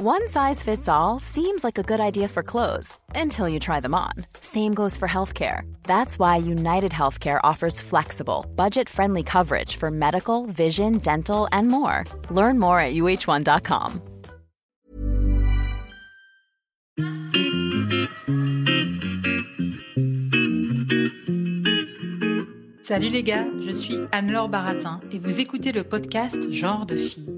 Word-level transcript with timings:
One 0.00 0.28
size 0.28 0.62
fits 0.62 0.88
all 0.88 1.18
seems 1.18 1.64
like 1.64 1.76
a 1.76 1.82
good 1.82 1.98
idea 1.98 2.28
for 2.28 2.44
clothes 2.44 2.96
until 3.16 3.48
you 3.48 3.58
try 3.58 3.80
them 3.80 3.96
on. 3.96 4.12
Same 4.40 4.72
goes 4.72 4.96
for 4.96 5.08
healthcare. 5.08 5.62
That's 5.82 6.20
why 6.20 6.36
United 6.36 6.92
Healthcare 6.92 7.40
offers 7.42 7.80
flexible, 7.80 8.46
budget 8.54 8.88
friendly 8.88 9.24
coverage 9.24 9.74
for 9.74 9.90
medical, 9.90 10.46
vision, 10.46 10.98
dental, 10.98 11.48
and 11.50 11.66
more. 11.66 12.04
Learn 12.30 12.60
more 12.60 12.78
at 12.78 12.94
uh1.com. 12.94 14.00
Salut 22.84 23.08
les 23.10 23.24
gars, 23.24 23.48
je 23.60 23.72
suis 23.72 23.98
Anne-Laure 24.12 24.48
Baratin 24.48 25.00
et 25.10 25.18
vous 25.18 25.40
écoutez 25.40 25.72
le 25.72 25.82
podcast 25.82 26.52
Genre 26.52 26.86
de 26.86 26.94
fille. 26.94 27.37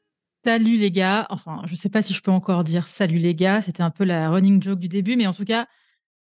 Salut 0.43 0.77
les 0.77 0.89
gars. 0.89 1.27
Enfin, 1.29 1.61
je 1.65 1.71
ne 1.71 1.75
sais 1.75 1.89
pas 1.89 2.01
si 2.01 2.13
je 2.13 2.21
peux 2.21 2.31
encore 2.31 2.63
dire 2.63 2.87
salut 2.87 3.19
les 3.19 3.35
gars. 3.35 3.61
C'était 3.61 3.83
un 3.83 3.91
peu 3.91 4.03
la 4.03 4.29
running 4.31 4.61
joke 4.61 4.79
du 4.79 4.87
début, 4.87 5.15
mais 5.15 5.27
en 5.27 5.33
tout 5.33 5.45
cas, 5.45 5.67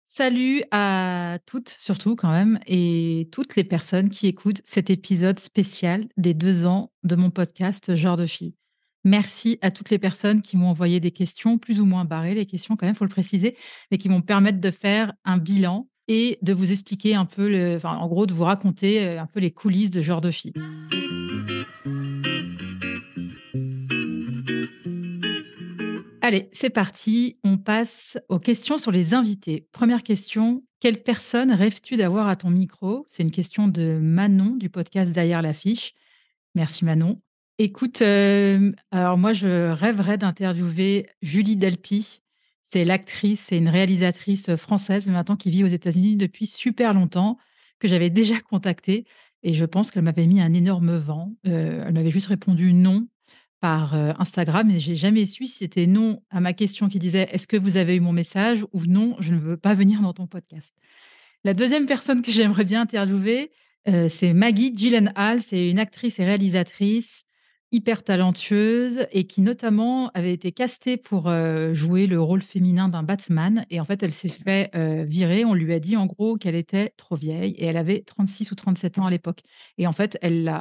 salut 0.05 0.63
à 0.71 1.39
toutes, 1.47 1.69
surtout 1.69 2.15
quand 2.15 2.31
même, 2.31 2.61
et 2.69 3.29
toutes 3.33 3.57
les 3.57 3.65
personnes 3.65 4.11
qui 4.11 4.29
écoutent 4.29 4.61
cet 4.65 4.89
épisode 4.91 5.41
spécial 5.41 6.07
des 6.17 6.33
deux 6.33 6.65
ans 6.65 6.93
de 7.03 7.17
mon 7.17 7.31
podcast 7.31 7.97
Genre 7.97 8.17
de 8.17 8.27
fille. 8.27 8.55
Merci 9.03 9.59
à 9.63 9.73
toutes 9.73 9.91
les 9.91 9.99
personnes 9.99 10.43
qui 10.43 10.57
m'ont 10.57 10.69
envoyé 10.69 11.01
des 11.01 11.11
questions, 11.11 11.59
plus 11.59 11.81
ou 11.81 11.85
moins 11.85 12.05
barrées, 12.05 12.35
les 12.35 12.47
questions 12.47 12.77
quand 12.77 12.87
même, 12.87 12.95
faut 12.95 13.05
le 13.05 13.11
préciser, 13.11 13.57
mais 13.91 13.99
qui 13.99 14.09
vont 14.09 14.19
me 14.19 14.25
permettre 14.25 14.61
de 14.61 14.71
faire 14.71 15.13
un 15.25 15.39
bilan 15.39 15.89
et 16.07 16.39
de 16.41 16.53
vous 16.53 16.71
expliquer 16.71 17.17
un 17.17 17.25
peu, 17.25 17.79
en 17.83 18.07
gros, 18.07 18.27
de 18.27 18.33
vous 18.33 18.45
raconter 18.45 19.05
euh, 19.05 19.21
un 19.21 19.27
peu 19.27 19.41
les 19.41 19.51
coulisses 19.51 19.91
de 19.91 20.03
Genre 20.03 20.21
de 20.21 20.31
fille. 20.31 20.53
Allez, 26.27 26.49
c'est 26.53 26.71
parti. 26.71 27.39
On 27.45 27.59
passe 27.59 28.17
aux 28.31 28.39
questions 28.39 28.79
sur 28.79 28.91
les 28.91 29.13
invités. 29.13 29.69
Première 29.73 30.03
question. 30.03 30.65
Quelle 30.81 31.03
personne 31.03 31.53
rêves-tu 31.53 31.99
d'avoir 31.99 32.29
à 32.29 32.37
ton 32.37 32.49
micro? 32.49 33.05
C'est 33.11 33.23
une 33.23 33.31
question 33.31 33.69
de 33.69 33.99
Manon 34.01 34.57
du 34.57 34.71
podcast 34.71 35.13
Derrière 35.13 35.43
l'affiche. 35.43 35.93
Merci 36.55 36.87
Manon. 36.87 37.21
Écoute, 37.59 38.01
euh, 38.01 38.73
alors 38.91 39.19
moi, 39.19 39.35
je 39.35 39.71
rêverais 39.71 40.17
d'interviewer 40.17 41.11
Julie 41.21 41.57
Delpy. 41.57 42.23
C'est 42.65 42.87
l'actrice, 42.87 43.41
c'est 43.41 43.59
une 43.59 43.69
réalisatrice 43.69 44.57
française, 44.57 45.07
maintenant 45.09 45.37
qui 45.37 45.51
vit 45.51 45.63
aux 45.63 45.67
États-Unis 45.67 46.17
depuis 46.17 46.47
super 46.47 46.95
longtemps, 46.95 47.37
que 47.79 47.87
j'avais 47.87 48.09
déjà 48.09 48.41
contactée. 48.41 49.05
Et 49.43 49.53
je 49.53 49.67
pense 49.67 49.91
qu'elle 49.91 50.05
m'avait 50.05 50.27
mis 50.27 50.41
un 50.41 50.55
énorme 50.55 50.97
vent. 50.97 51.35
Euh, 51.47 51.85
elle 51.87 51.93
m'avait 51.93 52.11
juste 52.11 52.29
répondu 52.29 52.73
non 52.73 53.09
par 53.65 53.95
Instagram 54.21 54.71
et 54.71 54.79
j'ai 54.79 54.95
jamais 54.95 55.25
su 55.25 55.47
si 55.47 55.61
c'était 55.61 55.87
non 55.87 56.21
à 56.29 56.41
ma 56.41 56.53
question 56.53 56.87
qui 56.91 56.99
disait 56.99 57.31
est-ce 57.33 57.47
que 57.47 57.57
vous 57.57 57.79
avez 57.79 57.97
eu 57.97 58.01
mon 58.01 58.13
message 58.13 58.63
ou 58.75 58.85
non, 58.85 59.17
je 59.21 59.33
ne 59.33 59.39
veux 59.39 59.57
pas 59.57 59.73
venir 59.73 60.03
dans 60.03 60.13
ton 60.13 60.27
podcast. 60.27 60.75
La 61.45 61.55
deuxième 61.55 61.87
personne 61.87 62.21
que 62.21 62.31
j'aimerais 62.31 62.65
bien 62.65 62.83
interviewer, 62.83 63.53
c'est 63.87 64.35
Maggie 64.35 64.77
Gyllenhaal. 64.77 65.41
C'est 65.41 65.71
une 65.71 65.79
actrice 65.79 66.19
et 66.19 66.27
réalisatrice 66.27 67.25
hyper 67.73 68.03
talentueuse 68.05 69.07
et 69.13 69.27
qui 69.27 69.41
notamment 69.41 70.11
avait 70.11 70.35
été 70.35 70.53
castée 70.53 70.99
pour 70.99 71.33
jouer 71.73 72.07
le 72.07 72.21
rôle 72.21 72.43
féminin 72.43 72.91
d'un 72.91 73.03
Batman. 73.03 73.65
Et 73.71 73.81
en 73.81 73.87
fait, 73.87 74.03
elle 74.03 74.13
s'est 74.13 74.29
fait 74.29 74.71
virer. 75.07 75.47
On 75.47 75.55
lui 75.55 75.73
a 75.73 75.81
dit 75.81 75.97
en 75.97 76.05
gros 76.05 76.37
qu'elle 76.37 76.55
était 76.55 76.93
trop 76.99 77.17
vieille 77.17 77.53
et 77.53 77.65
elle 77.65 77.79
avait 77.79 78.03
36 78.03 78.51
ou 78.51 78.57
37 78.57 78.99
ans 78.99 79.07
à 79.07 79.11
l'époque. 79.11 79.41
Et 79.79 79.87
en 79.87 79.93
fait, 79.93 80.19
elle 80.21 80.55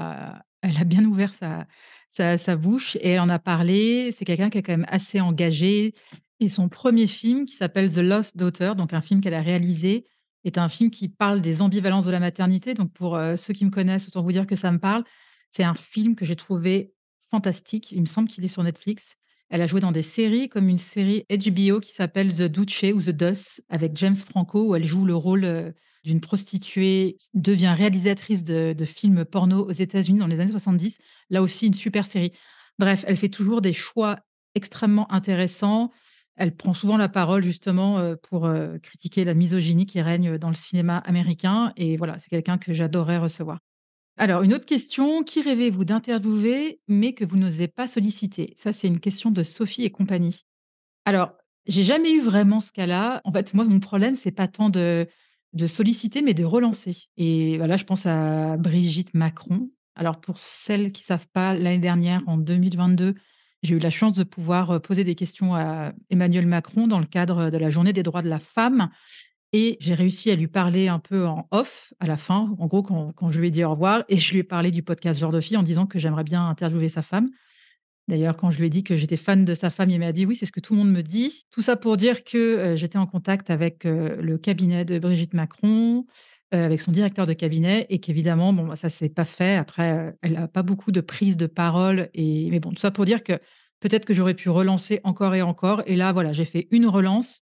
elle 0.64 0.78
a 0.78 0.86
bien 0.86 1.04
ouvert 1.04 1.34
sa, 1.34 1.68
sa, 2.14 2.56
bouche 2.56 2.96
et 2.98 3.10
elle 3.10 3.20
en 3.20 3.30
a 3.30 3.40
parlé. 3.40 4.12
C'est 4.12 4.26
quelqu'un 4.26 4.50
qui 4.50 4.60
est 4.60 4.64
quand 4.64 4.74
même 4.74 4.86
assez 4.90 5.20
engagé. 5.20 5.94
Et 6.40 6.50
son 6.50 6.70
premier 6.70 7.08
film, 7.08 7.46
qui 7.46 7.56
s'appelle 7.56 7.92
The 7.92 8.00
Lost 8.00 8.38
Daughter, 8.38 8.74
donc 8.76 8.94
un 8.94 9.02
film 9.02 9.22
qu'elle 9.22 9.34
a 9.34 9.42
réalisé, 9.42 10.06
est 10.44 10.58
un 10.58 10.70
film 10.70 10.92
qui 10.92 11.08
parle 11.08 11.42
des 11.42 11.62
ambivalences 11.62 12.06
de 12.06 12.12
la 12.12 12.20
maternité. 12.20 12.74
Donc 12.74 12.92
pour 12.92 13.16
euh, 13.16 13.36
ceux 13.36 13.54
qui 13.54 13.66
me 13.66 13.72
connaissent, 13.72 14.08
autant 14.08 14.22
vous 14.22 14.32
dire 14.32 14.46
que 14.46 14.56
ça 14.56 14.72
me 14.72 14.80
parle. 14.80 15.04
C'est 15.52 15.64
un 15.64 15.76
film 15.76 16.16
que 16.16 16.26
j'ai 16.26 16.36
trouvé 16.36 16.94
fantastique. 17.30 17.92
Il 17.92 18.02
me 18.02 18.06
semble 18.06 18.28
qu'il 18.28 18.44
est 18.44 18.50
sur 18.50 18.64
Netflix. 18.64 19.16
Elle 19.50 19.62
a 19.62 19.68
joué 19.68 19.82
dans 19.82 19.92
des 19.92 20.02
séries, 20.02 20.50
comme 20.50 20.68
une 20.68 20.80
série 20.80 21.26
HBO 21.30 21.80
qui 21.80 21.94
s'appelle 21.94 22.34
The 22.34 22.44
Duce 22.44 22.94
ou 22.94 23.02
The 23.02 23.10
Duss 23.12 23.62
avec 23.70 23.96
James 23.98 24.16
Franco, 24.16 24.70
où 24.70 24.76
elle 24.76 24.84
joue 24.84 25.06
le 25.06 25.16
rôle 25.16 25.46
euh, 25.46 25.72
d'une 26.04 26.20
prostituée 26.20 27.18
devient 27.34 27.74
réalisatrice 27.76 28.44
de, 28.44 28.76
films 28.86 29.26
porno 29.26 29.66
aux 29.66 29.72
États-Unis 29.72 30.20
dans 30.20 30.28
les 30.28 30.40
années 30.40 30.52
70. 30.52 31.00
Là 31.30 31.42
aussi, 31.42 31.68
une 31.68 31.74
super 31.74 32.06
série. 32.06 32.34
Bref, 32.80 33.06
elle 33.08 33.18
fait 33.18 33.30
toujours 33.30 33.62
des 33.62 33.74
choix 33.74 34.20
extrêmement 34.56 35.12
intéressants. 35.12 35.92
Elle 36.36 36.56
prend 36.56 36.74
souvent 36.74 36.98
la 36.98 37.10
parole 37.10 37.44
justement 37.44 38.00
euh, 38.00 38.16
pour 38.16 38.46
euh, 38.46 38.78
critiquer 38.80 39.24
la 39.24 39.34
misogynie 39.34 39.86
qui 39.86 40.02
règne 40.02 40.38
dans 40.38 40.50
le 40.50 40.56
cinéma 40.56 40.98
américain. 40.98 41.72
Et 41.78 41.96
voilà, 41.96 42.18
c'est 42.20 42.30
quelqu'un 42.30 42.58
que 42.58 42.74
j'adorerais 42.74 43.18
recevoir. 43.18 43.60
Alors, 44.18 44.44
une 44.44 44.54
autre 44.54 44.66
question. 44.66 45.24
Qui 45.24 45.42
rêvez-vous 45.42 45.86
d'interviewer, 45.86 46.80
mais 46.88 47.14
que 47.14 47.26
vous 47.26 47.38
n'osez 47.38 47.68
pas 47.68 47.88
solliciter? 47.88 48.54
Ça, 48.58 48.74
c'est 48.74 48.88
une 48.88 49.00
question 49.00 49.32
de 49.32 49.44
Sophie 49.44 49.84
et 49.84 49.92
compagnie. 49.92 50.46
Alors, 51.06 51.34
j'ai 51.66 51.84
jamais 51.84 52.12
eu 52.12 52.22
vraiment 52.22 52.60
ce 52.60 52.72
cas-là. 52.72 53.22
En 53.24 53.32
fait, 53.32 53.54
moi, 53.54 53.66
mon 53.66 53.80
problème, 53.80 54.16
c'est 54.16 54.32
pas 54.32 54.48
tant 54.48 54.70
de 54.70 55.08
de 55.54 55.68
solliciter, 55.68 56.22
mais 56.22 56.34
de 56.34 56.44
relancer. 56.44 57.10
Et 57.18 57.58
voilà, 57.58 57.78
je 57.78 57.84
pense 57.84 58.06
à 58.06 58.58
Brigitte 58.58 59.14
Macron. 59.14 59.70
Alors, 59.96 60.20
pour 60.20 60.40
celles 60.40 60.92
qui 60.92 61.04
ne 61.04 61.08
savent 61.08 61.28
pas, 61.32 61.54
l'année 61.54 61.80
dernière, 61.80 62.22
en 62.26 62.38
2022, 62.38 63.14
j'ai 63.62 63.76
eu 63.76 63.80
la 63.80 63.92
chance 63.92 64.14
de 64.14 64.24
pouvoir 64.24 64.72
euh, 64.72 64.80
poser 64.80 65.04
des 65.04 65.16
questions 65.16 65.56
à 65.56 65.94
Emmanuel 66.10 66.48
Macron 66.48 66.88
dans 66.88 67.00
le 67.00 67.06
cadre 67.06 67.50
de 67.50 67.58
la 67.58 67.70
journée 67.70 67.94
des 67.94 68.04
droits 68.04 68.22
de 68.22 68.30
la 68.30 68.40
femme. 68.40 68.90
Et 69.54 69.78
j'ai 69.80 69.94
réussi 69.94 70.32
à 70.32 70.36
lui 70.36 70.48
parler 70.48 70.88
un 70.88 70.98
peu 70.98 71.28
en 71.28 71.48
off 71.52 71.94
à 72.00 72.08
la 72.08 72.18
fin, 72.18 72.56
en 72.58 72.66
gros, 72.66 72.82
quand, 72.82 73.14
quand 73.14 73.32
je 73.32 73.40
lui 73.40 73.50
ai 73.50 73.52
dit 73.52 73.64
au 73.64 73.70
revoir. 73.70 74.04
Et 74.10 74.18
je 74.18 74.32
lui 74.32 74.40
ai 74.40 74.44
parlé 74.44 74.72
du 74.72 74.82
podcast 74.82 75.20
Genre 75.20 75.34
en 75.34 75.64
disant 75.64 75.86
que 75.86 76.00
j'aimerais 76.00 76.24
bien 76.24 76.48
interviewer 76.48 76.90
sa 76.90 77.04
femme. 77.04 77.30
D'ailleurs, 78.10 78.36
quand 78.36 78.52
je 78.52 78.60
lui 78.60 78.68
ai 78.68 78.70
dit 78.70 78.84
que 78.84 78.98
j'étais 78.98 79.16
fan 79.18 79.46
de 79.46 79.56
sa 79.56 79.70
femme, 79.70 79.90
il 79.90 80.00
m'a 80.00 80.12
dit 80.12 80.26
oui, 80.26 80.36
c'est 80.36 80.46
ce 80.46 80.52
que 80.52 80.60
tout 80.60 80.74
le 80.74 80.80
monde 80.80 80.92
me 80.92 81.02
dit. 81.02 81.46
Tout 81.52 81.62
ça 81.62 81.78
pour 81.78 81.96
dire 81.96 82.24
que 82.24 82.38
euh, 82.38 82.76
j'étais 82.76 82.98
en 82.98 83.08
contact 83.08 83.50
avec 83.50 83.86
euh, 83.86 84.22
le 84.22 84.38
cabinet 84.38 84.84
de 84.84 85.00
Brigitte 85.00 85.34
Macron, 85.34 86.06
euh, 86.54 86.66
avec 86.66 86.82
son 86.82 86.92
directeur 86.92 87.26
de 87.26 87.34
cabinet, 87.34 87.86
et 87.90 88.00
qu'évidemment, 88.00 88.52
bon, 88.52 88.68
bah, 88.68 88.76
ça 88.76 88.90
s'est 88.90 89.10
pas 89.10 89.24
fait. 89.24 89.56
Après, 89.56 90.14
elle 90.22 90.34
n'a 90.34 90.50
pas 90.50 90.64
beaucoup 90.64 90.92
de 90.92 91.00
prise 91.00 91.38
de 91.38 91.46
parole. 91.48 92.10
Et 92.14 92.50
mais 92.52 92.60
bon, 92.60 92.72
tout 92.72 92.82
ça 92.82 92.92
pour 92.92 93.06
dire 93.06 93.24
que 93.24 93.34
peut-être 93.80 94.06
que 94.06 94.14
j'aurais 94.14 94.34
pu 94.34 94.50
relancer 94.50 95.00
encore 95.06 95.34
et 95.36 95.42
encore. 95.42 95.82
Et 95.86 95.96
là, 95.96 96.12
voilà, 96.12 96.34
j'ai 96.34 96.46
fait 96.46 96.68
une 96.72 96.88
relance. 96.88 97.42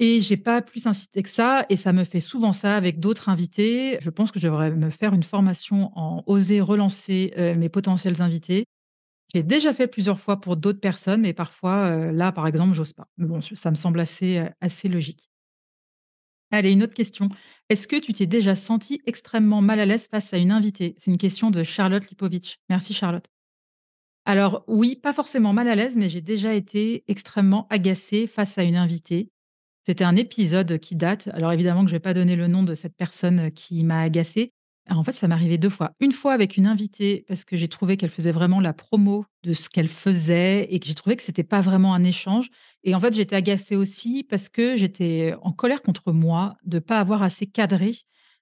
Et 0.00 0.20
j'ai 0.20 0.36
pas 0.36 0.60
plus 0.60 0.86
incité 0.88 1.22
que 1.22 1.28
ça, 1.28 1.66
et 1.68 1.76
ça 1.76 1.92
me 1.92 2.02
fait 2.02 2.20
souvent 2.20 2.52
ça 2.52 2.76
avec 2.76 2.98
d'autres 2.98 3.28
invités. 3.28 3.96
Je 4.00 4.10
pense 4.10 4.32
que 4.32 4.40
je 4.40 4.48
devrais 4.48 4.72
me 4.72 4.90
faire 4.90 5.14
une 5.14 5.22
formation 5.22 5.92
en 5.96 6.24
oser 6.26 6.60
relancer 6.60 7.32
mes 7.56 7.68
potentiels 7.68 8.20
invités 8.20 8.66
j'ai 9.34 9.42
déjà 9.42 9.74
fait 9.74 9.88
plusieurs 9.88 10.20
fois 10.20 10.40
pour 10.40 10.56
d'autres 10.56 10.80
personnes, 10.80 11.22
mais 11.22 11.32
parfois, 11.32 11.86
euh, 11.86 12.12
là, 12.12 12.30
par 12.30 12.46
exemple, 12.46 12.72
j'ose 12.72 12.92
pas. 12.92 13.08
Mais 13.18 13.26
bon, 13.26 13.40
ça 13.40 13.70
me 13.70 13.74
semble 13.74 13.98
assez, 13.98 14.38
euh, 14.38 14.48
assez 14.60 14.88
logique. 14.88 15.28
Allez, 16.52 16.70
une 16.70 16.84
autre 16.84 16.94
question. 16.94 17.28
Est-ce 17.68 17.88
que 17.88 17.96
tu 17.96 18.12
t'es 18.12 18.26
déjà 18.26 18.54
senti 18.54 19.02
extrêmement 19.06 19.60
mal 19.60 19.80
à 19.80 19.86
l'aise 19.86 20.06
face 20.08 20.32
à 20.32 20.38
une 20.38 20.52
invitée? 20.52 20.94
C'est 20.98 21.10
une 21.10 21.18
question 21.18 21.50
de 21.50 21.64
Charlotte 21.64 22.08
Lipovitch. 22.08 22.60
Merci 22.68 22.94
Charlotte. 22.94 23.26
Alors 24.24 24.64
oui, 24.68 24.94
pas 24.94 25.12
forcément 25.12 25.52
mal 25.52 25.68
à 25.68 25.74
l'aise, 25.74 25.96
mais 25.96 26.08
j'ai 26.08 26.20
déjà 26.20 26.54
été 26.54 27.02
extrêmement 27.08 27.66
agacée 27.70 28.28
face 28.28 28.56
à 28.56 28.62
une 28.62 28.76
invitée. 28.76 29.30
C'était 29.82 30.04
un 30.04 30.14
épisode 30.16 30.78
qui 30.78 30.94
date. 30.94 31.28
Alors 31.32 31.52
évidemment 31.52 31.82
que 31.82 31.90
je 31.90 31.94
ne 31.94 31.98
vais 31.98 32.02
pas 32.02 32.14
donner 32.14 32.36
le 32.36 32.46
nom 32.46 32.62
de 32.62 32.74
cette 32.74 32.96
personne 32.96 33.50
qui 33.50 33.82
m'a 33.82 34.00
agacée, 34.00 34.53
en 34.90 35.02
fait, 35.02 35.12
ça 35.12 35.28
m'est 35.28 35.34
arrivé 35.34 35.56
deux 35.56 35.70
fois. 35.70 35.92
Une 36.00 36.12
fois 36.12 36.32
avec 36.34 36.56
une 36.56 36.66
invitée, 36.66 37.24
parce 37.26 37.44
que 37.44 37.56
j'ai 37.56 37.68
trouvé 37.68 37.96
qu'elle 37.96 38.10
faisait 38.10 38.32
vraiment 38.32 38.60
la 38.60 38.72
promo 38.72 39.24
de 39.42 39.54
ce 39.54 39.68
qu'elle 39.68 39.88
faisait 39.88 40.66
et 40.70 40.78
que 40.78 40.86
j'ai 40.86 40.94
trouvé 40.94 41.16
que 41.16 41.22
c'était 41.22 41.44
pas 41.44 41.60
vraiment 41.60 41.94
un 41.94 42.04
échange. 42.04 42.50
Et 42.82 42.94
en 42.94 43.00
fait, 43.00 43.14
j'étais 43.14 43.36
agacée 43.36 43.76
aussi 43.76 44.24
parce 44.24 44.48
que 44.48 44.76
j'étais 44.76 45.34
en 45.42 45.52
colère 45.52 45.82
contre 45.82 46.12
moi 46.12 46.56
de 46.64 46.78
pas 46.78 47.00
avoir 47.00 47.22
assez 47.22 47.46
cadré, 47.46 47.94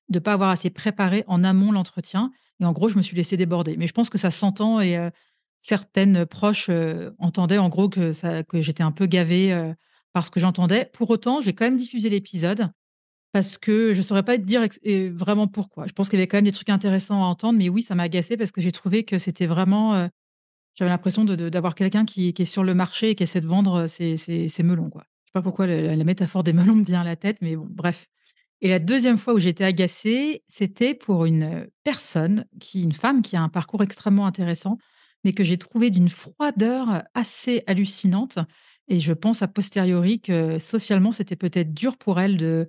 de 0.09 0.19
pas 0.19 0.33
avoir 0.33 0.51
assez 0.51 0.71
préparé 0.71 1.25
en 1.29 1.45
amont 1.45 1.71
l'entretien. 1.71 2.33
Et 2.61 2.65
en 2.65 2.73
gros, 2.73 2.89
je 2.89 2.97
me 2.97 3.03
suis 3.03 3.17
laissée 3.17 3.37
déborder. 3.37 3.77
Mais 3.77 3.87
je 3.87 3.93
pense 3.93 4.11
que 4.11 4.19
ça 4.19 4.31
s'entend 4.31 4.81
et 4.81 4.97
euh, 4.97 5.11
certaines 5.59 6.27
proches 6.27 6.67
euh, 6.71 7.13
entendaient 7.19 7.59
en 7.59 7.69
gros 7.69 7.89
que, 7.89 8.43
que 8.43 8.63
j'étais 8.63 8.83
un 8.83 8.93
peu 8.93 9.07
gavée. 9.07 9.53
Euh, 9.53 9.73
par 10.13 10.27
ce 10.27 10.31
que 10.31 10.41
j'entendais. 10.41 10.91
Pour 10.93 11.11
autant, 11.11 11.41
j'ai 11.41 11.55
quand 11.55 11.65
même 11.65 11.77
diffusé 11.77 12.09
l'épisode 12.09 12.71
parce 13.33 13.59
que 13.59 13.95
je 13.95 13.99
ne 13.99 14.03
saurais 14.03 14.23
pas 14.23 14.37
te 14.37 14.43
dire 14.43 14.67
vraiment 15.15 15.49
pourquoi. 15.49 15.87
Je 15.87 15.93
pense 15.93 16.09
qu'il 16.09 16.19
y 16.19 16.23
avait 16.23 16.29
quand 16.29 16.37
même 16.37 16.45
des 16.45 16.53
trucs 16.53 16.69
intéressants 16.69 17.23
à 17.23 17.27
entendre, 17.27 17.59
mais 17.59 17.69
oui, 17.69 17.83
ça 17.83 17.95
m'a 17.95 18.05
agacée 18.05 18.37
parce 18.37 18.53
que 18.53 18.61
j'ai 18.61 18.73
trouvé 18.73 19.05
que 19.05 19.19
c'était 19.19 19.47
vraiment, 19.47 19.95
euh, 19.95 20.09
j'avais 20.75 20.91
l'impression 20.91 21.25
de 21.25 21.49
d'avoir 21.49 21.75
quelqu'un 21.75 22.05
qui 22.05 22.29
est 22.29 22.45
sur 22.45 22.65
le 22.65 22.75
marché 22.75 23.11
et 23.11 23.15
qui 23.15 23.23
essaie 23.25 23.41
de 23.41 23.47
vendre, 23.47 23.87
ses 23.87 24.17
ses 24.17 24.63
melons, 24.63 24.91
quoi. 24.91 25.05
Je 25.25 25.31
sais 25.31 25.33
pas 25.35 25.43
pourquoi 25.43 25.67
la 25.67 25.97
la 25.97 26.05
métaphore 26.05 26.45
des 26.45 26.53
melons 26.53 26.77
me 26.77 26.85
vient 26.85 27.03
à 27.03 27.05
la 27.05 27.17
tête, 27.17 27.39
mais 27.43 27.57
bon, 27.57 27.67
bref. 27.71 28.07
Et 28.63 28.69
la 28.69 28.79
deuxième 28.79 29.19
fois 29.19 29.35
où 29.35 29.39
j'étais 29.41 29.65
agacée, 29.65 30.45
c'était 30.49 30.95
pour 30.95 31.25
une, 31.25 31.69
personne 31.85 32.47
qui 32.61 32.83
une 32.85 32.93
femme 32.93 33.23
qui 33.23 33.37
a 33.37 33.43
un 33.43 33.49
parcours 33.49 33.83
extrêmement 33.83 34.27
intéressant, 34.27 34.79
mais 35.25 35.33
que 35.33 35.43
j'ai 35.45 35.59
trouvé 35.59 35.91
d'une 35.91 36.09
froideur 36.09 37.03
assez 37.15 37.65
hallucinante 37.67 38.39
et 38.89 39.01
je 39.01 39.13
pense 39.13 39.43
a 39.43 39.49
posteriori 39.49 40.21
que 40.21 40.59
socialement, 40.59 41.13
c'était 41.13 41.37
peut-être 41.37 41.75
dur 41.75 41.97
pour 41.97 42.21
elle 42.21 42.37
de 42.37 42.69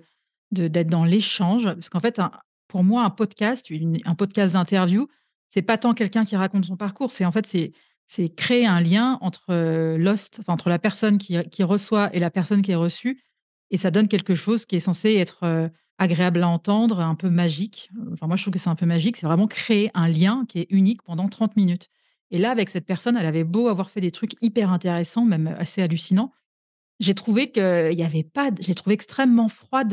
d'être 0.60 0.88
dans 0.88 1.04
l'échange. 1.04 1.64
Parce 1.64 1.88
qu'en 1.88 2.00
fait, 2.00 2.20
pour 2.68 2.84
moi, 2.84 3.04
un 3.04 3.10
podcast, 3.10 3.70
un 4.04 4.14
podcast 4.14 4.52
d'interview, 4.54 5.08
c'est 5.50 5.62
pas 5.62 5.78
tant 5.78 5.94
quelqu'un 5.94 6.24
qui 6.24 6.36
raconte 6.36 6.64
son 6.64 6.76
parcours, 6.76 7.12
c'est 7.12 7.24
en 7.24 7.32
fait, 7.32 7.46
c'est 7.46 7.72
c'est 8.06 8.28
créer 8.28 8.66
un 8.66 8.80
lien 8.80 9.18
entre, 9.22 9.52
heu, 9.52 9.96
l'host, 9.96 10.40
entre 10.46 10.68
la 10.68 10.78
personne 10.78 11.16
qui 11.18 11.38
qui 11.50 11.62
reçoit 11.62 12.14
et 12.14 12.18
la 12.18 12.30
personne 12.30 12.60
qui 12.62 12.72
est 12.72 12.74
reçue 12.74 13.22
et 13.70 13.78
ça 13.78 13.90
donne 13.90 14.08
quelque 14.08 14.34
chose 14.34 14.66
qui 14.66 14.76
est 14.76 14.80
censé 14.80 15.14
être, 15.14 15.44
heu, 15.46 15.70
agréable 15.98 16.42
à 16.42 16.48
entendre, 16.48 17.00
un 17.00 17.14
peu 17.14 17.30
magique. 17.30 17.90
Enfin 18.12 18.26
moi, 18.26 18.36
je 18.36 18.42
trouve 18.42 18.52
que 18.52 18.58
c'est 18.58 18.68
un 18.70 18.74
peu 18.74 18.86
magique. 18.86 19.16
C'est 19.16 19.26
vraiment 19.26 19.46
créer 19.46 19.90
un 19.94 20.08
lien 20.08 20.44
qui 20.48 20.60
est 20.60 20.66
unique 20.70 21.02
pendant 21.02 21.28
30 21.28 21.56
minutes 21.56 21.88
et 22.30 22.38
là, 22.38 22.50
avec 22.50 22.68
cette 22.68 22.86
personne, 22.86 23.16
elle 23.16 23.26
avait 23.26 23.44
beau 23.44 23.68
avoir 23.68 23.90
fait 23.90 24.00
des 24.00 24.10
trucs 24.10 24.32
hyper 24.42 24.70
intéressants, 24.72 25.24
même 25.24 25.54
assez 25.58 25.82
hallucinants, 25.82 26.32
j'ai 27.00 27.14
trouvé 27.14 27.50
qu'il 27.52 27.94
y 27.94 28.02
avait 28.02 28.24
pas 28.24 28.50
l'ai 28.50 28.74
trouvée 28.74 28.94
extrêmement 28.94 29.48
froide, 29.48 29.92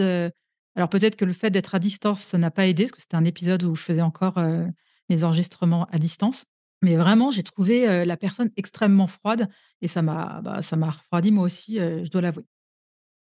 alors 0.76 0.90
peut-être 0.90 1.16
que 1.16 1.26
le 1.26 1.34
fait 1.34 1.50
d'être 1.52 1.76
à 1.76 1.80
distance, 1.80 2.22
ça 2.22 2.38
n'a 2.38 2.52
pas 2.52 2.68
aidé, 2.68 2.84
parce 2.86 2.94
que 2.94 3.02
c'était 3.02 3.16
un 3.18 3.26
épisode 3.26 3.64
où 3.64 3.76
je 3.76 3.82
faisais 3.84 4.02
encore, 4.02 4.38
heu, 4.40 4.68
mes 5.10 5.24
enregistrements 5.24 5.86
à 5.92 5.98
distance. 6.00 6.46
Mais 6.82 6.96
vraiment, 6.96 7.32
j'ai 7.32 7.44
trouvé, 7.44 7.88
heu, 7.90 8.06
la 8.06 8.18
personne 8.18 8.50
extrêmement 8.58 9.08
froide 9.08 9.50
et 9.82 9.88
ça 9.88 10.02
m'a, 10.02 10.42
bah, 10.42 10.60
refroidi 10.92 11.32
moi 11.32 11.44
aussi, 11.46 11.80
heu, 11.80 12.04
je 12.06 12.10
dois 12.10 12.22
l'avouer. 12.22 12.46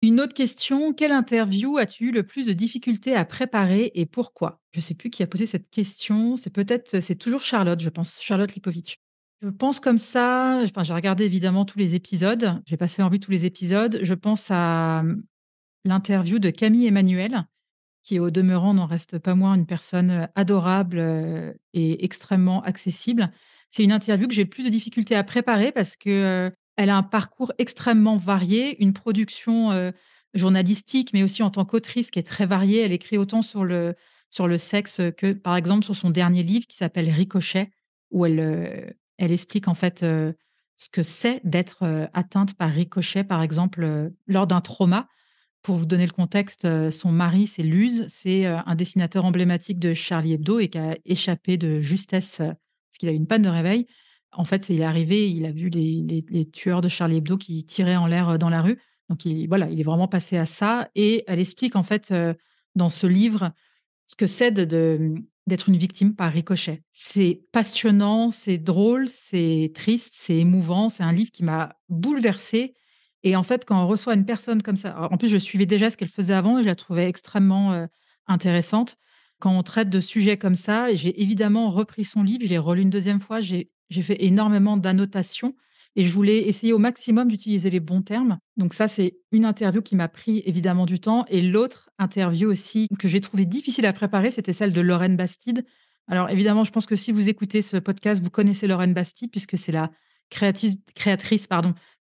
Une 0.03 0.19
autre 0.19 0.33
question, 0.33 0.93
quelle 0.93 1.11
interview 1.11 1.77
as-tu 1.77 2.05
eu 2.07 2.11
le 2.11 2.23
plus 2.23 2.47
de 2.47 2.53
difficultés 2.53 3.15
à 3.15 3.23
préparer 3.23 3.91
et 3.93 4.07
pourquoi? 4.07 4.59
Je 4.73 4.79
ne 4.79 4.81
sais 4.81 4.95
plus 4.95 5.11
qui 5.11 5.21
a 5.21 5.27
posé 5.27 5.45
cette 5.45 5.69
question, 5.69 6.37
c'est 6.37 6.49
peut-être 6.49 6.99
c'est 7.01 7.15
toujours 7.15 7.41
Charlotte, 7.41 7.79
je 7.79 7.89
pense, 7.89 8.19
Charlotte 8.19 8.53
Lipovic. 8.55 8.99
Je 9.43 9.49
pense 9.49 9.79
comme 9.79 9.99
ça, 9.99 10.61
enfin, 10.63 10.83
j'ai 10.83 10.93
regardé 10.93 11.25
évidemment 11.25 11.65
tous 11.65 11.77
les 11.77 11.93
épisodes, 11.95 12.61
j'ai 12.65 12.77
passé 12.77 13.03
en 13.03 13.07
revue 13.07 13.19
tous 13.19 13.31
les 13.31 13.45
épisodes. 13.45 13.99
Je 14.01 14.13
pense 14.15 14.47
à, 14.49 15.03
l'interview 15.85 16.39
de 16.39 16.49
Camille 16.49 16.87
Emmanuel, 16.87 17.45
qui 18.03 18.19
au 18.19 18.31
demeurant 18.31 18.73
n'en 18.73 18.85
reste 18.87 19.19
pas 19.19 19.35
moins 19.35 19.55
une 19.55 19.65
personne, 19.67 20.11
heu, 20.11 20.27
adorable, 20.35 20.99
heu 20.99 21.55
et 21.73 22.03
extrêmement 22.05 22.63
accessible. 22.63 23.31
C'est 23.69 23.83
une 23.83 23.91
interview 23.93 24.27
que 24.27 24.33
j'ai 24.33 24.45
plus 24.45 24.63
de 24.65 24.69
difficultés 24.69 25.15
à 25.15 25.23
préparer 25.23 25.71
parce 25.71 25.95
que, 25.97 26.49
heu, 26.49 26.53
elle 26.77 26.89
a 26.89 26.97
un 26.97 27.03
parcours 27.03 27.53
extrêmement 27.59 28.17
varié, 28.17 28.81
une 28.83 28.93
production, 28.93 29.91
journalistique, 30.33 31.11
mais 31.13 31.23
aussi 31.23 31.43
en 31.43 31.51
tant 31.51 31.65
qu'autrice 31.65 32.11
qui 32.11 32.19
est 32.19 32.23
très 32.23 32.45
variée. 32.45 32.81
Elle 32.81 32.93
écrit 32.93 33.17
autant 33.17 33.41
sur 33.41 33.65
le 33.65 33.95
sur 34.29 34.47
le 34.47 34.57
sexe, 34.57 35.01
que, 35.17 35.33
par 35.33 35.57
exemple, 35.57 35.83
sur 35.85 35.95
son 35.95 36.09
dernier 36.09 36.43
livre 36.43 36.65
qui 36.67 36.77
s'appelle 36.77 37.09
Ricochet, 37.09 37.69
où 38.11 38.25
elle, 38.25 38.95
elle 39.17 39.31
explique 39.33 39.67
en 39.67 39.73
fait, 39.75 39.99
ce 40.01 40.89
que 40.91 41.03
c'est 41.03 41.41
d'être, 41.43 42.09
atteinte 42.13 42.55
par 42.55 42.71
ricochet, 42.71 43.23
par 43.25 43.41
exemple, 43.43 44.11
lors 44.27 44.47
d'un 44.47 44.61
trauma. 44.61 45.07
Pour 45.63 45.75
vous 45.75 45.85
donner 45.85 46.07
le 46.07 46.11
contexte, 46.11 46.65
heu, 46.65 46.89
son 46.89 47.11
mari, 47.11 47.45
c'est 47.45 47.61
Luz, 47.61 48.05
c'est, 48.07 48.47
heu, 48.47 48.57
un 48.65 48.75
dessinateur 48.75 49.25
emblématique 49.25 49.77
de 49.79 49.93
Charlie 49.93 50.33
Hebdo 50.33 50.59
et 50.59 50.69
qui 50.69 50.79
a 50.79 50.97
échappé 51.05 51.57
de 51.57 51.79
justesse, 51.79 52.39
heu, 52.41 52.47
parce 52.47 52.97
qu'il 52.99 53.09
a 53.09 53.11
eu 53.11 53.15
une 53.15 53.27
panne 53.27 53.43
de 53.43 53.49
réveil. 53.49 53.85
En 54.31 54.43
fait, 54.43 54.69
il 54.69 54.81
est 54.81 54.83
arrivé, 54.83 55.29
il 55.29 55.45
a 55.45 55.51
vu 55.51 55.69
les 55.69 56.01
les 56.29 56.49
tueurs 56.49 56.81
de 56.81 56.89
Charlie 56.89 57.17
Hebdo 57.17 57.37
qui 57.37 57.63
tiraient 57.65 57.95
en 57.95 58.07
l'air, 58.07 58.39
dans 58.39 58.49
la 58.49 58.61
rue. 58.63 58.79
Donc 59.09 59.25
il 59.25 59.47
voilà, 59.47 59.69
il 59.69 59.79
est 59.79 59.83
vraiment 59.83 60.07
passé 60.07 60.37
à 60.37 60.45
ça 60.47 60.89
et 60.95 61.23
elle 61.27 61.39
explique 61.39 61.75
en 61.75 61.83
fait, 61.83 62.13
dans 62.75 62.89
ce 62.89 63.05
livre, 63.07 63.51
ce 64.05 64.15
que 64.15 64.27
c'est 64.27 64.51
d'être 65.47 65.69
une 65.69 65.77
victime 65.77 66.15
par 66.15 66.31
ricochet. 66.31 66.83
C'est 66.93 67.41
passionnant, 67.51 68.29
c'est 68.29 68.57
drôle, 68.57 69.07
c'est 69.07 69.71
triste, 69.75 70.13
c'est 70.15 70.37
émouvant. 70.37 70.89
C'est 70.89 71.03
un 71.03 71.11
livre 71.13 71.31
qui 71.31 71.43
m'a 71.43 71.75
bouleversée 71.89 72.73
et 73.23 73.35
en 73.35 73.43
fait, 73.43 73.65
quand 73.65 73.83
on 73.83 73.87
reçoit 73.87 74.13
une 74.15 74.25
personne 74.25 74.61
comme 74.61 74.75
ça 74.77 75.09
en 75.11 75.17
plus, 75.17 75.27
je 75.27 75.37
suivais 75.37 75.65
déjà 75.65 75.89
ce 75.89 75.97
qu'elle 75.97 76.07
faisait 76.09 76.33
avant 76.33 76.59
et 76.59 76.63
je 76.63 76.67
la 76.67 76.75
trouvais 76.75 77.07
extrêmement, 77.07 77.73
heu, 77.73 77.87
intéressante. 78.27 78.97
Quand 79.39 79.51
on 79.57 79.63
traite 79.63 79.89
de 79.89 79.99
sujets 79.99 80.37
comme 80.37 80.55
ça, 80.55 80.93
j'ai 80.95 81.21
évidemment 81.21 81.69
repris 81.69 82.05
son 82.05 82.23
livre, 82.23 82.43
je 82.43 82.49
l'ai 82.49 82.57
relu 82.57 82.81
une 82.83 82.89
deuxième 82.89 83.21
fois, 83.21 83.41
j'ai 83.41 83.69
j'ai 83.89 84.03
fait 84.03 84.23
énormément 84.23 84.77
d'annotations 84.77 85.53
et 85.97 86.05
je 86.05 86.13
voulais 86.13 86.47
essayer 86.47 86.71
au 86.71 86.77
maximum 86.79 87.27
d'utiliser 87.27 87.69
les 87.69 87.81
bons 87.81 88.01
termes. 88.01 88.39
Donc 88.55 88.73
ça, 88.73 88.87
c'est 88.87 89.17
une 89.33 89.43
interview 89.43 89.81
qui 89.81 89.97
m'a 89.97 90.07
pris 90.07 90.41
évidemment 90.45 90.85
du 90.85 91.01
temps 91.01 91.25
et 91.27 91.41
l'autre 91.41 91.89
interview 91.99 92.49
aussi 92.49 92.87
que 92.97 93.09
j'ai 93.09 93.19
trouvé 93.19 93.45
difficile 93.45 93.85
à 93.85 93.93
préparer, 93.93 94.31
c'était 94.31 94.53
celle 94.53 94.71
de 94.71 94.79
Lorraine 94.81 95.17
Bastide. 95.17 95.65
Alors 96.07 96.29
évidemment, 96.29 96.63
je 96.63 96.71
pense 96.71 96.85
que 96.85 96.95
si 96.95 97.11
vous 97.11 97.29
écoutez 97.29 97.61
ce 97.61 97.77
podcast, 97.77 98.23
vous 98.23 98.29
connaissez 98.29 98.67
Lorraine 98.67 98.93
Bastide 98.93 99.29
puisque 99.31 99.57
c'est 99.57 99.73
la 99.73 99.91
créatrice 100.31 101.47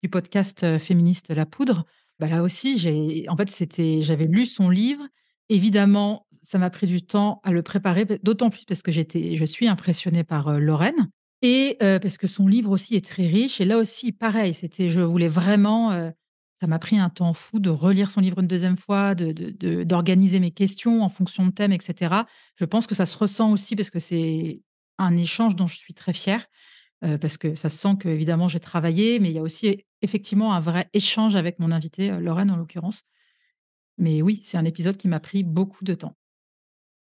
du 0.02 0.10
podcast, 0.10 0.78
féministe 0.78 1.32
La 1.32 1.46
Poudre. 1.46 1.86
Bah, 2.20 2.28
là 2.28 2.44
aussi, 2.44 3.26
en 3.28 3.36
fait, 3.36 3.50
c'était 3.52 4.02
j'avais 4.02 4.26
lu 4.26 4.46
son 4.46 4.70
livre. 4.70 5.04
Évidemment, 5.50 6.28
ça 6.42 6.58
m'a 6.58 6.70
pris 6.70 6.88
du 6.88 7.02
temps 7.02 7.42
à 7.44 7.52
le 7.52 7.64
préparer, 7.64 8.06
d'autant 8.06 8.50
plus 8.50 8.66
parce 8.66 8.82
que 8.82 8.92
j'étais 8.92 9.36
je 9.36 9.46
suis 9.46 9.68
impressionnée 9.68 10.24
par, 10.24 10.60
Lorraine 10.60 11.10
et 11.42 11.78
parce 11.80 12.18
que 12.18 12.28
son 12.28 12.48
livre 12.48 12.72
aussi 12.72 12.96
est 12.96 13.06
très 13.06 13.28
riche 13.28 13.60
et 13.60 13.66
là 13.66 13.78
aussi 13.78 14.12
pareil, 14.12 14.54
c'était 14.54 14.90
je 14.90 15.02
voulais 15.02 15.28
vraiment, 15.28 16.12
ça 16.54 16.68
m'a 16.68 16.80
pris 16.80 17.00
un 17.00 17.10
temps 17.10 17.34
fou 17.34 17.60
de 17.60 17.70
relire 17.70 18.12
son 18.12 18.22
livre 18.22 18.40
une 18.40 18.48
deuxième 18.48 18.78
fois, 18.78 19.16
de 19.16 19.84
d'organiser 19.84 20.40
mes 20.40 20.52
questions 20.52 21.02
en 21.02 21.10
fonction 21.10 21.46
de 21.46 21.52
thèmes 21.52 21.72
et 21.72 21.80
cetera. 21.82 22.26
Je 22.58 22.66
pense 22.66 22.86
que 22.86 22.96
ça 22.96 23.06
se 23.06 23.18
ressent 23.18 23.52
aussi 23.52 23.76
parce 23.76 23.90
que 23.90 24.00
c'est 24.00 24.62
un 24.98 25.16
échange 25.18 25.56
dont 25.56 25.68
je 25.68 25.78
suis 25.78 25.94
très 25.94 26.14
fière, 26.14 26.46
parce 27.22 27.38
que 27.38 27.56
ça 27.56 27.70
se 27.70 27.78
sent 27.78 27.96
qu'évidemment 28.02 28.48
j'ai 28.48 28.60
travaillé, 28.60 29.20
mais 29.20 29.30
il 29.30 29.36
y 29.36 29.40
a 29.40 29.42
aussi 29.42 29.86
effectivement 30.02 30.54
un 30.54 30.60
vrai 30.60 30.90
échange 30.94 31.36
avec 31.36 31.60
mon 31.60 31.72
invitée, 31.72 32.12
heu, 32.12 32.20
Lorraine 32.20 32.52
en 32.52 32.58
l'occurrence. 32.58 33.04
Mais 33.98 34.22
oui, 34.22 34.42
c'est 34.44 34.58
un 34.58 34.66
épisode 34.66 34.98
qui 34.98 35.08
m'a 35.08 35.20
pris 35.20 35.44
beaucoup 35.44 35.84
de 35.84 35.94
temps. 35.94 36.16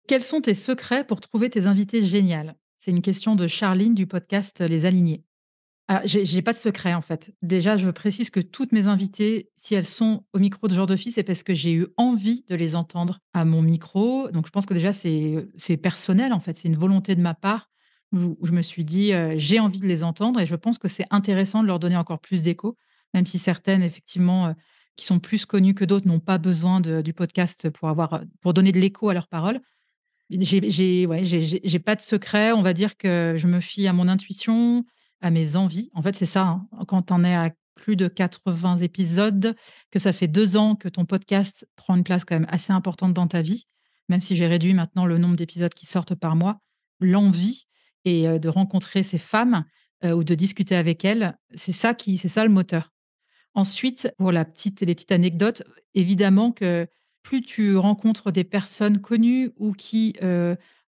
Quels 0.08 0.24
sont 0.24 0.42
tes 0.42 0.54
secrets 0.54 1.06
pour 1.06 1.22
trouver 1.22 1.50
tes 1.50 1.68
invités 1.68 2.02
géniales? 2.02 2.56
C'est 2.78 2.92
une 2.92 3.02
question 3.02 3.36
de 3.36 3.48
Charline 3.48 3.96
du 3.96 4.08
podcast, 4.08 4.60
Les 4.62 4.86
Alignés. 4.86 5.24
Ah, 5.88 6.02
j'ai 6.06 6.42
pas 6.42 6.54
de 6.54 6.58
secret, 6.58 6.94
en 6.94 7.02
fait. 7.02 7.34
Déjà, 7.42 7.76
je 7.76 7.90
précise 7.90 8.30
que 8.30 8.40
toutes 8.40 8.72
mes 8.72 8.88
invitées, 8.88 9.50
si 9.58 9.76
elles 9.76 9.86
sont 9.86 10.26
au 10.34 10.40
micro 10.40 10.68
de 10.68 10.76
Genre 10.76 10.88
de 10.88 10.96
Fille, 10.96 11.12
c'est 11.12 11.24
parce 11.24 11.44
que 11.44 11.54
j'ai 11.54 11.74
eu 11.74 11.88
envie 11.98 12.46
de 12.48 12.56
les 12.56 12.76
entendre 12.76 13.20
à 13.34 13.44
mon 13.46 13.62
micro. 13.62 14.30
Donc 14.32 14.46
je 14.46 14.52
pense 14.52 14.66
que 14.66 14.74
déjà 14.74 14.94
c'est 14.94 15.78
personnel, 15.78 16.34
en 16.34 16.40
fait, 16.40 16.58
c'est 16.58 16.68
une 16.70 16.78
volonté 16.78 17.16
de 17.16 17.22
ma 17.22 17.34
part 17.34 17.71
où 18.14 18.38
je 18.44 18.52
me 18.52 18.62
suis 18.62 18.86
dit, 18.86 19.14
heu: 19.14 19.34
«J'ai 19.38 19.60
envie 19.60 19.80
de 19.80 19.88
les 19.88 20.04
entendre» 20.04 20.40
et 20.40 20.46
je 20.46 20.56
pense 20.56 20.78
que 20.78 20.88
c'est 20.88 21.06
intéressant 21.12 21.62
de 21.62 21.68
leur 21.68 21.80
donner 21.80 21.98
encore 21.98 22.20
plus 22.20 22.44
d'écho, 22.44 22.78
même 23.14 23.26
si 23.26 23.40
certaines 23.40 23.84
effectivement, 23.84 24.50
heu, 24.50 24.56
qui 24.98 25.06
sont 25.06 25.20
plus 25.20 25.46
connues 25.46 25.74
que 25.74 25.86
d'autres 25.86 26.08
n'ont 26.08 26.20
pas 26.20 26.38
besoin 26.38 26.82
du 26.82 27.14
podcast 27.14 27.70
pour 27.70 27.90
avoir, 27.90 28.22
pour 28.42 28.54
donner 28.54 28.72
de 28.72 28.80
l'écho 28.80 29.10
à 29.10 29.14
leurs 29.14 29.28
paroles. 29.28 29.60
J'ai 30.30 31.06
ouais, 31.08 31.80
pas 31.80 31.96
de 31.96 32.02
secret. 32.02 32.52
On 32.54 32.62
va 32.62 32.74
dire 32.74 32.98
que 32.98 33.36
je 33.38 33.48
me 33.48 33.60
fie 33.60 33.88
à 33.88 33.94
mon 33.94 34.08
intuition, 34.08 34.86
à 35.22 35.30
mes 35.32 35.56
envies. 35.56 35.90
En 35.94 36.02
fait, 36.02 36.16
c'est 36.16 36.26
ça, 36.26 36.44
hein, 36.44 36.68
quand 36.88 37.04
tu 37.04 37.14
en 37.14 37.24
es 37.24 37.36
à 37.36 37.52
plus 37.76 37.96
de 37.96 38.08
80 38.08 38.78
épisodes, 38.78 39.56
que 39.90 40.00
ça 40.00 40.14
fait 40.14 40.28
2 40.28 40.56
ans 40.56 40.76
que 40.76 40.88
ton 40.88 41.06
podcast 41.06 41.68
prend 41.76 41.96
une 41.96 42.04
place 42.04 42.26
quand 42.26 42.36
même 42.36 42.48
assez 42.50 42.72
importante 42.72 43.14
dans 43.14 43.28
ta 43.28 43.42
vie, 43.42 43.66
même 44.08 44.22
si 44.22 44.36
j'ai 44.36 44.48
réduit 44.48 44.74
maintenant 44.74 45.06
le 45.06 45.18
nombre 45.18 45.36
d'épisodes 45.36 45.74
qui 45.74 45.86
sortent 45.86 46.16
par 46.16 46.36
mois, 46.36 46.60
l'envie 47.00 47.66
et 48.06 48.40
de 48.40 48.50
rencontrer 48.50 49.04
ces 49.04 49.18
femmes, 49.18 49.66
ou 50.04 50.24
de 50.24 50.34
discuter 50.34 50.76
avec 50.76 51.06
elles, 51.06 51.38
c'est 51.54 51.74
ça 51.74 51.94
qui 51.94 52.18
c'est 52.18 52.28
ça 52.28 52.44
le 52.44 52.50
moteur. 52.50 52.92
Ensuite, 53.54 54.12
pour 54.18 54.32
la 54.32 54.46
petite 54.46 54.82
les 54.82 54.96
petites 54.96 55.12
anecdotes, 55.12 55.62
évidemment 55.94 56.52
que 56.52 56.88
plus 57.22 57.42
tu 57.42 57.78
rencontres 57.78 58.32
des 58.32 58.44
personnes 58.44 59.00
connues 59.00 59.52
ou 59.58 59.74
qui, 59.74 60.16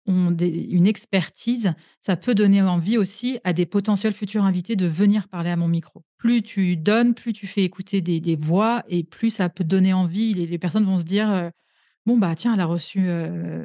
ont 0.06 0.36
une 0.36 0.86
expertise, 0.86 1.74
ça 2.00 2.16
peut 2.16 2.34
donner 2.34 2.62
envie 2.62 2.98
aussi 2.98 3.38
à 3.44 3.52
des 3.52 3.66
potentiels 3.66 4.12
futurs 4.12 4.44
invités 4.44 4.76
de 4.76 4.86
venir 4.86 5.28
parler 5.28 5.50
à 5.50 5.56
mon 5.56 5.68
micro. 5.68 6.02
Plus 6.18 6.42
tu 6.42 6.76
donnes, 6.76 7.14
plus 7.14 7.32
tu 7.32 7.46
fais 7.46 7.62
écouter 7.62 8.00
des 8.00 8.36
voix 8.36 8.82
et 8.88 9.04
plus 9.04 9.30
ça 9.30 9.48
peut 9.48 9.64
donner 9.64 9.92
envie. 9.92 10.34
Les 10.34 10.58
personnes 10.58 10.84
vont 10.84 10.98
se 10.98 11.04
dire, 11.04 11.50
Bon, 12.06 12.18
bah, 12.18 12.34
tiens, 12.34 12.54
elle 12.54 12.60
a 12.60 12.64
reçu, 12.66 13.00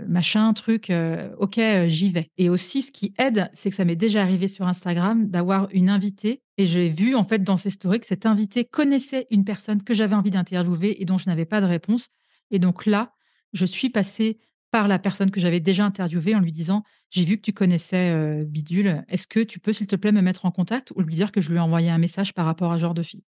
machin, 0.08 0.53
truc, 0.53 0.91
OK, 1.39 1.60
j'y 1.88 2.12
vais 2.12 2.29
et 2.38 2.50
aussi 2.50 2.84
ce 2.84 2.91
qui 2.91 3.12
aide, 3.17 3.50
c'est 3.53 3.72
que 3.72 3.75
ça 3.75 3.84
m'est 3.84 3.96
déjà 3.96 4.22
arrivé 4.22 4.48
sur 4.48 4.67
Instagram 4.67 5.27
d'avoir 5.27 5.67
une 5.72 5.89
invitée 5.89 6.44
et 6.60 6.67
j'ai 6.67 6.89
vu, 6.89 7.15
en 7.15 7.24
fait, 7.24 7.39
dans 7.44 7.58
ses 7.58 7.72
stories 7.72 8.00
que 8.00 8.06
cette 8.06 8.27
invitée 8.27 8.63
connaissait 8.63 9.25
une 9.32 9.44
personne 9.44 9.82
que 9.82 9.96
j'avais 9.96 10.13
envie 10.13 10.29
d'interviewer 10.29 11.01
et 11.01 11.06
dont 11.06 11.17
je 11.17 11.25
n'avais 11.27 11.46
pas 11.46 11.62
de 11.62 11.65
réponse 11.65 12.10
et 12.51 12.60
donc 12.60 12.86
là, 12.86 13.12
je 13.53 13.65
suis 13.65 13.89
passée 13.89 14.38
par 14.72 14.88
la 14.88 15.00
personne 15.00 15.32
que 15.32 15.39
j'avais 15.39 15.60
déjà 15.60 15.84
interviewée 15.86 16.36
en 16.36 16.39
lui 16.39 16.51
disant: 16.51 16.84
«J'ai 17.10 17.24
vu 17.25 17.38
que 17.38 17.41
tu 17.41 17.53
connaissais, 17.53 18.44
bidule, 18.46 19.03
est-ce 19.08 19.25
que 19.27 19.39
tu 19.39 19.60
peux, 19.60 19.74
s'il 19.74 19.88
te 19.88 19.96
plaît, 19.96 20.12
me 20.12 20.22
mettre 20.22 20.46
en 20.46 20.51
contact?» 20.51 20.91
ou 20.96 21.01
lui 21.01 21.15
dire 21.15 21.32
que 21.32 21.41
je 21.41 21.50
lui 21.50 21.58
ai 21.58 21.60
envoyé 21.60 21.89
un 21.89 21.98
message 21.98 22.34
par 22.34 22.46
rapport 22.46 22.72
à 22.72 22.77
genre 22.77 22.94
de 22.94 23.03
fille? 23.03 23.24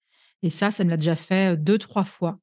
Et 0.43 0.49
ça, 0.49 0.69
ça 0.71 0.83
me 0.83 0.89
l'a 0.89 0.97
déjà 0.97 1.15
fait, 1.15 1.53
heu, 1.53 1.57
2-3 1.57 2.03
fois. 2.03 2.39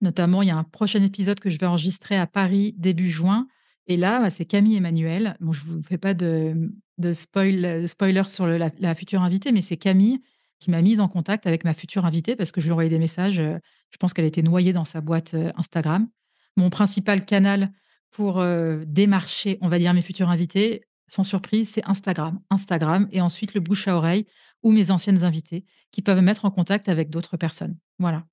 Notamment, 0.00 0.42
il 0.42 0.48
y 0.48 0.50
a 0.50 0.56
un 0.56 0.64
prochain 0.64 1.02
épisode 1.02 1.40
que 1.40 1.50
je 1.50 1.58
vais 1.58 1.66
enregistrer 1.66 2.16
à 2.16 2.26
Paris 2.26 2.74
début 2.78 3.10
juin 3.10 3.46
et 3.86 3.96
là, 3.96 4.20
bah, 4.20 4.30
c'est 4.30 4.44
Camille 4.44 4.76
Emmanuel. 4.76 5.36
Bon, 5.40 5.52
je 5.52 5.64
vous 5.64 5.82
fais 5.82 5.98
pas 5.98 6.14
de, 6.14 6.70
de 6.98 7.12
spoil 7.12 7.82
de 7.82 7.86
spoiler 7.86 8.22
sur 8.28 8.46
la 8.46 8.94
future 8.94 9.22
invitée, 9.22 9.50
mais 9.50 9.62
c'est 9.62 9.76
Camille 9.76 10.20
qui 10.60 10.70
m'a 10.70 10.80
mise 10.80 11.00
en 11.00 11.08
contact 11.08 11.46
avec 11.46 11.64
ma 11.64 11.74
future 11.74 12.04
invitée 12.04 12.36
parce 12.36 12.52
que 12.52 12.60
je 12.60 12.66
lui 12.66 12.70
ai 12.70 12.72
envoyé 12.72 12.90
des 12.90 12.98
messages, 12.98 13.40
heu, 13.40 13.58
je 13.90 13.96
pense 13.96 14.12
qu'elle 14.12 14.26
était 14.26 14.42
noyée 14.42 14.72
dans 14.72 14.84
sa 14.84 15.00
boîte, 15.00 15.34
heu, 15.34 15.50
Instagram. 15.56 16.06
Mon 16.56 16.70
principal 16.70 17.24
canal 17.24 17.72
pour, 18.10 18.40
heu, 18.40 18.84
démarcher, 18.86 19.58
on 19.60 19.68
va 19.68 19.78
dire, 19.78 19.94
mes 19.94 20.02
futurs 20.02 20.30
invités, 20.30 20.82
sans 21.08 21.24
surprise, 21.24 21.70
c'est 21.70 21.84
Instagram. 21.84 22.38
Instagram 22.50 23.08
et 23.10 23.20
ensuite 23.20 23.54
le 23.54 23.60
bouche 23.60 23.88
à 23.88 23.96
oreille 23.96 24.26
ou 24.62 24.70
mes 24.70 24.90
anciennes 24.90 25.24
invitées 25.24 25.64
qui 25.90 26.02
peuvent 26.02 26.18
me 26.18 26.22
mettre 26.22 26.44
en 26.44 26.50
contact 26.50 26.88
avec 26.88 27.10
d'autres 27.10 27.36
personnes. 27.36 27.76
Voilà. 27.98 28.24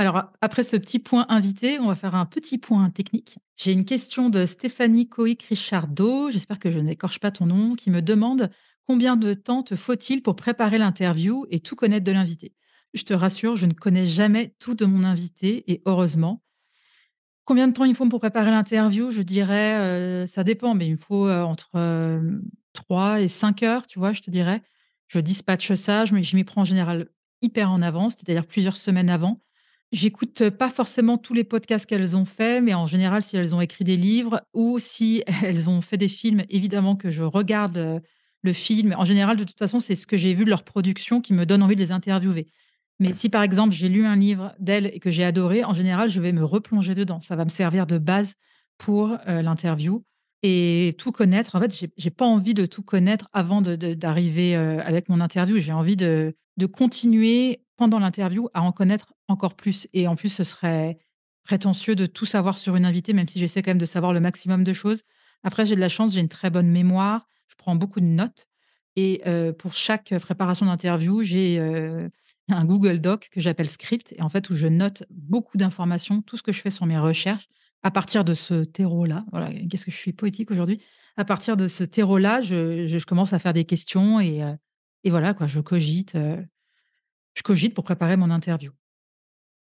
Alors, 0.00 0.32
après 0.40 0.64
ce 0.64 0.76
petit 0.78 0.98
point 0.98 1.26
invité, 1.28 1.78
on 1.78 1.88
va 1.88 1.94
faire 1.94 2.14
un 2.14 2.24
petit 2.24 2.56
point 2.56 2.88
technique. 2.88 3.36
J'ai 3.56 3.72
une 3.72 3.84
question 3.84 4.30
de 4.30 4.46
Stéphanie 4.46 5.10
Coic-Richardot, 5.10 6.30
j'espère 6.30 6.58
que 6.58 6.70
je 6.72 6.78
n'écorche 6.78 7.20
pas 7.20 7.30
ton 7.30 7.44
nom, 7.44 7.74
qui 7.74 7.90
me 7.90 8.00
demande 8.00 8.50
combien 8.86 9.16
de 9.16 9.34
temps 9.34 9.62
te 9.62 9.76
faut-il 9.76 10.22
pour 10.22 10.36
préparer 10.36 10.78
l'interview 10.78 11.44
et 11.50 11.60
tout 11.60 11.76
connaître 11.76 12.04
de 12.06 12.12
l'invité? 12.12 12.54
Je 12.94 13.02
te 13.04 13.12
rassure, 13.12 13.56
je 13.56 13.66
ne 13.66 13.74
connais 13.74 14.06
jamais 14.06 14.54
tout 14.58 14.74
de 14.74 14.86
mon 14.86 15.04
invité 15.04 15.70
et 15.70 15.82
heureusement. 15.84 16.42
Combien 17.44 17.66
de 17.68 17.72
temps 17.72 17.84
il 17.84 17.94
faut 17.96 18.08
pour 18.08 18.20
préparer 18.20 18.50
l'interview? 18.50 19.10
Je 19.10 19.22
dirais, 19.22 20.22
heu, 20.22 20.26
ça 20.26 20.44
dépend, 20.44 20.74
mais 20.74 20.86
il 20.86 20.96
faut, 20.96 21.26
heu, 21.28 21.42
entre, 21.42 21.74
hem, 21.76 22.42
3 22.74 23.20
et 23.20 23.28
5 23.28 23.62
heures, 23.62 23.86
tu 23.86 23.98
vois? 23.98 24.12
Je 24.12 24.20
te 24.22 24.30
dirais. 24.30 24.62
Je 25.08 25.18
dispatche 25.18 25.74
ça, 25.74 26.04
je 26.04 26.14
m'y 26.14 26.44
prends 26.44 26.60
en 26.62 26.64
général 26.64 27.08
hyper 27.42 27.70
en 27.72 27.82
avance, 27.82 28.14
c'est-à-dire 28.14 28.46
plusieurs 28.46 28.76
semaines 28.76 29.10
avant. 29.10 29.40
J'écoute, 29.92 30.50
pas 30.50 30.70
forcément 30.70 31.18
tous 31.18 31.34
les 31.34 31.42
podcasts 31.42 31.84
qu'elles 31.86 32.14
ont 32.14 32.24
faits, 32.24 32.62
mais 32.62 32.74
en 32.74 32.86
général, 32.86 33.22
si 33.22 33.36
elles 33.36 33.54
ont 33.56 33.60
écrit 33.60 33.82
des 33.84 33.96
livres 33.96 34.40
ou 34.54 34.78
si 34.78 35.24
elles 35.42 35.68
ont 35.68 35.80
fait 35.80 35.96
des 35.96 36.08
films, 36.08 36.44
évidemment 36.48 36.94
que 36.94 37.10
je 37.10 37.24
regarde, 37.24 37.76
heu, 37.78 38.00
le 38.42 38.52
film. 38.52 38.94
En 38.96 39.04
général, 39.04 39.36
de 39.36 39.42
toute 39.44 39.58
façon, 39.58 39.80
c'est 39.80 39.96
ce 39.96 40.06
que 40.06 40.16
j'ai 40.16 40.32
vu 40.32 40.44
de 40.44 40.50
leur 40.50 40.62
production 40.62 41.20
qui 41.20 41.32
me 41.34 41.44
donne 41.44 41.62
envie 41.62 41.74
de 41.74 41.80
les 41.80 41.90
interviewer. 41.92 42.46
Mais 43.00 43.14
si, 43.14 43.28
par 43.28 43.42
exemple, 43.42 43.74
j'ai 43.74 43.88
lu 43.88 44.06
un 44.06 44.14
livre 44.16 44.54
d'elles 44.60 44.86
et 44.94 45.00
que 45.00 45.10
j'ai 45.10 45.24
adoré, 45.24 45.64
en 45.64 45.74
général, 45.74 46.08
je 46.08 46.20
vais 46.20 46.32
me 46.32 46.44
replonger 46.44 46.94
dedans. 46.94 47.20
Ça 47.20 47.34
va 47.34 47.44
me 47.44 47.50
servir 47.50 47.86
de 47.86 47.98
base 47.98 48.34
pour, 48.78 49.10
heu, 49.28 49.40
l'interview 49.42 50.04
et 50.42 50.94
tout 50.98 51.10
connaître. 51.12 51.56
En 51.56 51.60
fait, 51.60 51.76
j'ai 51.76 51.90
j'ai 51.96 52.10
pas 52.10 52.24
envie 52.26 52.54
de 52.54 52.64
tout 52.66 52.82
connaître 52.82 53.28
avant 53.32 53.60
d'arriver, 53.60 54.54
avec 54.54 55.08
mon 55.08 55.20
interview. 55.20 55.58
J'ai 55.58 55.72
envie 55.72 55.96
de 55.96 56.34
continuer 56.72 57.62
pendant 57.76 57.98
l'interview 57.98 58.48
à 58.54 58.62
en 58.62 58.72
connaître 58.72 59.14
encore 59.30 59.54
plus 59.54 59.88
et 59.92 60.06
en 60.08 60.16
plus, 60.16 60.28
ce 60.28 60.44
serait 60.44 60.98
prétentieux 61.44 61.94
de 61.94 62.06
tout 62.06 62.26
savoir 62.26 62.58
sur 62.58 62.76
une 62.76 62.84
invitée, 62.84 63.12
même 63.12 63.28
si 63.28 63.38
j'essaie 63.38 63.62
quand 63.62 63.70
même 63.70 63.78
de 63.78 63.86
savoir 63.86 64.12
le 64.12 64.20
maximum 64.20 64.62
de 64.64 64.72
choses. 64.72 65.02
Après, 65.42 65.64
j'ai 65.64 65.74
de 65.74 65.80
la 65.80 65.88
chance, 65.88 66.12
j'ai 66.12 66.20
une 66.20 66.28
très 66.28 66.50
bonne 66.50 66.68
mémoire, 66.68 67.26
je 67.48 67.56
prends 67.56 67.74
beaucoup 67.74 68.00
de 68.00 68.10
notes 68.10 68.46
et 68.96 69.22
pour 69.58 69.72
chaque 69.72 70.12
préparation 70.18 70.66
d'interview, 70.66 71.22
j'ai, 71.22 71.58
un 72.48 72.64
Google 72.64 73.00
Doc 73.00 73.28
que 73.30 73.40
j'appelle 73.40 73.68
Script 73.68 74.12
et 74.16 74.22
en 74.22 74.28
fait, 74.28 74.50
où 74.50 74.54
je 74.54 74.66
note 74.66 75.04
beaucoup 75.08 75.56
d'informations, 75.56 76.20
tout 76.20 76.36
ce 76.36 76.42
que 76.42 76.52
je 76.52 76.60
fais 76.60 76.70
sur 76.70 76.84
mes 76.84 76.98
recherches 76.98 77.48
à 77.82 77.90
partir 77.90 78.24
de 78.24 78.34
ce 78.34 78.64
terreau-là. 78.64 79.24
Voilà, 79.30 79.50
qu'est-ce 79.70 79.86
que 79.86 79.92
je 79.92 79.96
suis 79.96 80.12
poétique 80.12 80.50
aujourd'hui? 80.50 80.82
À 81.16 81.24
partir 81.24 81.56
de 81.56 81.68
ce 81.68 81.84
terreau-là, 81.84 82.42
je 82.42 83.04
commence 83.04 83.32
à 83.32 83.38
faire 83.38 83.52
des 83.52 83.64
questions 83.64 84.20
et 84.20 84.42
voilà 85.06 85.32
quoi, 85.32 85.46
je 85.46 85.60
cogite, 85.60 86.16
je 87.34 87.42
cogite 87.42 87.72
pour 87.72 87.84
préparer 87.84 88.16
mon 88.16 88.30
interview. 88.30 88.72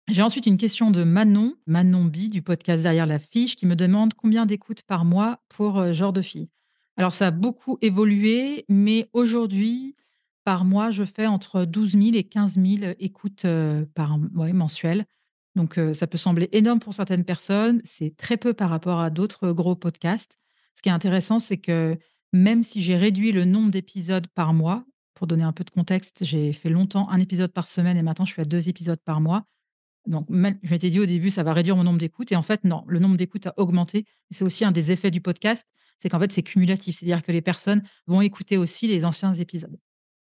J'ai 0.08 0.22
ensuite 0.22 0.46
une 0.46 0.56
question 0.56 0.90
de 0.90 1.04
Manon, 1.04 1.54
Manon 1.66 2.06
B 2.06 2.30
du 2.30 2.40
podcast 2.40 2.82
Derrière 2.82 3.04
la 3.04 3.18
fiche, 3.18 3.56
qui 3.56 3.66
me 3.66 3.76
demande 3.76 4.14
combien 4.14 4.46
d'écoutes 4.46 4.80
par 4.80 5.04
mois 5.04 5.42
pour 5.50 5.78
euh, 5.78 5.92
Genre 5.92 6.14
de 6.14 6.22
fille. 6.22 6.48
Alors, 6.96 7.12
ça 7.12 7.26
a 7.26 7.30
beaucoup 7.30 7.76
évolué, 7.82 8.64
mais 8.70 9.10
aujourd'hui, 9.12 9.94
par 10.44 10.64
mois, 10.64 10.90
je 10.90 11.04
fais 11.04 11.26
entre 11.26 11.66
12 11.66 11.92
000 11.92 12.04
et 12.14 12.24
15 12.24 12.54
000 12.54 12.94
écoutes 12.98 13.44
euh, 13.44 13.84
par 13.94 14.18
ouais, 14.34 14.54
mensuelles. 14.54 15.04
Donc, 15.56 15.76
euh, 15.76 15.92
ça 15.92 16.06
peut 16.06 16.16
sembler 16.16 16.48
énorme 16.52 16.80
pour 16.80 16.94
certaines 16.94 17.24
personnes. 17.24 17.82
C'est 17.84 18.16
très 18.16 18.38
peu 18.38 18.54
par 18.54 18.70
rapport 18.70 19.00
à 19.00 19.10
d'autres 19.10 19.52
gros 19.52 19.76
podcasts. 19.76 20.38
Ce 20.74 20.80
qui 20.80 20.88
est 20.88 20.92
intéressant, 20.92 21.38
c'est 21.38 21.58
que 21.58 21.98
même 22.32 22.62
si 22.62 22.80
j'ai 22.80 22.96
réduit 22.96 23.30
le 23.30 23.44
nombre 23.44 23.70
d'épisodes 23.70 24.26
par 24.28 24.54
mois, 24.54 24.86
pour 25.12 25.26
donner 25.26 25.44
un 25.44 25.52
peu 25.52 25.64
de 25.64 25.70
contexte, 25.70 26.24
j'ai 26.24 26.54
fait 26.54 26.70
longtemps 26.70 27.10
un 27.10 27.18
épisode 27.20 27.52
par 27.52 27.68
semaine 27.68 27.98
et 27.98 28.02
maintenant 28.02 28.24
je 28.24 28.32
suis 28.32 28.42
à 28.42 28.46
deux 28.46 28.68
épisodes 28.70 29.00
par 29.04 29.20
mois 29.20 29.44
donc 30.08 30.26
je 30.30 30.70
m'étais 30.70 30.90
dit 30.90 31.00
au 31.00 31.06
début: 31.06 31.30
«Ça 31.30 31.42
va 31.42 31.52
réduire 31.52 31.76
mon 31.76 31.84
nombre 31.84 31.98
d'écoutes» 31.98 32.32
et 32.32 32.36
en 32.36 32.42
fait 32.42 32.64
non, 32.64 32.84
le 32.88 32.98
nombre 32.98 33.16
d'écoutes 33.16 33.46
a 33.46 33.54
augmenté. 33.56 34.04
C'est 34.30 34.44
aussi 34.44 34.64
un 34.64 34.72
des 34.72 34.92
effets 34.92 35.10
du 35.10 35.20
podcast, 35.20 35.66
c'est 36.00 36.08
qu'en 36.08 36.18
fait 36.20 36.32
c'est 36.32 36.42
cumulatif. 36.42 36.98
C'est-à-dire 36.98 37.22
que 37.22 37.32
les 37.32 37.42
personnes 37.42 37.82
vont 38.06 38.20
écouter 38.22 38.56
aussi 38.56 38.86
les 38.88 39.04
anciens 39.04 39.34
épisodes. 39.34 39.78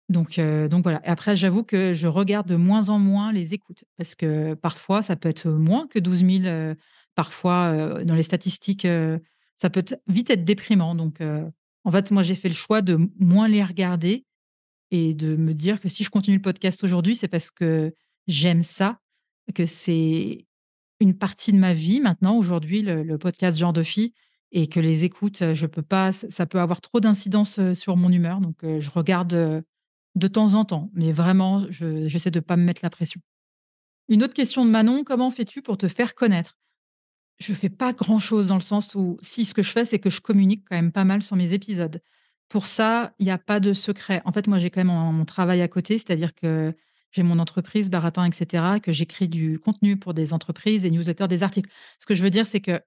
Donc 0.09 0.39
heu, 0.39 0.69
donc 0.69 0.83
voilà 0.85 1.01
et 1.05 1.09
après 1.09 1.37
j'avoue 1.37 1.65
que 1.65 1.93
je 1.95 2.09
regarde 2.09 2.49
de 2.49 2.57
moins 2.57 2.89
en 2.91 2.99
moins 2.99 3.33
les 3.33 3.55
écoutes 3.55 3.85
parce 3.97 4.15
que 4.15 4.55
parfois 4.55 5.03
ça 5.03 5.17
peut 5.17 5.29
être 5.29 5.49
moins 5.49 5.87
que 5.89 5.99
12 5.99 6.25
000, 6.25 6.45
heu, 6.47 6.77
parfois, 7.15 7.73
heu, 8.01 8.05
dans 8.05 8.15
les 8.15 8.23
statistiques, 8.25 8.87
ça 9.57 9.71
peut 9.71 9.85
vite 10.09 10.31
être 10.31 10.45
déprimant 10.45 10.95
donc 10.95 11.21
en 11.85 11.91
fait 11.91 12.11
moi 12.11 12.23
j'ai 12.23 12.35
fait 12.35 12.49
le 12.49 12.55
choix 12.55 12.83
de 12.83 12.99
moins 13.19 13.49
les 13.49 13.65
regarder 13.65 14.25
et 14.93 15.15
de 15.15 15.37
me 15.37 15.55
dire 15.55 15.81
que 15.81 15.89
si 15.89 16.05
je 16.05 16.11
continue 16.11 16.37
le 16.37 16.43
podcast 16.43 16.85
aujourd'hui, 16.85 17.17
c'est 17.17 17.29
parce 17.29 17.51
que 17.51 17.95
j'aime 18.29 18.63
ça, 18.63 19.01
que 19.55 19.67
c'est 19.67 20.47
une 21.01 21.15
partie 21.19 21.53
de 21.53 21.59
ma 21.59 21.75
vie 21.75 22.01
maintenant, 22.01 22.37
aujourd'hui, 22.39 22.83
le 22.83 23.19
podcast 23.19 23.59
Genre 23.59 23.73
de 23.75 23.83
fille 23.85 24.15
et 24.53 24.69
que 24.69 24.81
les 24.81 25.05
écoutes, 25.05 25.43
heu, 25.43 25.55
je 25.55 25.67
peux 25.67 25.83
pas 25.83 26.13
ça 26.13 26.47
peut 26.47 26.61
avoir 26.61 26.81
trop 26.83 27.01
d'incidence, 27.01 27.59
heu, 27.61 27.75
sur 27.75 27.97
mon 27.97 28.11
humeur 28.13 28.41
donc 28.41 28.65
heu, 28.65 28.81
je 28.81 28.91
regarde, 28.91 29.65
de 30.17 30.29
temps 30.29 30.55
en 30.55 30.65
temps, 30.67 30.91
mais 30.95 31.13
vraiment 31.13 31.67
je 31.71 32.09
j'essaie 32.09 32.31
de 32.33 32.41
pas 32.41 32.57
me 32.59 32.65
mettre 32.65 32.83
la 32.85 32.91
pression. 32.91 33.21
Une 34.11 34.25
autre 34.25 34.35
question 34.35 34.65
de 34.67 34.71
Manon: 34.71 35.05
«Comment 35.05 35.31
fais-tu 35.33 35.63
pour 35.63 35.79
te 35.79 35.89
faire 35.89 36.15
connaître?» 36.17 36.59
Je 37.41 37.53
fais 37.55 37.71
pas 37.71 37.93
grand-chose 37.95 38.49
dans 38.49 38.57
le 38.57 38.63
sens 38.63 38.95
où 38.97 39.19
si, 39.23 39.45
ce 39.47 39.55
que 39.55 39.63
je 39.63 39.71
fais, 39.73 39.85
c'est 39.87 39.99
que 40.01 40.11
je 40.11 40.21
communique 40.23 40.65
quand 40.71 40.77
même 40.77 40.93
pas 40.93 41.05
mal 41.05 41.23
sur 41.23 41.37
mes 41.37 41.53
épisodes. 41.55 42.03
Pour 42.51 42.67
ça, 42.69 43.15
il 43.21 43.27
y 43.27 43.31
a 43.33 43.39
pas 43.39 43.61
de 43.61 43.73
secret. 43.75 44.23
En 44.27 44.33
fait, 44.33 44.47
moi, 44.49 44.59
j'ai 44.59 44.71
quand 44.71 44.85
même 44.85 44.89
mon 45.15 45.25
travail 45.27 45.63
à 45.63 45.69
côté, 45.69 45.95
c'est-à-dire 45.99 46.35
que 46.35 46.75
j'ai 47.13 47.23
mon 47.23 47.39
entreprise 47.39 47.91
Baratin 47.91 48.27
et 48.27 48.33
cetera, 48.33 48.81
que 48.81 48.93
j'écris 48.93 49.29
du 49.29 49.59
contenu 49.59 49.97
pour 49.99 50.15
des 50.15 50.33
entreprises, 50.33 50.83
des 50.83 50.91
newsletters, 50.91 51.29
des 51.29 51.43
articles. 51.43 51.71
Ce 51.99 52.07
que 52.07 52.15
je 52.15 52.23
veux 52.23 52.31
dire, 52.31 52.47
c'est 52.47 52.61
que 52.61 52.81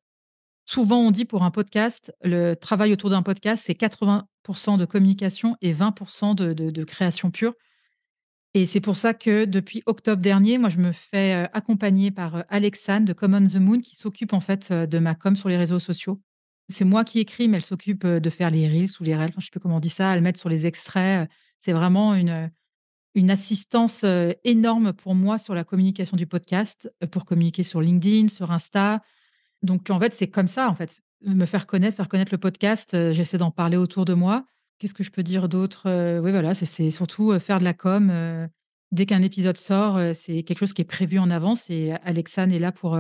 souvent 0.66 1.00
on 1.00 1.12
dit 1.12 1.26
pour 1.26 1.44
un 1.44 1.52
podcast, 1.52 2.14
le 2.24 2.54
travail 2.56 2.94
autour 2.94 3.12
d'un 3.12 3.24
podcast, 3.24 3.64
c'est 3.66 3.76
80% 3.76 4.78
de 4.78 4.86
communication 4.86 5.58
et 5.62 5.74
20 5.74 6.36
de 6.36 6.54
de 6.54 6.72
de 6.72 6.84
création 6.84 7.32
pure. 7.32 7.54
Et 8.54 8.66
c'est 8.66 8.80
pour 8.80 8.96
ça 8.96 9.14
que 9.14 9.44
depuis 9.46 9.84
octobre 9.86 10.22
dernier, 10.22 10.58
moi, 10.58 10.70
je 10.70 10.78
me 10.78 10.94
fais, 10.94 11.44
heu, 11.44 11.48
accompagner 11.54 12.10
par, 12.10 12.38
heu, 12.38 12.44
Alexane 12.50 13.04
de 13.04 13.12
Common 13.12 13.46
the 13.48 13.56
Moon 13.58 13.82
qui 13.82 13.96
s'occupe 13.98 14.32
en 14.34 14.40
fait, 14.40 14.70
heu, 14.72 14.88
de 14.88 14.98
ma 15.00 15.14
com 15.14 15.36
sur 15.36 15.50
les 15.50 15.58
réseaux 15.58 15.80
sociaux. 15.80 16.22
C'est 16.70 16.86
moi 16.86 17.04
qui 17.04 17.20
écris, 17.20 17.48
mais 17.50 17.58
elle 17.58 17.64
s'occupe, 17.64 18.08
de 18.08 18.30
faire 18.30 18.50
les 18.50 18.68
reels 18.68 18.90
ou 19.00 19.04
les 19.04 19.16
reels, 19.16 19.34
je 19.38 19.46
sais 19.46 19.52
plus 19.52 19.60
comment 19.60 19.76
on 19.78 19.80
dit 19.82 19.90
ça, 19.90 20.16
elle 20.16 20.22
m'aide 20.22 20.38
sur 20.38 20.50
les 20.50 20.66
extraits, 20.68 21.30
c'est 21.60 21.74
vraiment 21.74 22.16
une, 22.16 22.50
une 23.16 23.32
assistance, 23.32 24.04
heu, 24.04 24.36
énorme 24.44 24.94
pour 24.94 25.16
moi 25.16 25.38
sur 25.38 25.56
la 25.56 25.64
communication 25.64 26.18
du 26.18 26.28
podcast, 26.28 26.92
heu, 27.04 27.08
pour 27.08 27.26
communiquer 27.26 27.64
sur 27.64 27.82
LinkedIn, 27.82 28.28
sur 28.28 28.52
Insta. 28.52 29.02
Donc 29.64 29.90
en 29.90 30.00
fait, 30.00 30.14
c'est 30.14 30.28
comme 30.30 30.48
ça, 30.48 30.70
en 30.70 30.76
fait. 30.76 31.02
Me 31.22 31.46
faire 31.46 31.66
connaître, 31.66 31.98
faire 31.98 32.10
connaître 32.10 32.34
le 32.34 32.38
podcast, 32.38 32.94
heu, 32.94 33.14
j'essaie 33.14 33.38
d'en 33.38 33.52
parler 33.52 33.78
autour 33.78 34.06
de 34.06 34.14
moi. 34.14 34.46
Qu'est-ce 34.78 34.94
que 34.94 35.04
je 35.04 35.12
peux 35.12 35.24
dire 35.24 35.50
d'autre? 35.50 36.20
Oui, 36.20 36.32
voilà, 36.32 36.54
c'est 36.54 36.92
surtout, 36.92 37.40
faire 37.40 37.60
de 37.60 37.64
la 37.64 37.74
com, 37.74 38.12
dès 38.92 39.06
qu'un 39.06 39.22
épisode 39.22 39.56
sort, 39.56 39.98
c'est 40.14 40.44
quelque 40.44 40.60
chose 40.60 40.74
qui 40.74 40.82
est 40.82 40.86
prévu 40.86 41.18
en 41.18 41.30
avance 41.30 41.70
et 41.70 41.94
Alexane 42.04 42.52
est 42.52 42.60
là 42.60 42.74
pour, 42.74 43.00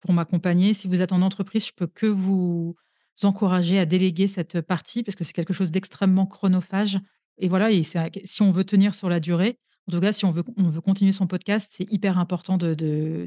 pour 0.00 0.12
m'accompagner. 0.12 0.74
Si 0.74 0.86
vous 0.86 1.00
êtes 1.00 1.12
en 1.12 1.22
entreprise, 1.22 1.66
je 1.66 1.72
peux 1.74 1.86
que 1.86 2.04
vous 2.04 2.76
encourager 3.22 3.78
à 3.78 3.86
déléguer 3.86 4.28
cette 4.28 4.60
partie 4.60 5.02
parce 5.02 5.16
que 5.16 5.24
c'est 5.24 5.32
quelque 5.32 5.54
chose 5.54 5.70
d'extrêmement 5.70 6.26
chronophage 6.26 6.98
et 7.38 7.48
voilà 7.48 7.68
si 8.24 8.42
on 8.42 8.50
veut 8.50 8.64
tenir 8.64 8.94
sur 8.94 9.08
la 9.08 9.20
durée, 9.20 9.58
En 9.88 9.92
tout 9.92 10.00
cas, 10.00 10.12
si 10.12 10.24
on 10.24 10.30
veut 10.30 10.44
on 10.56 10.68
veut 10.70 10.80
continuer 10.80 11.12
son 11.12 11.26
podcast, 11.26 11.70
c'est 11.72 11.90
hyper 11.92 12.18
important 12.18 12.56
de 12.58 12.74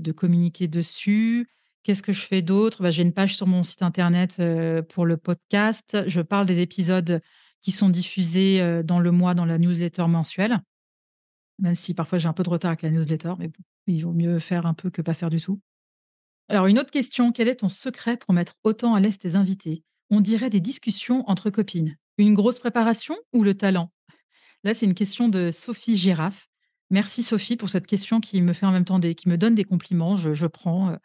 de 0.02 0.12
communiquer 0.12 0.68
dessus. 0.68 1.48
Qu'est-ce 1.84 2.04
que 2.04 2.14
je 2.14 2.26
fais 2.26 2.42
d'autre? 2.44 2.84
Bah, 2.84 2.92
j'ai 2.92 3.04
une 3.04 3.14
page 3.14 3.36
sur 3.36 3.48
mon 3.48 3.64
site 3.64 3.82
internet, 3.82 4.38
heu, 4.40 4.84
pour 4.88 5.06
le 5.06 5.18
podcast. 5.18 6.04
Je 6.08 6.22
parle 6.22 6.46
des 6.46 6.60
épisodes 6.60 7.22
qui 7.62 7.72
sont 7.72 7.90
diffusés, 7.90 8.62
heu, 8.62 8.84
dans 8.84 9.00
le 9.00 9.12
mois 9.12 9.34
dans 9.34 9.46
la 9.46 9.58
newsletter 9.58 10.08
mensuelle. 10.08 10.60
Même 11.60 11.76
si 11.76 11.94
parfois 11.94 12.18
j'ai 12.18 12.28
un 12.28 12.34
peu 12.34 12.44
de 12.44 12.50
retard 12.50 12.70
avec 12.70 12.82
la 12.82 12.90
newsletter, 12.90 13.34
mais 13.40 13.52
il 13.88 14.02
vaut 14.04 14.14
mieux 14.14 14.40
faire 14.40 14.66
un 14.66 14.74
peu 14.74 14.90
que 14.90 15.02
pas 15.02 15.14
faire 15.14 15.30
du 15.30 15.40
tout. 15.40 15.60
Alors 16.50 16.68
une 16.68 16.80
autre 16.80 16.92
question, 16.92 17.32
quel 17.32 17.48
est 17.48 17.58
ton 17.58 17.70
secret 17.70 18.18
pour 18.18 18.34
mettre 18.34 18.56
autant 18.64 18.96
à 18.96 19.00
l'aise 19.00 19.18
tes 19.18 19.36
invités? 19.36 19.84
On 20.10 20.22
dirait 20.22 20.50
des 20.50 20.62
discussions 20.62 21.28
entre 21.30 21.50
copines. 21.50 21.98
Une 22.18 22.34
grosse 22.34 22.60
préparation 22.60 23.16
ou 23.34 23.44
le 23.44 23.56
talent? 23.56 23.92
Là, 24.64 24.74
c'est 24.74 24.86
une 24.86 24.94
question 24.94 25.28
de 25.28 25.50
Sophie 25.52 25.98
Girafe. 25.98 26.48
Merci 26.90 27.24
Sophie 27.24 27.56
pour 27.56 27.70
cette 27.70 27.88
question 27.88 28.20
qui 28.20 28.42
me 28.42 28.54
fait 28.54 28.66
en 28.66 28.72
même 28.72 28.86
temps 28.86 29.00
qui 29.00 29.30
me 29.30 29.38
donne 29.38 29.56
des 29.56 29.64
compliments, 29.64 30.16
je 30.16 30.46
prends, 30.46 30.92
heu. 30.92 30.98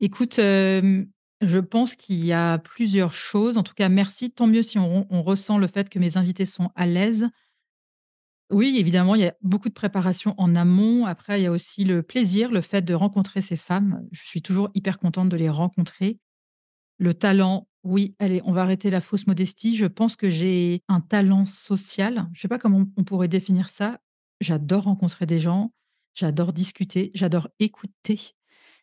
Écoute, 0.00 0.36
je 0.36 1.58
pense 1.58 1.96
qu'il 1.96 2.24
y 2.24 2.32
a 2.32 2.58
plusieurs 2.58 3.12
choses. 3.14 3.58
En 3.58 3.62
tout 3.62 3.74
cas, 3.74 3.88
merci. 3.88 4.30
Tant 4.30 4.46
mieux 4.46 4.62
si 4.62 4.78
on 4.78 5.22
ressent 5.22 5.58
le 5.58 5.66
fait 5.66 5.88
que 5.88 5.98
mes 5.98 6.16
invités 6.16 6.46
sont 6.46 6.70
à 6.76 6.86
l'aise. 6.86 7.28
Oui, 8.50 8.76
évidemment, 8.78 9.16
il 9.16 9.22
y 9.22 9.26
a 9.26 9.34
beaucoup 9.42 9.68
de 9.68 9.74
préparation 9.74 10.34
en 10.38 10.54
amont. 10.54 11.04
Après, 11.04 11.40
il 11.40 11.42
y 11.44 11.46
a 11.46 11.50
aussi 11.50 11.84
le 11.84 12.02
plaisir, 12.02 12.50
le 12.52 12.60
fait 12.60 12.82
de 12.82 12.94
rencontrer 12.94 13.42
ces 13.42 13.56
femmes. 13.56 14.02
Je 14.12 14.22
suis 14.22 14.40
toujours 14.42 14.70
hyper 14.74 14.98
contente 14.98 15.28
de 15.28 15.36
les 15.36 15.48
rencontrer. 15.50 16.20
Le 16.98 17.14
talent, 17.14 17.68
oui, 17.86 18.14
allez, 18.18 18.40
on 18.44 18.52
va 18.52 18.62
arrêter 18.62 18.90
la 18.90 19.00
fausse 19.00 19.26
modestie. 19.26 19.76
Je 19.76 19.86
pense 19.86 20.16
que 20.16 20.30
j'ai 20.30 20.82
un 20.88 21.00
talent 21.00 21.46
social. 21.46 22.28
Je 22.34 22.40
sais 22.42 22.48
pas 22.48 22.58
comment 22.58 22.84
on 22.96 23.04
pourrait 23.04 23.28
définir 23.28 23.70
ça. 23.70 24.00
J'adore 24.40 24.84
rencontrer 24.84 25.26
des 25.26 25.40
gens, 25.40 25.72
j'adore 26.14 26.52
discuter, 26.52 27.10
j'adore 27.14 27.48
écouter, 27.58 28.20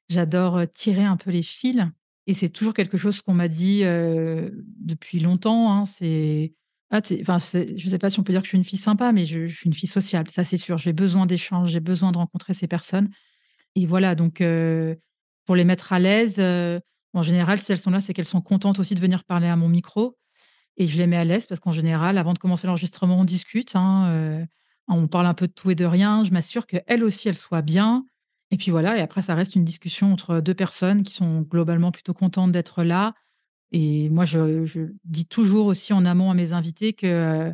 j'adore, 0.10 0.58
heu, 0.60 0.68
tirer 0.68 1.04
un 1.06 1.18
peu 1.18 1.32
les 1.32 1.44
fils 1.44 1.84
et 2.28 2.34
c'est 2.34 2.50
toujours 2.50 2.74
quelque 2.74 2.98
chose 2.98 3.22
qu'on 3.22 3.34
m'a 3.36 3.48
dit, 3.50 3.84
heu, 3.86 4.66
depuis 4.80 5.20
longtemps, 5.20 5.72
hein. 5.74 5.86
C'est: 5.86 6.54
«Ah, 6.92 7.02
tu 7.02 7.18
enfin, 7.22 7.40
c'est» 7.40 7.78
je 7.78 7.90
sais 7.90 8.00
pas 8.00 8.10
si 8.10 8.20
on 8.20 8.24
peut 8.24 8.34
dire 8.34 8.42
que 8.42 8.48
je 8.48 8.52
suis 8.52 8.58
une 8.58 8.64
fille 8.66 8.80
sympa, 8.80 9.12
mais 9.14 9.26
je 9.26 9.48
suis 9.48 9.68
une 9.68 9.74
fille 9.74 9.90
sociable, 9.90 10.30
ça 10.32 10.44
c'est 10.46 10.58
sûr. 10.58 10.78
J'ai 10.80 10.94
besoin 10.94 11.26
d'échanges, 11.28 11.72
j'ai 11.72 11.80
besoin 11.82 12.12
de 12.14 12.18
rencontrer 12.20 12.54
ces 12.56 12.68
personnes 12.68 13.10
et 13.76 13.86
voilà, 13.86 14.16
donc 14.16 14.42
heu, 14.42 14.98
pour 15.46 15.56
les 15.56 15.66
mettre 15.66 15.94
à 15.94 16.00
l'aise, 16.00 16.40
en 17.14 17.24
général, 17.24 17.60
si 17.60 17.72
elles 17.72 17.78
sont 17.78 17.92
là, 17.92 18.02
c'est 18.02 18.14
qu'elles 18.14 18.26
sont 18.28 18.42
contentes 18.42 18.80
aussi 18.80 18.96
de 18.96 19.00
venir 19.02 19.24
parler 19.24 19.48
à 19.48 19.56
mon 19.56 19.70
micro 19.70 20.18
et 20.78 20.88
je 20.88 20.98
les 20.98 21.08
mets 21.08 21.18
à 21.18 21.26
l'aise 21.26 21.48
parce 21.48 21.60
qu'en 21.62 21.72
général, 21.72 22.18
avant 22.18 22.34
de 22.34 22.40
commencer 22.40 22.68
l'enregistrement, 22.68 23.20
on 23.20 23.26
discute, 23.26 23.76
hein, 23.76 24.10
heu, 24.14 24.46
on 24.88 25.08
parle 25.08 25.28
un 25.28 25.34
peu 25.36 25.48
de 25.48 25.54
tout 25.54 25.72
et 25.72 25.76
de 25.76 25.86
rien. 25.86 26.24
Je 26.26 26.32
m'assure 26.32 26.68
qu'elles 26.68 27.04
aussi, 27.04 27.30
elles 27.30 27.38
soient 27.38 27.62
bien 27.62 28.06
et 28.52 28.58
puis 28.58 28.72
voilà 28.72 28.98
et 28.98 29.02
après 29.02 29.22
ça 29.24 29.36
reste 29.36 29.56
une 29.56 29.66
discussion 29.66 30.14
entre 30.14 30.40
2 30.42 30.54
personnes 30.54 31.04
qui 31.04 31.14
sont 31.16 31.42
globalement 31.42 31.92
plutôt 31.92 32.14
contentes 32.14 32.52
d'être 32.52 32.84
là 32.84 33.14
et 33.72 34.10
moi, 34.10 34.26
je 34.26 34.66
dis 35.06 35.26
toujours 35.28 35.68
aussi 35.68 35.94
en 35.94 36.06
amont 36.06 36.32
à 36.32 36.36
mes 36.36 36.54
invités 36.54 36.94
que, 36.94 37.54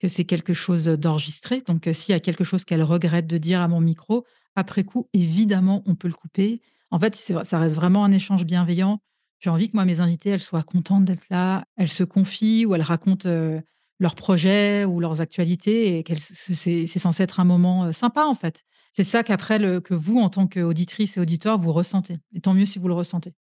que 0.00 0.08
c'est 0.08 0.24
quelque 0.24 0.52
chose 0.52 0.84
d'enregistré, 0.86 1.60
donc 1.62 1.86
heu, 1.88 1.92
s'il 1.92 2.12
y 2.12 2.16
a 2.16 2.20
quelque 2.20 2.44
chose 2.44 2.64
qu'elle 2.64 2.82
regrette 2.82 3.26
de 3.26 3.38
dire 3.38 3.60
à 3.60 3.68
mon 3.68 3.80
micro, 3.80 4.26
après 4.56 4.84
coup, 4.84 5.08
évidemment, 5.12 5.82
on 5.86 5.94
peut 5.96 6.08
le 6.08 6.14
couper. 6.14 6.60
En 6.94 7.00
fait, 7.00 7.16
ça 7.16 7.58
reste 7.58 7.74
vraiment 7.74 8.04
un 8.04 8.12
échange 8.12 8.44
bienveillant. 8.44 9.00
J'ai 9.40 9.50
envie 9.50 9.68
que 9.68 9.76
moi, 9.76 9.84
mes 9.84 10.00
invités, 10.00 10.30
elles 10.30 10.38
soient 10.38 10.62
contentes 10.62 11.04
d'être 11.04 11.28
là, 11.28 11.64
elles 11.76 11.90
se 11.90 12.04
confient 12.04 12.66
ou 12.66 12.76
elles 12.76 12.82
racontent, 12.82 13.28
heu, 13.28 13.60
leurs 13.98 14.14
projets 14.14 14.84
ou 14.84 15.00
leurs 15.00 15.20
actualités 15.20 15.98
et 15.98 16.04
c'est 16.16 16.86
censé 17.00 17.24
être 17.24 17.40
un 17.40 17.44
moment, 17.44 17.86
heu, 17.86 17.92
sympa, 17.92 18.26
en 18.26 18.34
fait. 18.34 18.62
C'est 18.92 19.02
ça 19.02 19.24
qu'après 19.24 19.58
que 19.82 19.92
vous, 19.92 20.20
en 20.20 20.30
tant 20.30 20.46
qu'auditrice 20.46 21.16
et 21.16 21.20
auditeur, 21.20 21.58
vous 21.58 21.72
ressentez 21.72 22.18
et 22.32 22.40
tant 22.40 22.54
mieux 22.54 22.64
si 22.64 22.78
vous 22.78 22.86
le 22.86 22.94
ressentez. 22.94 23.32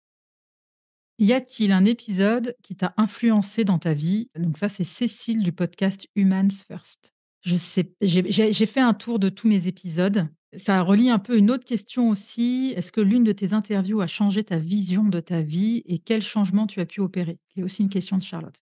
Y 1.18 1.34
a-t-il 1.34 1.72
un 1.72 1.84
épisode 1.84 2.56
qui 2.62 2.74
t'a 2.74 2.94
influencé 2.96 3.64
dans 3.64 3.78
ta 3.78 3.92
vie? 3.92 4.30
Donc 4.34 4.56
ça, 4.56 4.70
c'est 4.70 4.82
Cécile 4.82 5.42
du 5.42 5.52
podcast 5.52 6.06
Humans 6.16 6.64
First. 6.66 7.12
Je 7.42 7.58
sais 7.58 7.92
j'ai 8.00 8.66
fait 8.66 8.80
un 8.80 8.94
tour 8.94 9.18
de 9.18 9.28
tous 9.28 9.46
mes 9.46 9.68
épisodes. 9.68 10.26
Ça 10.54 10.82
relie 10.82 11.08
un 11.08 11.18
peu 11.18 11.38
une 11.38 11.50
autre 11.50 11.64
question 11.64 12.10
aussi. 12.10 12.74
Est-ce 12.76 12.92
que 12.92 13.00
l'une 13.00 13.24
de 13.24 13.32
tes 13.32 13.54
interviews 13.54 14.00
a 14.02 14.06
changé 14.06 14.44
ta 14.44 14.58
vision 14.58 15.04
de 15.04 15.18
ta 15.18 15.40
vie 15.40 15.82
et 15.86 15.98
quel 15.98 16.20
changement 16.20 16.66
tu 16.66 16.80
as 16.80 16.86
pu 16.86 17.00
opérer? 17.00 17.38
Qui 17.48 17.60
est 17.60 17.62
aussi 17.62 17.82
une 17.82 17.88
question 17.88 18.18
de 18.18 18.22
Charlotte. 18.22 18.62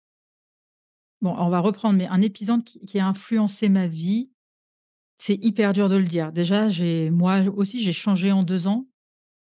Bon, 1.23 1.35
on 1.39 1.49
va 1.49 1.61
reprendre, 1.61 1.97
mais 1.97 2.09
un 2.09 2.23
épisode 2.23 2.65
qui 2.65 2.99
a 2.99 3.07
influencé 3.07 3.69
ma 3.69 3.87
vie, 3.87 4.31
c'est 5.19 5.43
hyper 5.43 5.73
dur 5.73 5.89
de 5.89 5.97
le 5.97 6.05
dire. 6.05 6.33
Déjà, 6.33 6.69
moi 7.11 7.41
aussi, 7.55 7.83
j'ai 7.83 7.93
changé 7.93 8.33
en 8.33 8.43
2 8.43 8.67
ans. 8.67 8.87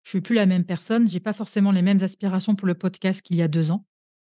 Je 0.02 0.10
suis 0.10 0.20
plus 0.20 0.34
la 0.34 0.46
même 0.46 0.64
personne, 0.64 1.08
j'ai 1.08 1.20
pas 1.20 1.34
forcément 1.34 1.72
les 1.72 1.82
mêmes 1.82 2.02
aspirations 2.02 2.56
pour 2.56 2.66
le 2.66 2.74
podcast 2.74 3.22
qu'il 3.22 3.36
y 3.36 3.42
a 3.42 3.48
2 3.48 3.70
ans. 3.70 3.86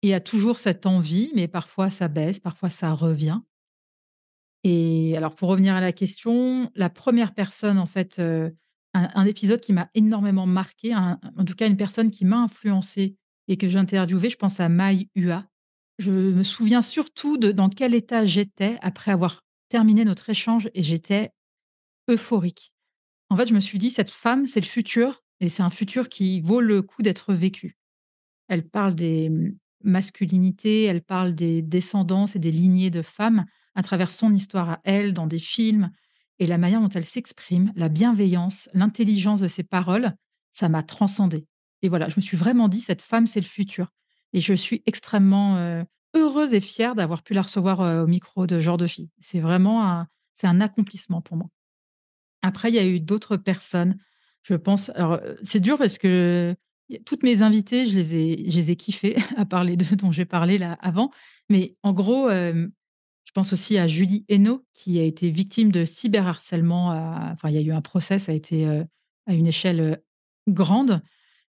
Il 0.02 0.10
y 0.10 0.14
a 0.14 0.20
toujours 0.20 0.58
cette 0.58 0.88
envie, 0.88 1.32
mais 1.36 1.48
parfois 1.48 1.92
ça 1.92 2.08
baisse, 2.08 2.40
parfois 2.40 2.72
ça 2.72 2.94
revient. 2.94 3.40
Et 4.64 5.16
alors 5.18 5.36
pour 5.36 5.50
revenir 5.50 5.76
à 5.76 5.82
la 5.82 5.92
question, 5.92 6.72
la 6.76 6.90
première 6.90 7.34
personne 7.34 7.78
en 7.80 7.86
fait, 7.88 8.20
heu, 8.20 8.56
un 8.94 9.26
épisode 9.26 9.62
qui 9.62 9.74
m'a 9.74 9.90
énormément 9.96 10.46
marqué, 10.46 10.94
en 10.96 11.18
tout 11.46 11.56
cas 11.56 11.68
une 11.68 11.78
personne 11.78 12.12
qui 12.12 12.26
m'a 12.26 12.38
influencée 12.38 13.16
et 13.48 13.58
que 13.58 13.68
j'ai 13.68 13.80
interviewée, 13.80 14.30
je 14.30 14.36
pense 14.38 14.60
à 14.60 14.70
Mai 14.70 15.08
Hua. 15.16 15.46
Je 15.98 16.12
me 16.12 16.44
souviens 16.44 16.82
surtout 16.82 17.38
de 17.38 17.52
dans 17.52 17.70
quel 17.70 17.96
état 17.96 18.26
j'étais 18.26 18.78
après 18.82 19.12
avoir 19.12 19.42
terminé 19.70 20.06
notre 20.06 20.30
échange 20.30 20.70
et 20.74 20.84
j'étais 20.84 21.32
euphorique. 22.10 22.74
En 23.30 23.38
fait, 23.38 23.48
je 23.48 23.54
me 23.54 23.60
suis 23.62 23.80
dit: 23.80 23.92
«Cette 23.92 24.12
femme, 24.12 24.46
c'est 24.48 24.62
le 24.62 24.66
futur 24.68 25.24
et 25.42 25.50
c'est 25.50 25.64
un 25.64 25.70
futur 25.70 26.10
qui 26.10 26.42
vaut 26.42 26.62
le 26.62 26.82
coup 26.82 27.02
d'être 27.02 27.34
vécu». 27.34 27.78
Elle 28.50 28.68
parle 28.68 28.96
des, 28.96 29.32
masculinités, 29.84 30.84
elle 30.84 31.02
parle 31.02 31.34
des 31.36 31.62
descendances 31.62 32.36
et 32.36 32.40
des 32.40 32.52
lignées 32.52 32.90
de 32.90 33.02
femmes 33.02 33.46
à 33.76 33.84
travers 33.84 34.12
son 34.12 34.32
histoire 34.34 34.70
à 34.70 34.82
elle, 34.84 35.14
dans 35.14 35.28
des 35.28 35.40
films 35.40 35.92
et 36.40 36.46
la 36.48 36.58
manière 36.58 36.82
dont 36.82 36.90
elle 36.90 37.06
s'exprime, 37.06 37.72
la 37.76 37.90
bienveillance, 37.90 38.70
l'intelligence 38.74 39.42
de 39.42 39.48
ses 39.48 39.64
paroles, 39.64 40.14
ça 40.54 40.70
m'a 40.70 40.84
transcendée 40.84 41.46
et 41.84 41.90
voilà, 41.90 42.10
je 42.10 42.16
me 42.18 42.22
suis 42.22 42.38
vraiment 42.38 42.68
dit: 42.68 42.80
«Cette 42.82 43.02
femme, 43.02 43.26
c'est 43.28 43.40
le 43.40 43.46
futur» 43.48 43.92
et 44.34 44.40
je 44.40 44.54
suis 44.54 44.84
extrêmement, 44.86 45.58
heu, 45.58 45.84
heureuse 46.14 46.54
et 46.54 46.62
fière 46.62 46.94
d'avoir 46.96 47.24
pu 47.24 47.34
la 47.34 47.42
recevoir, 47.42 47.82
heu, 47.82 48.02
au 48.04 48.08
micro 48.08 48.46
de 48.48 48.60
Genre 48.60 48.78
de 48.78 48.88
Fille. 48.88 49.10
C'est 49.20 49.40
vraiment 49.40 49.84
un 49.88 50.08
un 50.44 50.60
accomplissement 50.60 51.22
pour 51.22 51.38
moi. 51.38 51.50
Après, 52.42 52.70
il 52.70 52.76
y 52.76 52.80
a 52.80 52.86
eu 52.88 53.00
d'autres 53.00 53.38
personnes, 53.38 53.98
je 54.44 54.56
pense 54.56 54.90
alors, 54.92 55.14
heu, 55.24 55.38
c'est 55.44 55.60
dur 55.60 55.78
parce 55.78 55.98
que 55.98 56.56
toutes 57.06 57.24
mes 57.24 57.42
invitées, 57.44 57.88
je 57.88 57.96
les 57.96 58.16
ai 58.16 58.50
je 58.52 58.60
les 58.60 58.76
kiffées, 58.76 59.16
à 59.38 59.46
part 59.46 59.64
les 59.64 59.78
2 59.78 59.96
dont 59.96 60.12
j'ai 60.12 60.26
parlé 60.26 60.58
là 60.58 60.78
avant. 60.82 61.12
Mais 61.50 61.76
en 61.84 61.94
gros, 61.94 62.30
je 63.32 63.40
pense 63.40 63.54
aussi 63.54 63.78
à 63.78 63.88
Julie 63.88 64.26
Hainaut 64.28 64.66
qui 64.74 65.00
a 65.00 65.04
été 65.04 65.30
victime 65.30 65.72
de 65.72 65.86
cyberharcèlement 65.86 66.92
à 66.92 67.30
enfin, 67.34 67.50
il 67.50 67.56
y 67.56 67.58
a 67.60 67.62
eu 67.62 67.72
un 67.72 67.82
procès, 67.82 68.20
ça 68.20 68.34
a 68.34 68.36
été, 68.36 68.66
heu, 68.66 68.86
à 69.26 69.34
une 69.34 69.48
échelle, 69.48 69.80
heu, 69.80 69.98
grande. 70.50 71.02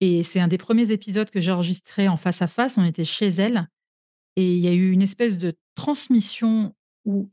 Et 0.01 0.23
c'est 0.23 0.39
un 0.41 0.49
des 0.49 0.57
premiers 0.59 0.91
épisodes 0.91 1.29
que 1.31 1.41
j'ai 1.41 1.51
enregistré 1.51 2.07
en 2.09 2.17
face 2.17 2.41
à 2.43 2.47
face. 2.47 2.77
On 2.77 2.85
était 2.85 3.05
chez 3.05 3.27
elle. 3.29 3.69
Et 4.37 4.55
il 4.55 4.59
y 4.61 4.67
a 4.69 4.73
eu 4.73 4.91
une 4.91 5.01
espèce 5.03 5.37
de 5.39 5.53
transmission 5.75 6.75
où 7.05 7.29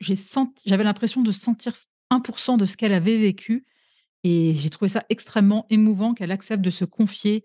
j'avais 0.66 0.84
l'impression 0.84 1.22
de 1.22 1.32
sentir 1.32 1.72
s 1.74 1.86
1 2.10 2.56
de 2.58 2.66
ce 2.66 2.76
qu'elle 2.76 2.92
avait 2.94 3.18
vécu. 3.18 3.66
Et 4.24 4.54
j'ai 4.56 4.70
trouvé 4.70 4.88
ça 4.90 5.04
extrêmement 5.10 5.66
émouvant 5.70 6.14
qu'elle 6.14 6.32
accepte 6.32 6.62
de 6.64 6.70
se 6.70 6.84
confier 6.86 7.44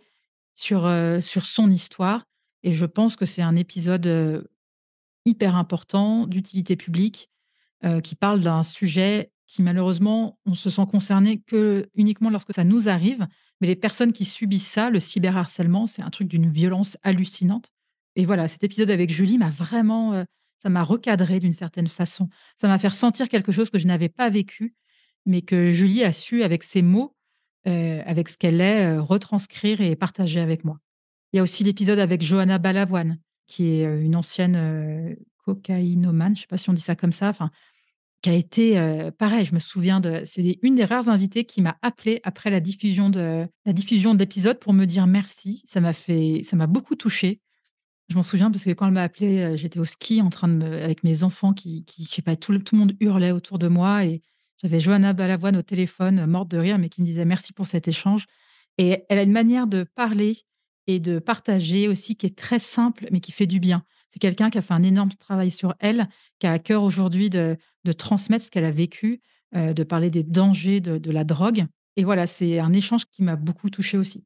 sur, 0.56 0.86
heu, 0.88 1.22
sur 1.22 1.46
son 1.46 1.70
histoire. 1.72 2.26
Et 2.64 2.74
je 2.74 2.86
pense 2.86 3.16
que 3.18 3.26
c'est 3.26 3.42
un 3.44 3.56
épisode, 3.58 4.48
hyper 5.26 5.56
important, 5.56 6.28
d'utilité 6.28 6.76
publique, 6.76 7.30
qui 8.04 8.16
parle 8.16 8.42
d'un 8.42 8.64
sujet 8.64 9.32
qui 9.48 9.62
malheureusement, 9.62 10.40
on 10.48 10.56
se 10.56 10.72
sent 10.72 10.88
concerné 10.90 11.40
que 11.40 11.88
uniquement 11.94 12.32
lorsque 12.32 12.54
ça 12.54 12.64
nous 12.64 12.90
arrive. 12.90 13.28
Mais 13.62 13.68
les 13.68 13.76
personnes 13.76 14.12
qui 14.12 14.26
subissent 14.26 14.68
ça, 14.68 14.90
le 14.90 15.00
cyberharcèlement, 15.00 15.86
c'est 15.86 16.02
un 16.02 16.10
truc 16.10 16.28
d'une 16.28 16.50
violence 16.50 16.98
hallucinante 17.04 17.72
et 18.16 18.26
voilà, 18.26 18.48
cet 18.48 18.64
épisode 18.64 18.90
avec 18.90 19.10
Julie 19.10 19.38
m'a 19.38 19.50
vraiment, 19.50 20.26
ça 20.62 20.70
m'a 20.70 20.84
recadrée 20.84 21.40
d'une 21.40 21.54
certaine 21.54 21.88
façon. 21.88 22.30
Ça 22.56 22.68
m'a 22.68 22.80
fait 22.80 22.88
ressentir 22.88 23.30
quelque 23.30 23.52
chose 23.52 23.70
que 23.70 23.80
je 23.80 23.88
n'avais 23.88 24.10
pas 24.10 24.30
vécu, 24.30 24.74
mais 25.26 25.42
que 25.42 25.72
Julie 25.72 26.04
a 26.04 26.14
su 26.14 26.44
avec 26.44 26.64
ses 26.64 26.82
mots, 26.82 27.16
avec 27.66 28.30
ce 28.30 28.38
qu'elle 28.38 28.62
est, 28.62 28.98
retranscrire 28.98 29.82
et 29.82 29.96
partager 29.96 30.40
avec 30.40 30.64
moi. 30.64 30.80
Il 31.34 31.38
y 31.38 31.40
a 31.40 31.44
aussi 31.44 31.64
l'épisode 31.64 32.00
avec 32.00 32.22
Johanna 32.22 32.58
Balavoine, 32.58 33.20
qui 33.48 33.68
est, 33.68 34.02
une 34.04 34.16
ancienne, 34.16 35.16
cocaïnomane, 35.46 36.36
je 36.36 36.42
sais 36.42 36.48
pas 36.48 36.58
si 36.58 36.70
on 36.70 36.74
dit 36.74 36.82
ça 36.82 36.96
comme 36.96 37.12
ça, 37.12 37.34
qui 38.22 38.30
a 38.30 38.34
été, 38.34 38.80
heu, 38.80 39.12
pareil, 39.12 39.46
je 39.46 39.54
me 39.54 39.60
souviens 39.60 40.00
de 40.00 40.24
c'est 40.26 40.58
une 40.64 40.76
des 40.76 40.86
rares 40.86 41.10
invitées 41.10 41.46
qui 41.46 41.62
m'a 41.62 41.78
appelée 41.84 42.22
après 42.24 42.50
la 42.50 42.60
diffusion 42.60 43.10
de 43.10 43.48
la 43.66 43.74
diffusion 43.74 44.14
de 44.16 44.20
l'épisode 44.20 44.60
pour 44.60 44.74
me 44.74 44.86
dire 44.86 45.06
merci. 45.08 45.64
Ça 45.68 45.80
m'a 45.82 45.94
fait 45.94 46.42
ça 46.44 46.56
m'a 46.56 46.68
beaucoup 46.68 46.96
touchée. 46.96 47.40
Je 48.10 48.16
m'en 48.16 48.24
souviens 48.24 48.52
parce 48.52 48.64
que 48.66 48.72
quand 48.72 48.88
elle 48.88 48.94
m'a 48.94 49.04
appelée, 49.04 49.40
heu, 49.44 49.56
j'étais 49.58 49.80
au 49.80 49.86
ski 49.86 50.22
en 50.22 50.30
train 50.30 50.48
de 50.48 50.54
me 50.56 50.84
avec 50.84 51.04
mes 51.04 51.24
enfants 51.24 51.54
qui 51.54 51.86
qui 51.86 52.06
je 52.06 52.10
sais 52.16 52.22
pas, 52.22 52.36
tout 52.36 52.58
tout 52.60 52.76
le 52.76 52.80
monde 52.80 52.94
hurlait 53.00 53.32
autour 53.32 53.60
de 53.60 53.68
moi 53.68 54.06
et 54.06 54.22
J'avais 54.62 54.80
Johanna 54.80 55.14
Balavoine 55.14 55.58
au 55.58 55.62
téléphone, 55.64 56.26
morte 56.28 56.50
de 56.50 56.58
rire, 56.58 56.78
mais 56.80 56.90
qui 56.90 57.02
me 57.02 57.06
disait: 57.06 57.26
«Merci 57.26 57.54
pour 57.54 57.68
cet 57.68 57.88
échange» 57.88 58.26
et 58.78 59.04
elle 59.10 59.20
a 59.20 59.24
une 59.24 59.32
manière 59.32 59.68
de 59.68 59.84
parler 59.96 60.38
et 60.88 61.00
de 61.00 61.20
partager 61.20 61.88
aussi 61.88 62.16
qui 62.16 62.26
est 62.26 62.38
très 62.38 62.60
simple, 62.60 63.08
mais 63.12 63.20
qui 63.20 63.32
fait 63.32 63.48
du 63.48 63.60
bien. 63.60 63.84
C'est 64.10 64.20
quelqu'un 64.20 64.50
qui 64.50 64.58
a 64.58 64.62
fait 64.62 64.74
un 64.74 64.84
énorme 64.84 65.12
travail 65.20 65.52
sur 65.52 65.74
elle, 65.80 66.08
qui 66.40 66.48
a 66.48 66.52
à 66.54 66.60
cœur 66.60 66.84
aujourd'hui 66.84 67.30
de 67.30 67.58
transmettre 67.98 68.46
ce 68.46 68.52
qu'elle 68.52 68.66
a 68.66 68.72
vécu, 68.72 69.22
heu, 69.56 69.74
de 69.74 69.84
parler 69.84 70.10
des 70.10 70.24
dangers 70.24 70.80
de 70.80 71.12
la 71.12 71.24
drogue 71.24 71.66
et 71.98 72.04
voilà, 72.04 72.28
c'est 72.28 72.60
un 72.60 72.74
échange 72.74 73.06
qui 73.06 73.24
m'a 73.24 73.36
beaucoup 73.36 73.70
touchée 73.70 73.98
aussi. 73.98 74.26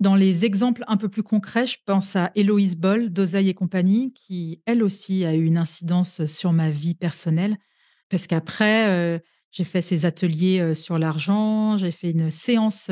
Dans 0.00 0.16
les 0.16 0.44
exemples 0.44 0.84
un 0.88 0.96
peu 0.96 1.08
plus 1.08 1.22
concrets, 1.22 1.66
je 1.66 1.78
pense 1.86 2.16
à 2.16 2.32
Héloïse 2.34 2.76
Boll 2.76 3.10
d'Oseille 3.10 3.48
et 3.48 3.54
compagnie, 3.54 4.12
qui 4.12 4.62
elle 4.66 4.82
aussi 4.82 5.24
a 5.24 5.34
eu 5.34 5.44
une 5.44 5.58
incidence 5.58 6.26
sur 6.26 6.52
ma 6.52 6.70
vie 6.70 6.94
personnelle. 6.94 7.58
Parce 8.10 8.26
qu'après, 8.26 8.88
heu, 9.16 9.20
j'ai 9.52 9.64
fait 9.64 9.82
ces 9.82 10.06
ateliers, 10.06 10.60
heu, 10.60 10.74
sur 10.74 10.98
l'argent, 10.98 11.78
j'ai 11.78 11.92
fait 11.92 12.10
une 12.10 12.30
séance, 12.30 12.90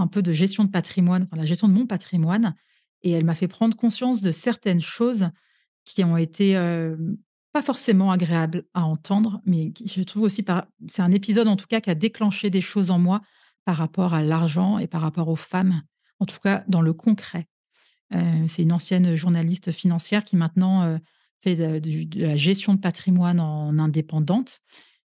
un 0.00 0.06
peu 0.06 0.22
de 0.22 0.32
gestion 0.32 0.64
de 0.64 0.70
patrimoine, 0.70 1.24
enfin 1.24 1.36
la 1.36 1.46
gestion 1.46 1.68
de 1.68 1.72
mon 1.72 1.86
patrimoine 1.86 2.54
et 3.02 3.10
elle 3.10 3.24
m'a 3.24 3.34
fait 3.34 3.48
prendre 3.48 3.76
conscience 3.76 4.20
de 4.20 4.32
certaines 4.32 4.80
choses 4.80 5.30
qui 5.84 6.04
ont 6.04 6.16
été, 6.16 6.54
pas 7.52 7.62
forcément 7.62 8.12
agréables 8.12 8.64
à 8.74 8.84
entendre, 8.84 9.40
mais 9.46 9.72
je 9.84 10.02
trouve 10.02 10.24
aussi 10.24 10.44
c'est 10.90 11.02
un 11.02 11.12
épisode 11.12 11.48
en 11.48 11.56
tout 11.56 11.66
cas 11.66 11.80
qui 11.80 11.90
a 11.90 11.94
déclenché 11.94 12.50
des 12.50 12.60
choses 12.60 12.90
en 12.90 12.98
moi 12.98 13.22
par 13.64 13.76
rapport 13.76 14.14
à 14.14 14.22
l'argent 14.22 14.78
et 14.78 14.86
par 14.86 15.00
rapport 15.00 15.28
aux 15.28 15.36
femmes, 15.36 15.82
en 16.18 16.26
tout 16.26 16.38
cas 16.40 16.64
dans 16.68 16.82
le 16.82 16.92
concret. 16.92 17.46
C'est 18.48 18.62
une 18.62 18.72
ancienne 18.72 19.14
journaliste 19.14 19.72
financière 19.72 20.24
qui 20.24 20.36
maintenant, 20.36 20.98
fait 21.40 21.56
de 21.56 22.20
la 22.20 22.36
gestion 22.36 22.74
de 22.74 22.80
patrimoine 22.80 23.40
en 23.40 23.78
indépendante 23.78 24.60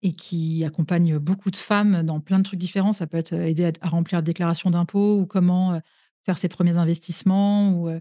et 0.02 0.12
qui 0.12 0.64
accompagne 0.64 1.18
beaucoup 1.18 1.50
de 1.50 1.56
femmes 1.56 2.02
dans 2.04 2.20
plein 2.20 2.38
de 2.38 2.44
trucs 2.44 2.60
différents. 2.60 2.92
Ça 2.92 3.06
peut 3.06 3.18
être, 3.18 3.32
heu, 3.34 3.46
aider 3.46 3.72
à 3.82 3.88
remplir 3.88 4.18
la 4.18 4.22
déclaration 4.22 4.70
d'impôts 4.70 5.18
ou 5.20 5.26
comment, 5.26 5.74
heu, 5.76 5.80
faire 6.24 6.38
ses 6.38 6.48
premiers 6.48 6.76
investissements 6.78 7.70
ou, 7.72 7.88
heu, 7.90 8.00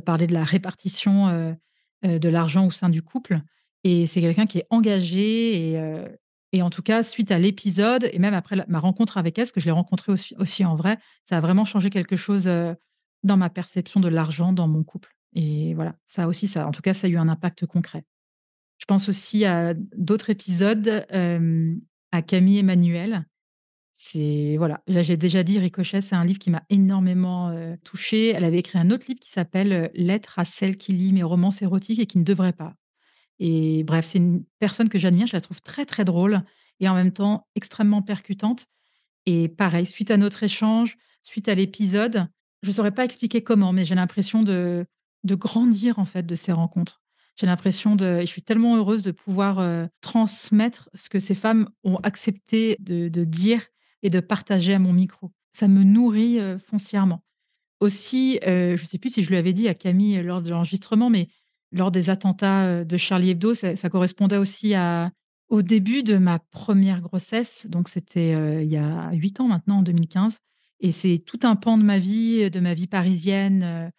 parler 0.00 0.26
de 0.26 0.34
la 0.34 0.44
répartition, 0.44 1.56
de 2.02 2.28
l'argent 2.28 2.66
au 2.66 2.70
sein 2.70 2.88
du 2.90 3.02
couple 3.02 3.40
et 3.84 4.06
c'est 4.06 4.20
quelqu'un 4.20 4.46
qui 4.46 4.58
est 4.58 4.66
engagé 4.70 5.72
et 5.74 5.80
et 6.52 6.62
en 6.62 6.70
tout 6.70 6.82
cas, 6.82 7.02
suite 7.02 7.32
à 7.32 7.38
l'épisode 7.38 8.08
et 8.12 8.18
même 8.18 8.32
après 8.34 8.56
ma 8.68 8.78
rencontre 8.80 9.18
avec 9.18 9.38
elle, 9.38 9.44
parce 9.44 9.52
que 9.52 9.60
je 9.60 9.66
l'ai 9.66 9.72
rencontrée 9.72 10.12
aussi 10.12 10.34
aussi 10.38 10.64
en 10.64 10.76
vrai, 10.76 10.98
ça 11.28 11.38
a 11.38 11.40
vraiment 11.40 11.64
changé 11.66 11.90
quelque 11.90 12.16
chose, 12.16 12.48
dans 13.24 13.36
ma 13.36 13.50
perception 13.50 14.00
de 14.00 14.08
l'argent 14.08 14.52
dans 14.52 14.68
mon 14.68 14.84
couple 14.84 15.14
et 15.34 15.74
voilà, 15.74 15.96
ça 16.06 16.28
aussi, 16.28 16.48
ça 16.48 16.66
en 16.66 16.72
tout 16.72 16.82
cas, 16.82 16.94
ça 16.94 17.06
a 17.08 17.10
eu 17.10 17.18
un 17.18 17.28
impact 17.28 17.66
concret. 17.66 18.04
Je 18.78 18.84
pense 18.84 19.08
aussi 19.08 19.44
à 19.44 19.74
d'autres 19.96 20.30
épisodes, 20.30 21.06
à 22.12 22.22
Camille 22.22 22.58
Emmanuel. 22.58 23.26
C'est 23.92 24.56
voilà, 24.58 24.82
là, 24.86 25.02
j'ai 25.02 25.16
déjà 25.16 25.42
dit 25.42 25.58
Ricochet, 25.58 26.02
c'est 26.02 26.14
un 26.14 26.24
livre 26.24 26.38
qui 26.38 26.50
m'a 26.50 26.62
énormément, 26.68 27.54
touchée. 27.82 28.28
Elle 28.28 28.44
avait 28.44 28.58
écrit 28.58 28.78
un 28.78 28.90
autre 28.90 29.06
livre 29.08 29.20
qui 29.20 29.30
s'appelle, 29.30 29.90
«Lettre 29.94 30.38
à 30.38 30.44
celle 30.44 30.76
qui 30.76 30.92
lit 30.92 31.12
mes 31.14 31.22
romances 31.22 31.62
érotiques 31.62 31.98
et 31.98 32.06
qui 32.06 32.18
ne 32.18 32.24
devrait 32.24 32.52
pas» 32.52 32.74
et 33.38 33.84
bref, 33.84 34.06
c'est 34.06 34.18
une 34.18 34.44
personne 34.58 34.88
que 34.88 34.98
j'admire, 34.98 35.26
je 35.26 35.36
la 35.36 35.40
trouve 35.40 35.60
très, 35.60 35.84
très 35.84 36.04
drôle 36.04 36.42
et 36.80 36.88
en 36.88 36.94
même 36.94 37.12
temps 37.12 37.46
extrêmement 37.54 38.02
percutante 38.02 38.66
et 39.26 39.48
pareil, 39.48 39.86
suite 39.86 40.10
à 40.10 40.16
notre 40.16 40.42
échange, 40.44 40.96
suite 41.22 41.48
à 41.48 41.54
l'épisode, 41.54 42.28
je 42.62 42.68
ne 42.68 42.74
saurais 42.74 42.94
pas 42.94 43.04
expliquer 43.04 43.42
comment, 43.42 43.72
mais 43.72 43.84
j'ai 43.84 43.94
l'impression 43.94 44.42
de 44.42 44.86
de 45.24 45.34
grandir, 45.34 45.98
en 45.98 46.04
fait, 46.04 46.24
de 46.24 46.36
ces 46.36 46.52
rencontres. 46.52 47.02
J'ai 47.38 47.46
l'impression 47.46 47.96
de 47.96 48.20
je 48.20 48.26
suis 48.26 48.42
tellement 48.42 48.76
heureuse 48.76 49.02
de 49.02 49.10
pouvoir, 49.10 49.60
heu, 49.60 49.88
transmettre 50.00 50.88
ce 50.94 51.10
que 51.10 51.18
ces 51.18 51.34
femmes 51.34 51.68
ont 51.84 51.96
accepté 51.96 52.76
de 52.80 53.24
dire 53.24 53.62
et 54.02 54.10
de 54.10 54.20
partager 54.20 54.72
à 54.74 54.78
mon 54.78 54.92
micro. 54.92 55.30
Ça 55.52 55.68
me 55.68 55.82
nourrit, 55.84 56.38
heu, 56.40 56.58
foncièrement. 56.58 57.22
Aussi, 57.80 58.38
heu, 58.46 58.76
je 58.76 58.82
ne 58.82 58.86
sais 58.88 58.98
plus 58.98 59.10
si 59.14 59.22
je 59.24 59.30
lui 59.30 59.36
avais 59.36 59.52
dit 59.54 59.68
à 59.68 59.74
Camille 59.74 60.22
lors 60.22 60.42
de 60.42 60.50
l'enregistrement, 60.50 61.10
mais 61.10 61.28
lors 61.72 61.90
des 61.90 62.10
attentats, 62.10 62.84
de 62.84 62.96
Charlie 62.96 63.30
Hebdo, 63.30 63.54
ça 63.54 63.90
correspondait 63.90 64.38
aussi 64.38 64.74
au 65.48 65.62
début 65.62 66.02
de 66.02 66.16
ma 66.18 66.38
première 66.38 67.00
grossesse, 67.00 67.66
donc 67.68 67.88
c'était, 67.88 68.62
il 68.64 68.70
y 68.70 68.76
a 68.76 69.12
8 69.12 69.40
ans 69.40 69.48
maintenant, 69.48 69.78
en 69.78 69.82
2015 69.82 70.38
et 70.80 70.92
c'est 70.92 71.18
tout 71.18 71.40
un 71.44 71.56
pan 71.56 71.78
de 71.78 71.84
ma 71.84 71.98
vie, 71.98 72.50
de 72.50 72.60
ma 72.60 72.74
vie 72.74 72.86
parisienne, 72.86 73.90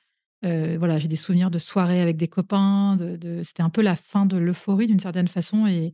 voilà, 0.44 1.00
j'ai 1.00 1.08
des 1.08 1.16
souvenirs 1.16 1.52
de 1.52 1.60
soirées 1.60 2.02
avec 2.02 2.18
des 2.18 2.28
copains, 2.28 2.98
c'était 3.44 3.64
un 3.64 3.70
peu 3.70 3.82
la 3.82 3.96
fin 3.96 4.26
de 4.26 4.38
l'euphorie 4.38 4.88
d'une 4.88 5.00
certaine 5.00 5.28
façon 5.28 5.68
et 5.68 5.94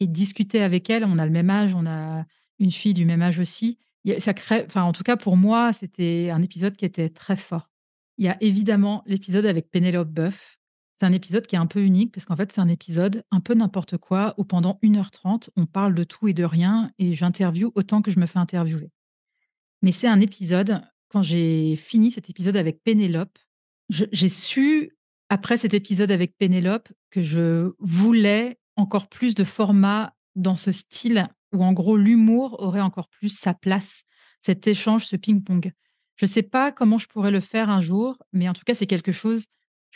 discuter 0.00 0.62
avec 0.62 0.90
elle, 0.90 1.04
on 1.04 1.18
a 1.18 1.24
le 1.24 1.32
même 1.32 1.50
âge, 1.50 1.74
on 1.74 1.86
a 1.86 2.24
une 2.58 2.70
fille 2.70 2.94
du 2.94 3.04
même 3.04 3.22
âge 3.22 3.38
aussi. 3.38 3.78
Ça 4.18 4.34
crée 4.34 4.66
en 4.74 4.92
tout 4.92 5.02
cas 5.02 5.16
pour 5.16 5.36
moi, 5.36 5.72
c'était 5.72 6.30
un 6.30 6.42
épisode 6.42 6.76
qui 6.76 6.84
était 6.84 7.08
très 7.08 7.36
fort. 7.36 7.70
Il 8.18 8.24
y 8.24 8.28
a 8.28 8.36
évidemment 8.42 9.02
l'épisode 9.06 9.46
avec 9.46 9.70
Pénélope 9.70 10.08
Boeuf. 10.08 10.58
C'est 10.94 11.04
un 11.04 11.12
épisode 11.12 11.46
qui 11.46 11.56
est 11.56 11.58
un 11.58 11.66
peu 11.66 11.82
unique 11.82 12.12
parce 12.12 12.24
qu'en 12.24 12.36
fait, 12.36 12.50
c'est 12.50 12.60
un 12.62 12.68
épisode 12.68 13.22
un 13.30 13.40
peu 13.40 13.52
n'importe 13.52 13.98
quoi 13.98 14.34
où 14.38 14.44
pendant 14.44 14.78
une 14.80 14.96
heure 14.96 15.10
trente, 15.10 15.50
on 15.54 15.66
parle 15.66 15.94
de 15.94 16.04
tout 16.04 16.26
et 16.28 16.32
de 16.32 16.44
rien 16.44 16.90
et 16.98 17.12
j'interviewe 17.12 17.70
autant 17.74 18.00
que 18.00 18.10
je 18.10 18.18
me 18.18 18.24
fais 18.24 18.38
interviewer. 18.38 18.90
Mais 19.82 19.92
c'est 19.92 20.08
un 20.08 20.20
épisode, 20.20 20.80
quand 21.08 21.20
j'ai 21.20 21.76
fini 21.76 22.10
cet 22.10 22.30
épisode 22.30 22.56
avec 22.56 22.82
Pénélope, 22.82 23.38
j'ai 23.88 24.28
su, 24.28 24.96
après 25.28 25.56
cet 25.56 25.74
épisode 25.74 26.10
avec 26.10 26.36
Pénélope, 26.36 26.88
que 27.10 27.22
je 27.22 27.72
voulais 27.78 28.58
encore 28.76 29.08
plus 29.08 29.34
de 29.34 29.44
formats 29.44 30.14
dans 30.34 30.56
ce 30.56 30.72
style 30.72 31.28
où 31.52 31.64
en 31.64 31.72
gros 31.72 31.96
l'humour 31.96 32.56
aurait 32.60 32.80
encore 32.80 33.08
plus 33.08 33.28
sa 33.28 33.54
place, 33.54 34.04
cet 34.40 34.66
échange, 34.66 35.06
ce 35.06 35.16
ping-pong. 35.16 35.72
Je 36.16 36.24
ne 36.24 36.30
sais 36.30 36.42
pas 36.42 36.72
comment 36.72 36.98
je 36.98 37.06
pourrais 37.06 37.30
le 37.30 37.40
faire 37.40 37.70
un 37.70 37.80
jour, 37.80 38.18
mais 38.32 38.48
en 38.48 38.52
tout 38.52 38.62
cas, 38.64 38.74
c'est 38.74 38.86
quelque 38.86 39.12
chose 39.12 39.44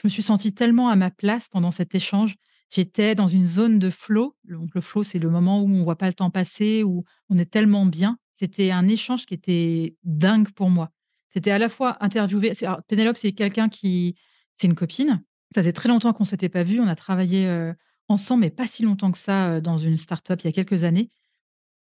je 0.00 0.07
me 0.07 0.09
suis 0.09 0.22
sentie 0.22 0.55
tellement 0.55 0.88
à 0.88 0.96
ma 0.96 1.11
place 1.11 1.48
pendant 1.48 1.70
cet 1.70 1.94
échange. 1.94 2.37
J'étais 2.70 3.14
dans 3.14 3.29
une 3.29 3.44
zone 3.44 3.79
de 3.79 3.90
flow. 3.90 4.35
Donc 4.44 4.74
le 4.74 4.81
flow, 4.81 5.03
c'est 5.03 5.18
le 5.18 5.29
moment 5.29 5.61
où 5.61 5.68
on 5.68 5.83
voit 5.83 5.98
pas 5.98 6.07
le 6.07 6.14
temps 6.14 6.31
passer, 6.31 6.83
où 6.83 7.05
on 7.29 7.37
est 7.37 7.50
tellement 7.50 7.85
bien. 7.85 8.16
C'était 8.35 8.70
un 8.70 8.88
échange 8.88 9.26
qui 9.26 9.35
était 9.35 9.96
dingue 10.05 10.50
pour 10.53 10.70
moi. 10.70 10.90
C'était 11.31 11.51
à 11.53 11.59
la 11.59 11.69
fois 11.69 11.97
interviewer 12.05 12.53
Pénélope, 12.88 13.16
c'est 13.16 13.33
quelqu'un 13.33 13.69
qui 13.69 14.16
c'est 14.55 14.66
une 14.66 14.75
copine. 14.75 15.23
Ça 15.55 15.62
faisait 15.62 15.73
très 15.73 15.88
longtemps 15.88 16.12
qu'on 16.12 16.25
s'était 16.25 16.49
pas 16.49 16.62
vus. 16.62 16.81
On 16.81 16.87
a 16.87 16.95
travaillé, 16.95 17.47
heu, 17.47 17.75
ensemble, 18.09 18.43
mais 18.43 18.51
pas 18.51 18.66
si 18.66 18.83
longtemps 18.83 19.11
que 19.11 19.19
ça, 19.19 19.57
heu, 19.57 19.61
dans 19.61 19.79
une 19.79 19.97
start-up 19.97 20.40
il 20.43 20.47
y 20.47 20.49
a 20.49 20.53
quelques 20.53 20.85
années 20.85 21.11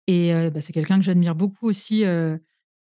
et 0.08 0.34
heu, 0.34 0.50
bah, 0.50 0.62
c'est 0.62 0.74
quelqu'un 0.74 0.98
que 1.00 1.04
j'admire 1.04 1.36
beaucoup 1.36 1.68
aussi, 1.68 2.04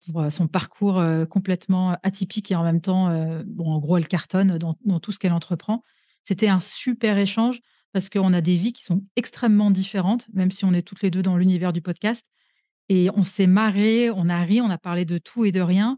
pour, 0.05 0.31
son 0.31 0.47
parcours, 0.47 1.03
complètement 1.29 1.97
atypique 2.03 2.51
et 2.51 2.55
en 2.55 2.63
même 2.63 2.81
temps, 2.81 3.09
bon, 3.45 3.71
en 3.71 3.79
gros, 3.79 3.97
elle 3.97 4.07
cartonne 4.07 4.57
dans 4.57 4.77
dans 4.85 4.99
tout 4.99 5.11
ce 5.11 5.19
qu'elle 5.19 5.33
entreprend. 5.33 5.83
C'était 6.23 6.47
un 6.47 6.59
super 6.61 7.17
échange 7.17 7.59
parce 7.93 8.09
qu'on 8.09 8.33
a 8.33 8.41
des 8.41 8.57
vies 8.57 8.73
qui 8.73 8.83
sont 8.83 9.03
extrêmement 9.15 9.71
différentes, 9.71 10.27
même 10.33 10.51
si 10.51 10.65
on 10.65 10.73
est 10.73 10.81
toutes 10.81 11.01
les 11.01 11.11
2 11.11 11.21
dans 11.21 11.35
l'univers 11.37 11.73
du 11.73 11.81
podcast 11.81 12.25
et 12.89 13.09
on 13.15 13.23
s'est 13.23 13.47
marré, 13.47 14.09
on 14.11 14.29
a 14.29 14.41
ri, 14.43 14.61
on 14.61 14.69
a 14.69 14.77
parlé 14.77 15.03
de 15.05 15.17
tout 15.17 15.45
et 15.45 15.51
de 15.51 15.61
rien 15.61 15.97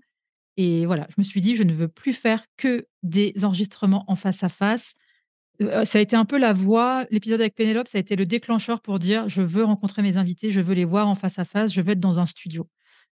et 0.59 0.85
voilà, 0.85 1.07
je 1.09 1.15
me 1.19 1.23
suis 1.23 1.41
dit: 1.41 1.55
«Je 1.55 1.63
ne 1.63 1.73
veux 1.73 1.87
plus 1.89 2.13
faire 2.13 2.43
que 2.57 2.87
des 3.03 3.33
enregistrements 3.43 4.05
en 4.09 4.15
face 4.15 4.43
à 4.43 4.49
face». 4.49 4.95
Heu, 5.61 5.85
ça 5.85 5.99
a 5.99 6.01
été 6.01 6.15
un 6.15 6.25
peu 6.25 6.37
la 6.39 6.53
voix 6.53 7.05
l'épisode 7.11 7.41
avec 7.41 7.55
Pénélope, 7.55 7.87
ça 7.87 7.97
a 7.97 8.01
été 8.01 8.15
le 8.15 8.25
déclencheur 8.25 8.81
pour 8.81 8.99
dire: 8.99 9.27
«Je 9.29 9.41
veux 9.41 9.63
rencontrer 9.63 10.01
mes 10.01 10.17
invités, 10.17 10.51
je 10.51 10.61
veux 10.61 10.73
les 10.75 10.85
voir 10.85 11.07
en 11.07 11.15
face 11.15 11.39
à 11.39 11.45
face, 11.45 11.73
je 11.73 11.81
veux 11.81 11.91
être 11.91 11.99
dans 11.99 12.19
un 12.19 12.25
studio». 12.25 12.67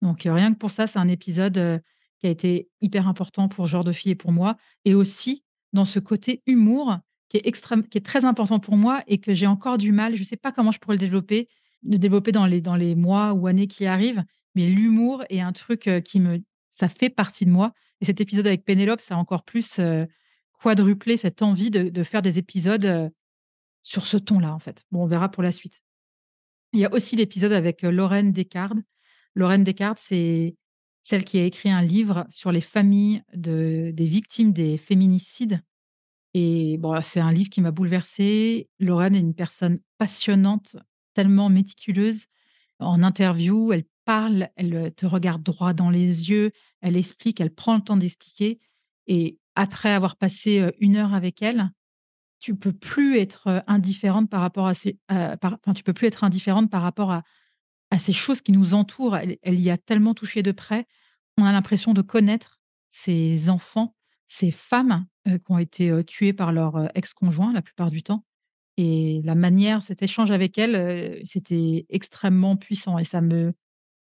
Donc 0.03 0.27
heu, 0.27 0.33
rien 0.33 0.53
que 0.53 0.59
pour 0.59 0.71
ça, 0.71 0.87
c'est 0.87 0.99
un 0.99 1.09
épisode, 1.09 1.59
heu, 1.59 1.81
qui 2.21 2.27
a 2.27 2.31
été 2.31 2.69
hyper 2.81 3.09
important 3.09 3.49
pour 3.49 3.67
Genre 3.67 3.85
de 3.85 3.93
Fille 3.93 4.13
et 4.13 4.17
pour 4.17 4.33
moi 4.33 4.57
et 4.85 4.95
aussi 4.95 5.45
dans 5.73 5.85
ce 5.85 5.99
côté 5.99 6.43
humour 6.47 6.99
qui 7.29 7.39
est 7.39 7.47
extrême 7.47 7.83
qui 7.89 7.99
est 7.99 8.03
très 8.03 8.25
important 8.25 8.61
pour 8.61 8.77
moi 8.77 9.03
et 9.07 9.19
que 9.19 9.35
j'ai 9.35 9.47
encore 9.47 9.79
du 9.79 9.93
mal, 9.93 10.15
je 10.17 10.21
ne 10.21 10.27
sais 10.27 10.37
pas 10.37 10.53
comment 10.53 10.71
je 10.73 10.79
pourrais 10.81 10.97
le 10.97 11.01
développer 11.01 11.49
le 11.85 11.99
développer 11.99 12.31
dans 12.33 12.47
les 12.47 12.61
dans 12.61 12.77
les 12.77 12.95
mois 12.95 13.33
ou 13.33 13.47
années 13.49 13.67
qui 13.67 13.87
arrivent, 13.87 14.23
mais 14.55 14.69
l'humour 14.71 15.25
est 15.31 15.41
un 15.41 15.53
truc, 15.53 15.91
qui 16.05 16.21
me 16.21 16.39
ça 16.73 16.89
fait 16.89 17.11
partie 17.11 17.45
de 17.47 17.51
moi 17.51 17.73
et 18.01 18.05
cet 18.05 18.21
épisode 18.21 18.49
avec 18.49 18.65
Pénélope, 18.65 19.01
ça 19.01 19.15
a 19.15 19.19
encore 19.19 19.45
plus, 19.45 19.81
quadruplé 20.61 21.17
cette 21.17 21.43
envie 21.43 21.71
de 21.71 22.03
faire 22.03 22.23
des 22.23 22.39
épisodes, 22.39 23.13
sur 23.85 24.07
ce 24.07 24.17
ton-là, 24.17 24.53
en 24.55 24.59
fait. 24.59 24.85
Bon, 24.91 25.03
on 25.03 25.07
verra 25.07 25.29
pour 25.29 25.43
la 25.43 25.53
suite. 25.53 25.83
Il 26.73 26.81
y 26.81 26.85
a 26.85 26.93
aussi 26.93 27.17
l'épisode 27.17 27.53
avec, 27.53 27.83
Lorraine 27.83 28.33
Descartes. 28.33 28.79
Lorraine 29.35 29.65
Descartes, 29.65 29.99
c'est 30.01 30.57
celle 31.03 31.25
qui 31.25 31.39
a 31.39 31.45
écrit 31.45 31.71
un 31.71 31.83
livre 31.83 32.27
sur 32.29 32.53
les 32.53 32.61
familles 32.61 33.23
de 33.35 33.91
des 33.93 34.07
victimes 34.07 34.53
des 34.53 34.79
féminicides 34.79 35.61
et 36.35 36.79
bon, 36.79 37.01
c'est 37.03 37.21
un 37.21 37.33
livre 37.33 37.51
qui 37.51 37.61
m'a 37.61 37.71
bouleversée. 37.71 38.69
Lorraine 38.79 39.15
est 39.15 39.21
une 39.21 39.35
personne 39.35 39.81
passionnante, 39.99 40.77
tellement 41.13 41.51
méticuleuse. 41.51 42.27
En 42.79 43.03
interview, 43.03 43.73
elle 43.73 43.85
parle, 44.05 44.49
elle, 44.57 44.75
heu, 44.75 44.91
te 44.91 45.07
regarde 45.07 45.43
droit 45.43 45.73
dans 45.73 45.91
les 45.91 46.31
yeux, 46.31 46.53
elle 46.81 46.97
explique, 46.97 47.41
elle 47.41 47.55
prend 47.55 47.77
le 47.77 47.83
temps 47.83 47.97
d'expliquer 47.97 48.61
et 49.07 49.39
après 49.55 49.91
avoir 49.93 50.17
passé, 50.17 50.71
1 50.81 50.97
heure 50.97 51.15
avec 51.15 51.43
elle, 51.43 51.71
tu 52.41 52.57
peux 52.57 52.73
plus 52.73 53.19
être, 53.19 53.65
indifférente 53.67 54.31
par 54.31 54.41
rapport 54.41 54.67
à 54.67 54.75
ces 54.75 54.99
tu 55.75 55.83
peux 55.85 55.93
plus 55.93 56.09
être 56.09 56.25
indifférente 56.25 56.71
par 56.71 56.83
rapport 56.83 57.13
à 57.13 57.23
à 57.93 57.99
ces 57.99 58.15
choses 58.15 58.41
qui 58.41 58.53
nous 58.53 58.75
entourent. 58.75 59.17
Elle, 59.17 59.61
y 59.61 59.71
a 59.71 59.77
tellement 59.77 60.15
touché 60.15 60.43
de 60.43 60.51
près. 60.51 60.87
On 61.39 61.45
a 61.45 61.53
l'impression 61.53 61.93
de 61.93 62.01
connaître 62.01 62.61
ces 62.91 63.51
enfants, 63.51 63.95
ces 64.29 64.51
femmes 64.51 65.07
euh, 65.29 65.37
qui 65.39 65.53
ont 65.53 65.59
été 65.59 65.91
euh, 65.91 66.03
tuées 66.03 66.33
par 66.33 66.53
leur 66.53 66.77
euh, 66.77 66.87
ex-conjoint 66.95 67.53
la 67.53 67.61
plupart 67.61 67.91
du 67.91 68.03
temps. 68.03 68.25
Et 68.79 69.21
la 69.25 69.35
manière, 69.35 69.83
cet 69.83 70.03
échange 70.03 70.31
avec 70.31 70.57
elle, 70.57 70.75
euh, 70.75 71.21
c'était 71.25 71.85
extrêmement 71.91 72.57
puissant 72.57 72.99
et 72.99 73.05
ça 73.05 73.21
me 73.21 73.53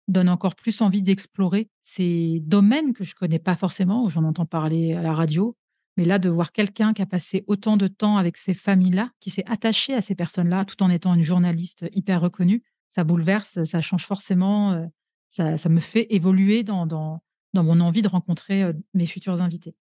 donne 0.07 0.29
encore 0.29 0.55
plus 0.55 0.81
envie 0.81 1.03
d'explorer 1.03 1.69
ces 1.83 2.39
domaines 2.41 2.93
que 2.93 3.03
je 3.03 3.15
connais 3.15 3.39
pas 3.39 3.55
forcément, 3.55 4.09
j'en 4.09 4.23
entends 4.23 4.45
parler 4.45 4.93
à 4.93 5.01
la 5.01 5.13
radio. 5.13 5.55
Mais 5.97 6.05
là, 6.05 6.19
de 6.19 6.29
voir 6.29 6.51
quelqu'un 6.51 6.93
qui 6.93 7.01
a 7.01 7.05
passé 7.05 7.43
autant 7.47 7.77
de 7.77 7.87
temps 7.87 8.17
avec 8.17 8.37
ces 8.37 8.53
familles-là, 8.53 9.11
qui 9.19 9.29
s'est 9.29 9.43
attaché 9.45 9.93
à 9.93 10.01
ces 10.01 10.15
personnes-là, 10.15 10.65
tout 10.65 10.81
en 10.83 10.89
étant 10.89 11.13
une 11.13 11.21
journaliste 11.21 11.85
hyper 11.93 12.21
reconnue, 12.21 12.63
ça 12.91 13.03
bouleverse, 13.03 13.63
ça 13.63 13.81
change 13.81 14.05
forcément, 14.05 14.73
heu, 14.73 14.87
ça 15.29 15.57
ça 15.57 15.69
me 15.69 15.79
fait 15.79 16.07
évoluer 16.13 16.63
dans 16.63 16.85
dans 16.85 17.21
dans 17.53 17.63
mon 17.63 17.81
envie 17.81 18.01
de 18.01 18.07
rencontrer, 18.07 18.71
mes 18.93 19.05
futurs 19.05 19.41
invités. 19.41 19.75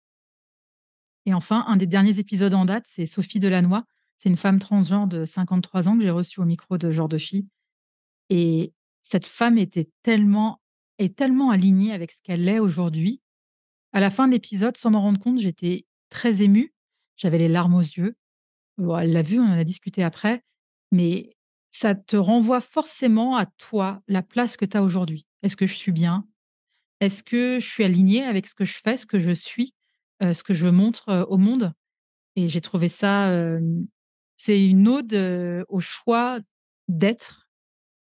Et 1.26 1.34
enfin, 1.34 1.64
un 1.68 1.76
des 1.76 1.86
derniers 1.86 2.18
épisodes 2.18 2.54
en 2.54 2.64
date, 2.64 2.84
c'est 2.86 3.06
Sophie 3.06 3.40
Delannoy. 3.40 3.82
C'est 4.18 4.28
une 4.28 4.36
femme 4.36 4.58
transgenre 4.58 5.06
de 5.06 5.24
53 5.24 5.88
ans 5.88 5.96
que 5.96 6.02
j'ai 6.02 6.10
reçue 6.10 6.40
au 6.40 6.44
micro 6.44 6.76
de 6.78 6.90
Genre 6.90 7.08
de 7.08 7.18
Fille 7.18 7.46
et 8.30 8.72
cette 9.02 9.26
femme 9.26 9.58
était 9.58 9.88
tellement 10.02 10.60
est 10.98 11.16
tellement 11.16 11.50
alignée 11.50 11.92
avec 11.92 12.12
ce 12.12 12.20
qu'elle 12.22 12.48
est 12.48 12.58
aujourd'hui. 12.58 13.20
À 13.92 14.00
la 14.00 14.10
fin 14.10 14.26
de 14.28 14.32
l'épisode, 14.32 14.76
sans 14.76 14.90
m'en 14.90 15.00
rendre 15.02 15.20
compte, 15.20 15.38
j'étais 15.38 15.86
très 16.10 16.42
émue. 16.42 16.74
J'avais 17.16 17.38
les 17.38 17.48
larmes 17.48 17.74
aux 17.74 17.80
yeux. 17.80 18.16
Elle 18.78 19.12
l'a 19.12 19.22
vu, 19.22 19.38
on 19.38 19.44
en 19.44 19.52
a 19.52 19.64
discuté 19.64 20.02
après, 20.02 20.42
mais 20.92 21.36
ça 21.70 21.94
te 21.94 22.16
renvoie 22.16 22.60
forcément 22.60 23.36
à 23.36 23.46
toi, 23.46 24.02
la 24.08 24.22
place 24.22 24.56
que 24.56 24.64
tu 24.64 24.76
as 24.76 24.82
aujourd'hui. 24.82 25.26
Est-ce 25.42 25.56
que 25.56 25.66
je 25.66 25.74
suis 25.74 25.92
bien? 25.92 26.26
Est-ce 27.00 27.22
que 27.22 27.58
je 27.60 27.66
suis 27.66 27.84
alignée 27.84 28.24
avec 28.24 28.46
ce 28.46 28.54
que 28.54 28.64
je 28.64 28.78
fais, 28.82 28.96
ce 28.96 29.06
que 29.06 29.18
je 29.20 29.32
suis, 29.32 29.74
heu, 30.22 30.34
ce 30.34 30.42
que 30.42 30.54
je 30.54 30.68
montre, 30.68 31.10
heu, 31.10 31.26
au 31.28 31.38
monde? 31.38 31.72
Et 32.36 32.48
j'ai 32.48 32.60
trouvé 32.60 32.88
ça, 32.88 33.32
hem, 33.32 33.86
c'est 34.36 34.66
une 34.66 34.88
ode, 34.88 35.14
au 35.68 35.80
choix 35.80 36.40
d'être 36.88 37.49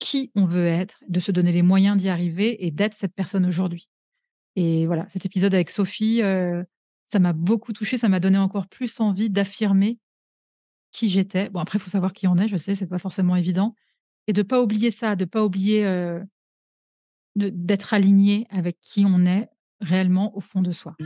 qui 0.03 0.33
on 0.35 0.47
veut 0.47 0.67
être, 0.67 0.99
de 1.09 1.21
se 1.21 1.31
donner 1.31 1.53
les 1.53 1.62
moyens 1.62 1.97
d'y 1.97 2.09
arriver 2.09 2.67
et 2.67 2.73
d'être 2.73 2.93
cette 2.93 3.15
personne 3.15 3.47
aujourd'hui. 3.47 3.88
Et 4.57 4.85
voilà, 4.85 5.07
cet 5.09 5.25
épisode 5.25 5.55
avec 5.55 5.71
Sophie, 5.71 6.21
heu, 6.23 6.65
ça 7.05 7.21
m'a 7.21 7.33
beaucoup 7.33 7.73
touchée, 7.73 7.99
ça 7.99 8.09
m'a 8.09 8.19
donné 8.19 8.37
encore 8.37 8.67
plus 8.67 8.99
envie 8.99 9.31
d'affirmer 9.31 10.01
qui 10.91 11.09
j'étais. 11.09 11.51
Bon 11.51 11.61
après, 11.61 11.79
il 11.79 11.83
faut 11.83 11.88
savoir 11.88 12.12
qui 12.12 12.27
on 12.27 12.37
est, 12.37 12.49
je 12.49 12.57
sais, 12.57 12.75
c'est 12.75 12.88
pas 12.88 12.99
forcément 12.99 13.37
évident 13.37 13.77
et 14.27 14.33
de 14.33 14.43
pas 14.43 14.61
oublier 14.61 14.91
ça, 14.91 15.15
de 15.15 15.25
pas 15.25 15.45
oublier, 15.45 15.85
de 15.85 16.25
d'être 17.37 17.95
aligné 17.95 18.47
avec 18.51 18.79
qui 18.81 19.05
on 19.07 19.25
est 19.25 19.49
réellement 19.81 20.37
au 20.37 20.41
fond 20.41 20.62
de 20.62 20.73
soi. 20.73 20.97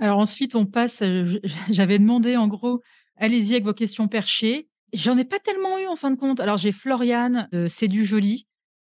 Alors 0.00 0.18
ensuite, 0.18 0.54
on 0.54 0.66
passe, 0.66 1.00
je 1.00 1.38
j'avais 1.70 1.98
demandé 1.98 2.36
en 2.36 2.48
gros: 2.48 2.82
«Allez-y 3.20 3.52
avec 3.52 3.64
vos 3.64 3.74
questions 3.74 4.08
perchées». 4.08 4.68
J'en 4.92 5.16
ai 5.16 5.24
pas 5.24 5.38
tellement 5.38 5.78
eu 5.78 5.86
en 5.86 5.94
fin 5.94 6.10
de 6.10 6.16
compte. 6.16 6.40
Alors 6.40 6.56
j'ai 6.56 6.72
Floriane 6.72 7.48
C'est 7.68 7.86
du 7.86 8.04
joli. 8.04 8.46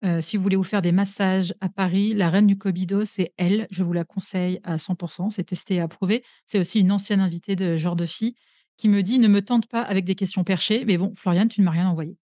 Heu, 0.03 0.19
si 0.19 0.35
vous 0.35 0.43
voulez 0.43 0.57
vous 0.57 0.63
faire 0.63 0.81
des 0.81 0.91
massages 0.91 1.53
à 1.61 1.69
Paris, 1.69 2.13
la 2.13 2.29
reine 2.29 2.47
du 2.47 2.57
Cobido, 2.57 3.05
c'est 3.05 3.33
elle. 3.37 3.67
Je 3.71 3.83
vous 3.83 3.93
la 3.93 4.03
conseille 4.03 4.59
à 4.63 4.77
100% 4.77 5.29
c'est 5.29 5.45
testé 5.45 5.75
et 5.75 5.79
approuvé. 5.79 6.23
C'est 6.47 6.59
aussi 6.59 6.81
une 6.81 6.91
ancienne 6.91 7.21
invitée 7.21 7.55
de 7.55 7.77
Genre 7.77 7.95
de 7.95 8.05
Fille 8.05 8.35
qui 8.77 8.89
me 8.89 9.03
dit: 9.03 9.19
«Ne 9.19 9.27
me 9.29 9.41
tente 9.41 9.67
pas 9.67 9.81
avec 9.81 10.03
des 10.05 10.15
questions 10.15 10.43
perchées». 10.43 10.83
Mais 10.85 10.97
bon, 10.97 11.13
Floriane, 11.15 11.47
tu 11.47 11.61
ne 11.61 11.65
m'as 11.65 11.71
rien 11.71 11.87
envoyé. 11.87 12.17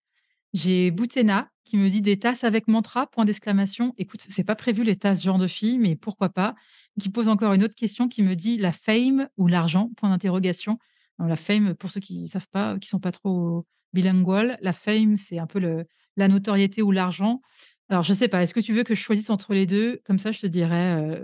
J'ai 0.54 0.92
Boutena 0.92 1.50
qui 1.66 1.78
me 1.78 1.90
dit: 1.90 2.02
«Des 2.02 2.20
tasses 2.20 2.44
avec 2.44 2.68
mantra?» 2.68 3.08
point 3.08 3.26
d'exclamation. 3.26 3.94
Écoute, 3.98 4.26
c'est 4.28 4.44
pas 4.44 4.56
prévu 4.56 4.84
les 4.84 4.98
tasses 4.98 5.24
genre 5.24 5.38
de 5.38 5.48
fille, 5.48 5.78
mais 5.80 5.96
pourquoi 5.96 6.30
pas? 6.30 6.56
Qui 7.00 7.10
pose 7.10 7.30
encore 7.30 7.54
une 7.54 7.64
autre 7.64 7.76
question 7.76 8.10
qui 8.10 8.24
me 8.24 8.36
dit: 8.36 8.58
«La 8.58 8.74
fame 8.74 9.30
ou 9.38 9.48
l'argent?» 9.48 9.92
point 9.98 10.10
d'interrogation. 10.10 10.78
Alors 11.22 11.30
la 11.30 11.36
fame, 11.36 11.76
pour 11.76 11.92
ceux 11.92 12.00
qui 12.00 12.24
ne 12.24 12.28
savent 12.28 12.50
pas, 12.50 12.80
qui 12.80 12.90
sont 12.90 13.00
pas 13.00 13.12
trop 13.12 13.68
bilingual, 13.94 14.58
la 14.60 14.74
fame, 14.74 15.18
c'est 15.18 15.38
un 15.38 15.46
peu 15.46 15.86
la 16.18 16.28
notoriété 16.28 16.82
ou 16.82 16.92
l'argent. 16.92 17.42
Alors 17.90 18.04
je 18.04 18.12
sais 18.12 18.28
pas, 18.28 18.42
est-ce 18.42 18.56
que 18.56 18.60
tu 18.60 18.74
veux 18.74 18.82
que 18.82 18.96
je 18.96 19.02
choisisse 19.02 19.30
entre 19.30 19.54
les 19.54 19.68
2 19.68 20.02
Comme 20.04 20.18
ça, 20.18 20.32
je 20.32 20.40
te 20.40 20.48
dirais, 20.48 21.22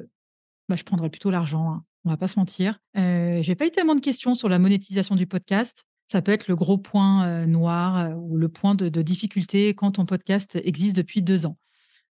bah, 0.69 0.75
je 0.75 0.83
prendrais 0.83 1.09
plutôt 1.09 1.31
l'argent, 1.31 1.71
hein, 1.71 1.83
on 2.05 2.11
va 2.11 2.17
pas 2.17 2.27
se 2.27 2.37
mentir. 2.37 2.77
Heu, 2.95 3.41
j'ai 3.41 3.55
pas 3.55 3.65
eu 3.65 3.71
tellement 3.71 3.95
de 3.95 4.01
questions 4.01 4.35
sur 4.35 4.49
la 4.49 4.59
monétisation 4.59 5.15
du 5.15 5.25
podcast. 5.25 5.85
Ça 6.05 6.21
peut 6.21 6.31
être 6.31 6.47
le 6.47 6.55
gros 6.55 6.77
point, 6.77 7.47
noir, 7.47 8.15
ou 8.19 8.37
le 8.37 8.49
point 8.49 8.75
de 8.75 9.01
difficulté 9.01 9.73
quand 9.73 9.93
ton 9.93 10.05
podcast 10.05 10.59
existe 10.63 10.95
depuis 10.95 11.23
2 11.23 11.47
ans. 11.47 11.57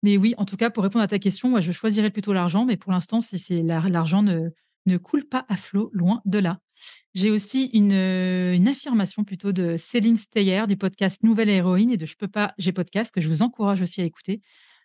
Mais 0.04 0.18
oui, 0.18 0.36
en 0.38 0.44
tout 0.44 0.58
cas, 0.58 0.70
pour 0.70 0.84
répondre 0.84 1.04
à 1.04 1.08
ta 1.08 1.18
question, 1.18 1.48
moi, 1.48 1.62
je 1.62 1.72
choisirais 1.72 2.10
plutôt 2.10 2.34
l'argent, 2.34 2.65
mais 2.65 2.76
pour 2.76 2.92
l'instant, 2.92 3.20
l'argent 3.63 4.22
ne 4.22 4.50
ne 4.86 4.98
coule 4.98 5.26
pas 5.26 5.46
à 5.48 5.56
flot, 5.56 5.89
loin 5.94 6.22
de 6.26 6.39
là. 6.39 6.60
J'ai 7.13 7.32
aussi 7.32 7.65
une, 7.74 7.94
heu, 7.94 8.54
une 8.54 8.68
affirmation 8.68 9.24
plutôt 9.24 9.52
de 9.52 9.78
Céline 9.78 10.18
Steyer 10.18 10.65
du 10.68 10.78
podcast 10.78 11.24
Nouvelle 11.24 11.50
Héroïne 11.50 11.92
et 11.92 11.98
de 11.98 12.06
Je 12.06 12.15
peux 12.15 12.28
pas, 12.28 12.54
j'ai 12.58 12.72
podcast 12.72 13.13
que 13.13 13.22
je 13.22 13.28
vous 13.28 13.42
encourage 13.42 13.82
aussi 13.82 14.02
à 14.02 14.06
écouter. 14.06 14.42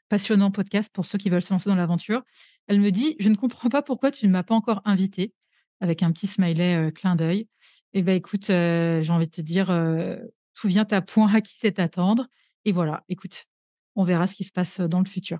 Passionnant 0.08 0.50
podcast 0.50 0.90
pour 0.92 1.06
ceux 1.06 1.18
qui 1.18 1.30
veulent 1.30 1.42
se 1.42 1.52
lancer 1.52 1.70
dans 1.70 1.76
l'aventure. 1.76 2.22
Elle 2.66 2.80
me 2.80 2.90
dit: 2.90 3.16
«Je 3.18 3.28
ne 3.28 3.36
comprends 3.36 3.68
pas 3.68 3.82
pourquoi 3.82 4.10
tu 4.10 4.26
ne 4.26 4.32
m'as 4.32 4.42
pas 4.42 4.54
encore 4.54 4.82
invitée», 4.84 5.32
avec 5.80 6.02
un 6.02 6.12
petit 6.12 6.26
smiley, 6.26 6.76
heu, 6.76 6.90
clin 6.90 7.16
d'œil. 7.16 7.48
Et 7.92 8.02
ben 8.02 8.14
écoute, 8.16 8.50
heu, 8.50 9.00
j'ai 9.02 9.12
envie 9.12 9.26
de 9.26 9.32
te 9.32 9.40
dire, 9.40 9.70
heu, 9.70 10.18
tout 10.54 10.68
vient 10.68 10.86
à 10.90 11.00
point, 11.00 11.32
à 11.32 11.40
qui 11.40 11.54
sait 11.54 11.80
attendre 11.80 12.26
et 12.64 12.72
voilà, 12.72 13.04
écoute, 13.08 13.44
on 13.94 14.04
verra 14.04 14.26
ce 14.26 14.34
qui 14.34 14.44
se 14.44 14.52
passe, 14.52 14.80
dans 14.80 15.00
le 15.00 15.06
futur. 15.06 15.38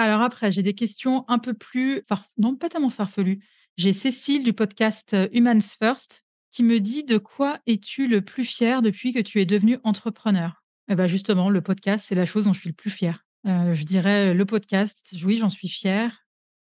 Alors 0.00 0.22
après, 0.22 0.50
j'ai 0.50 0.62
des 0.62 0.72
questions 0.72 1.26
un 1.28 1.38
peu 1.38 1.52
plus 1.52 2.02
non, 2.38 2.56
pas 2.56 2.70
tellement 2.70 2.88
farfelues. 2.88 3.44
J'ai 3.76 3.92
Cécile 3.92 4.42
du 4.42 4.54
podcast, 4.54 5.12
heu, 5.12 5.28
Humans 5.36 5.60
First 5.60 6.24
qui 6.52 6.62
me 6.62 6.80
dit: 6.80 7.04
«De 7.04 7.18
quoi 7.18 7.58
es-tu 7.66 8.08
le 8.08 8.22
plus 8.22 8.44
fier 8.44 8.80
depuis 8.80 9.12
que 9.12 9.18
tu 9.18 9.42
es 9.42 9.46
devenue 9.46 9.78
entrepreneur?» 9.84 10.62
et 10.88 10.94
bah, 10.94 11.06
justement, 11.06 11.50
le 11.50 11.60
podcast, 11.60 12.06
c'est 12.08 12.14
la 12.14 12.24
chose 12.24 12.46
dont 12.46 12.54
je 12.54 12.60
suis 12.60 12.70
le 12.70 12.74
plus 12.74 12.90
fière. 12.90 13.26
Heu, 13.46 13.74
je 13.74 13.84
dirais 13.84 14.32
le 14.32 14.44
podcast, 14.46 15.14
oui, 15.22 15.36
j'en 15.36 15.50
suis 15.50 15.68
fière. 15.68 16.24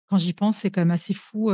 Quand 0.08 0.18
j'y 0.18 0.32
pense, 0.32 0.58
c'est 0.58 0.70
quand 0.70 0.80
même 0.80 0.92
assez 0.92 1.12
fou, 1.12 1.50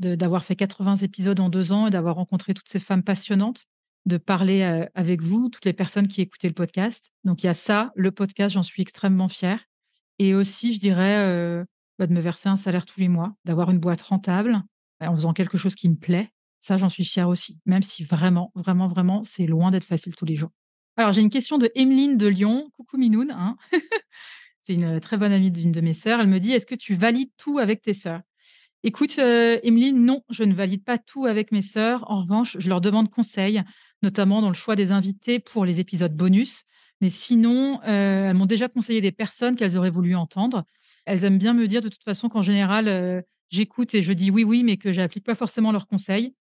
d'avoir 0.00 0.44
fait 0.44 0.56
80 0.56 0.96
épisodes 0.96 1.38
en 1.38 1.48
2 1.48 1.70
ans 1.70 1.86
et 1.86 1.90
d'avoir 1.90 2.16
rencontré 2.16 2.54
toutes 2.54 2.68
ces 2.68 2.80
femmes 2.80 3.04
passionnantes, 3.04 3.66
de 4.04 4.16
parler, 4.16 4.84
avec 4.94 5.22
vous, 5.22 5.48
toutes 5.48 5.64
les 5.64 5.72
personnes 5.72 6.08
qui 6.08 6.22
écoutaient 6.22 6.48
le 6.48 6.54
podcast. 6.54 7.12
Donc 7.22 7.44
il 7.44 7.46
y 7.46 7.48
a 7.48 7.54
ça, 7.54 7.92
le 7.94 8.10
podcast, 8.10 8.54
j'en 8.54 8.64
suis 8.64 8.82
extrêmement 8.82 9.28
fière 9.28 9.60
et 10.18 10.34
aussi 10.34 10.74
je 10.74 10.78
dirais, 10.78 11.64
bah, 11.98 12.06
de 12.06 12.12
me 12.12 12.20
verser 12.20 12.48
un 12.48 12.56
salaire 12.56 12.86
tous 12.86 13.00
les 13.00 13.08
mois, 13.08 13.34
d'avoir 13.44 13.70
une 13.70 13.78
boîte 13.78 14.02
rentable, 14.02 14.62
en 15.00 15.14
faisant 15.14 15.32
quelque 15.32 15.58
chose 15.58 15.74
qui 15.74 15.88
me 15.88 15.96
plaît. 15.96 16.30
Ça, 16.58 16.78
j'en 16.78 16.88
suis 16.88 17.04
fière 17.04 17.28
aussi, 17.28 17.58
même 17.66 17.82
si 17.82 18.02
vraiment, 18.02 18.50
vraiment, 18.54 18.88
vraiment, 18.88 19.22
c'est 19.24 19.46
loin 19.46 19.70
d'être 19.70 19.84
facile 19.84 20.16
tous 20.16 20.24
les 20.24 20.36
jours. 20.36 20.50
Alors 20.96 21.12
j'ai 21.12 21.20
une 21.20 21.30
question 21.30 21.58
de 21.58 21.70
Emeline 21.74 22.16
de 22.16 22.26
Lyon. 22.26 22.70
Coucou 22.72 22.96
Minoune, 22.96 23.30
hein. 23.30 23.56
C'est 24.62 24.74
une, 24.74 24.98
très 24.98 25.16
bonne 25.16 25.30
amie 25.30 25.52
d'une 25.52 25.70
de 25.70 25.80
mes 25.80 25.94
sœurs. 25.94 26.20
Elle 26.20 26.26
me 26.26 26.40
dit: 26.40 26.52
«Est-ce 26.52 26.66
que 26.66 26.74
tu 26.74 26.96
valides 26.96 27.30
tout 27.36 27.58
avec 27.58 27.82
tes 27.82 27.94
sœurs?» 27.94 28.22
Écoute, 28.82 29.18
Emeline, 29.18 30.04
non, 30.04 30.22
je 30.30 30.42
ne 30.44 30.54
valide 30.54 30.84
pas 30.84 30.98
tout 30.98 31.26
avec 31.26 31.52
mes 31.52 31.62
sœurs. 31.62 32.08
En 32.10 32.22
revanche, 32.22 32.56
je 32.58 32.68
leur 32.68 32.80
demande 32.80 33.10
conseil, 33.10 33.62
notamment 34.02 34.40
dans 34.40 34.48
le 34.48 34.54
choix 34.54 34.74
des 34.74 34.90
invités 34.92 35.38
pour 35.38 35.64
les 35.64 35.80
épisodes 35.80 36.16
bonus. 36.16 36.64
Mais 37.00 37.08
sinon, 37.10 37.80
heu, 37.82 37.88
elles 37.88 38.34
m'ont 38.34 38.46
déjà 38.46 38.68
conseillé 38.68 39.00
des 39.00 39.12
personnes 39.12 39.56
qu'elles 39.56 39.76
auraient 39.76 39.90
voulu 39.90 40.14
entendre. 40.16 40.64
Elles 41.04 41.24
aiment 41.24 41.38
bien 41.38 41.52
me 41.54 41.66
dire 41.68 41.80
de 41.82 41.88
toute 41.88 42.04
façon 42.04 42.28
qu'en 42.28 42.42
général, 42.42 42.88
heu, 42.88 43.22
j'écoute 43.50 43.94
et 43.94 44.02
je 44.02 44.12
dis: 44.12 44.30
«Oui, 44.30 44.44
oui», 44.44 44.64
mais 44.64 44.76
que 44.78 44.92
j'applique 44.92 45.24
pas 45.24 45.34
forcément 45.34 45.72
leurs 45.72 45.86
conseils. 45.88 46.34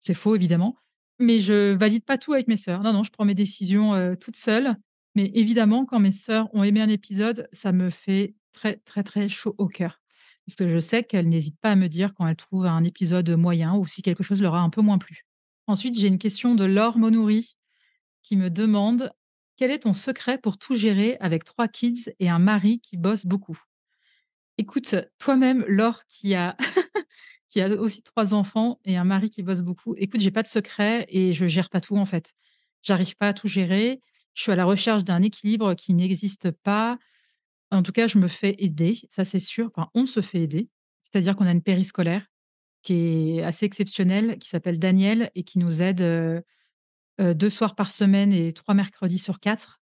C'est 0.00 0.14
faux 0.14 0.34
évidemment, 0.36 0.76
mais 1.18 1.40
je 1.40 1.72
valide 1.74 2.04
pas 2.04 2.18
tout 2.18 2.32
avec 2.32 2.48
mes 2.48 2.56
sœurs. 2.56 2.82
Non, 2.82 2.92
non, 2.92 3.02
je 3.04 3.10
prends 3.12 3.24
mes 3.24 3.34
décisions, 3.34 3.94
heu, 3.94 4.16
toute 4.16 4.36
seule. 4.36 4.76
Mais 5.14 5.30
évidemment, 5.34 5.84
quand 5.86 6.00
mes 6.00 6.10
sœurs 6.12 6.48
ont 6.54 6.62
aimé 6.62 6.80
un 6.80 6.88
épisode, 6.88 7.48
ça 7.52 7.72
me 7.72 7.90
fait 7.90 8.34
très, 8.52 8.76
très, 8.76 9.02
très 9.04 9.28
chaud 9.28 9.54
au 9.58 9.68
cœur. 9.68 10.00
Parce 10.46 10.56
que 10.56 10.68
je 10.68 10.80
sais 10.80 11.04
qu'elles 11.04 11.28
n'hésitent 11.28 11.60
pas 11.60 11.70
à 11.72 11.76
me 11.76 11.88
dire 11.88 12.14
quand 12.14 12.26
elles 12.26 12.36
trouvent 12.36 12.66
un 12.66 12.82
épisode 12.84 13.30
moyen 13.30 13.74
ou 13.76 13.86
si 13.86 14.02
quelque 14.02 14.22
chose 14.24 14.42
leur 14.42 14.54
a 14.54 14.60
un 14.60 14.70
peu 14.70 14.80
moins 14.82 14.98
plu. 14.98 15.24
Ensuite, 15.68 15.96
j'ai 15.98 16.08
une 16.08 16.18
question 16.18 16.54
de 16.54 16.64
Laure 16.64 16.98
Monouri 16.98 17.56
qui 18.22 18.36
me 18.36 18.50
demande: 18.50 19.12
«Quel 19.62 19.70
est 19.70 19.84
ton 19.84 19.92
secret 19.92 20.38
pour 20.38 20.58
tout 20.58 20.74
gérer 20.74 21.16
avec 21.20 21.44
3 21.44 21.68
kids 21.68 22.12
et 22.18 22.28
un 22.28 22.40
mari 22.40 22.80
qui 22.80 22.96
bosse 22.96 23.26
beaucoup?» 23.26 23.62
Écoute, 24.58 24.96
toi-même, 25.20 25.64
Laure, 25.68 26.02
qui 26.08 26.34
a 26.34 26.56
aussi 27.78 28.02
3 28.02 28.34
enfants 28.34 28.80
et 28.84 28.96
un 28.96 29.04
mari 29.04 29.30
qui 29.30 29.44
bosse 29.44 29.60
beaucoup, 29.60 29.94
écoute, 29.96 30.20
j'ai 30.20 30.32
pas 30.32 30.42
de 30.42 30.48
secret 30.48 31.06
et 31.10 31.32
je 31.32 31.46
gère 31.46 31.70
pas 31.70 31.80
tout, 31.80 31.96
en 31.96 32.06
fait. 32.06 32.34
J'arrive 32.82 33.16
pas 33.16 33.28
à 33.28 33.34
tout 33.34 33.46
gérer. 33.46 34.00
Je 34.34 34.42
suis 34.42 34.50
à 34.50 34.56
la 34.56 34.64
recherche 34.64 35.04
d'un 35.04 35.22
équilibre 35.22 35.74
qui 35.74 35.94
n'existe 35.94 36.50
pas. 36.50 36.98
En 37.70 37.84
tout 37.84 37.92
cas, 37.92 38.08
je 38.08 38.18
me 38.18 38.26
fais 38.26 38.56
aider, 38.58 38.98
ça 39.10 39.24
c'est 39.24 39.38
sûr. 39.38 39.70
Enfin, 39.76 39.90
on 39.94 40.06
se 40.06 40.22
fait 40.22 40.40
aider. 40.40 40.70
C'est-à-dire 41.02 41.36
qu'on 41.36 41.46
a 41.46 41.52
une 41.52 41.62
périscolaire 41.62 42.26
qui 42.82 43.36
est 43.38 43.44
assez 43.44 43.64
exceptionnelle, 43.64 44.40
qui 44.40 44.48
s'appelle 44.48 44.80
Daniel 44.80 45.30
et 45.36 45.44
qui 45.44 45.60
nous 45.60 45.82
aide, 45.82 46.00
heu 46.00 46.42
heu, 47.22 47.34
2 47.34 47.50
soirs 47.50 47.74
par 47.74 47.92
semaine 47.92 48.32
et 48.32 48.52
3 48.52 48.74
mercredis 48.74 49.18
sur 49.18 49.40
4 49.40 49.80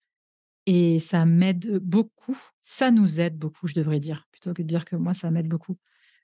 et 0.67 0.99
ça 1.01 1.27
m'aide 1.27 1.79
beaucoup. 1.79 2.39
Ça 2.65 2.91
nous 2.91 3.21
aide 3.21 3.37
beaucoup, 3.39 3.67
je 3.69 3.75
devrais 3.75 4.01
dire, 4.01 4.27
plutôt 4.33 4.55
que 4.55 4.63
de 4.63 4.67
dire 4.69 4.85
que 4.85 4.97
moi, 4.97 5.15
ça 5.15 5.31
m'aide 5.31 5.49
beaucoup. 5.49 5.77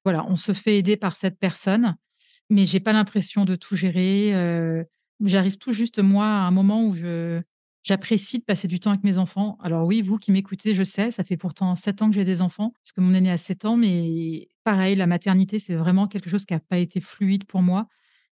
Voilà, 0.05 0.25
on 0.29 0.37
se 0.37 0.53
fait 0.53 0.79
aider 0.79 0.97
par 0.97 1.17
cette 1.17 1.39
personne, 1.39 1.97
mais 2.51 2.65
j'ai 2.67 2.81
pas 2.81 2.93
l'impression 2.93 3.45
de 3.45 3.57
tout 3.57 3.77
gérer, 3.77 4.33
heu, 4.35 4.85
j'arrive 5.25 5.59
tout 5.59 5.73
juste, 5.73 5.99
moi, 6.01 6.27
à 6.27 6.47
un 6.47 6.51
moment 6.51 6.85
où 6.87 6.95
je 6.97 7.43
j'apprécie 7.85 8.39
de 8.39 8.45
passer 8.45 8.69
du 8.69 8.81
temps 8.81 8.91
avec 8.91 9.05
mes 9.05 9.17
enfants. 9.19 9.57
Alors 9.63 9.87
oui, 9.87 10.03
vous 10.03 10.19
qui 10.19 10.31
m'écoutez, 10.33 10.75
je 10.75 10.83
sais, 10.83 11.11
ça 11.11 11.25
fait 11.25 11.37
pourtant 11.39 11.75
7 11.75 12.03
ans 12.03 12.11
que 12.11 12.15
j'ai 12.17 12.25
des 12.25 12.43
enfants, 12.43 12.73
parce 12.83 12.93
que 12.93 13.01
mon 13.01 13.15
aîné 13.15 13.31
a 13.31 13.39
7 13.39 13.65
ans, 13.65 13.77
mais 13.77 14.49
pareil, 14.65 14.95
la 14.97 15.07
maternité, 15.07 15.59
c'est 15.59 15.75
vraiment 15.75 16.07
quelque 16.09 16.29
chose 16.31 16.45
qui 16.45 16.55
a 16.55 16.61
pas 16.61 16.79
été 16.79 17.01
fluide 17.01 17.45
pour 17.47 17.63
moi 17.63 17.89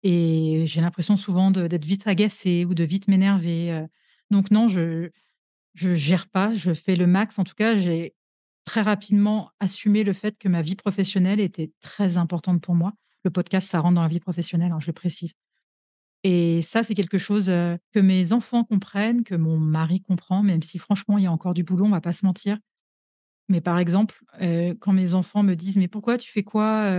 et 0.03 0.65
j'ai 0.67 0.81
l'impression 0.81 1.17
souvent 1.17 1.51
d'être 1.51 1.85
vite 1.85 2.07
agacée 2.07 2.65
ou 2.65 2.75
de 2.75 2.85
vite 2.85 3.09
m'énerver, 3.09 3.73
heu, 3.73 3.89
donc 4.31 4.51
non, 4.51 4.69
je 4.69 5.11
je 5.75 5.95
gère 5.97 6.29
pas, 6.29 6.55
je 6.57 6.75
fais 6.75 6.97
le 6.97 7.07
max. 7.07 7.39
En 7.39 7.45
tout 7.45 7.55
cas, 7.57 7.79
j'ai 7.79 8.15
très 8.65 8.83
rapidement 8.83 9.51
assumé 9.61 10.05
le 10.05 10.13
fait 10.15 10.37
que 10.39 10.49
ma 10.49 10.63
vie 10.63 10.77
professionnelle 10.77 11.41
était 11.41 11.73
très 11.81 12.19
importante 12.19 12.63
pour 12.63 12.75
moi. 12.77 12.95
Le 13.25 13.31
podcast, 13.31 13.71
ça 13.71 13.81
rentre 13.81 13.97
dans 13.97 14.03
la 14.03 14.09
vie 14.09 14.21
professionnelle, 14.21 14.73
hein, 14.73 14.81
je 14.81 14.89
le 14.89 14.93
précise 14.95 15.35
et 16.25 16.63
ça, 16.63 16.83
c'est 16.83 16.95
quelque 16.95 17.19
chose, 17.19 17.49
heu, 17.51 17.79
que 17.93 18.01
mes 18.01 18.33
enfants 18.33 18.65
comprennent, 18.65 19.23
que 19.25 19.35
mon 19.37 19.59
mari 19.59 20.03
comprend, 20.03 20.43
même 20.43 20.63
si 20.63 20.79
franchement, 20.79 21.17
il 21.19 21.25
y 21.25 21.27
a 21.27 21.33
encore 21.33 21.55
du 21.55 21.63
boulot, 21.65 21.87
on 21.87 21.91
va 21.91 22.01
pas 22.01 22.13
se 22.13 22.27
mentir. 22.27 22.59
Mais 23.49 23.61
par 23.61 23.79
exemple, 23.79 24.23
heu, 24.43 24.75
quand 24.81 24.93
mes 24.93 25.15
enfants 25.15 25.43
me 25.43 25.55
disent: 25.57 25.77
«Mais 25.77 25.89
pourquoi 25.89 26.19
tu 26.19 26.31
fais 26.31 26.43
quoi? 26.45 26.93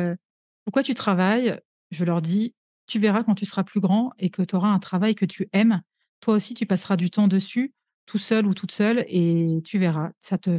Pourquoi 0.65 0.83
tu 0.83 0.93
travailles?» 0.95 1.59
je 1.91 2.05
leur 2.05 2.21
dis: 2.21 2.53
«Tu 2.89 2.99
verras 2.99 3.23
quand 3.23 3.36
tu 3.36 3.45
seras 3.45 3.63
plus 3.63 3.82
grand 3.82 4.13
et 4.19 4.32
que 4.32 4.41
tu 4.43 4.56
auras 4.58 4.69
un 4.69 4.80
travail 4.80 5.15
que 5.15 5.25
tu 5.25 5.47
aimes, 5.54 5.84
toi 6.21 6.36
aussi 6.36 6.56
tu 6.56 6.65
passeras 6.67 6.97
du 6.97 7.12
temps 7.12 7.28
dessus, 7.30 7.73
tout 8.08 8.17
seul 8.19 8.47
ou 8.47 8.56
toute 8.56 8.71
seule 8.73 9.06
et 9.08 9.60
tu 9.65 9.80
verras, 9.80 10.12
ça 10.21 10.38
te 10.39 10.58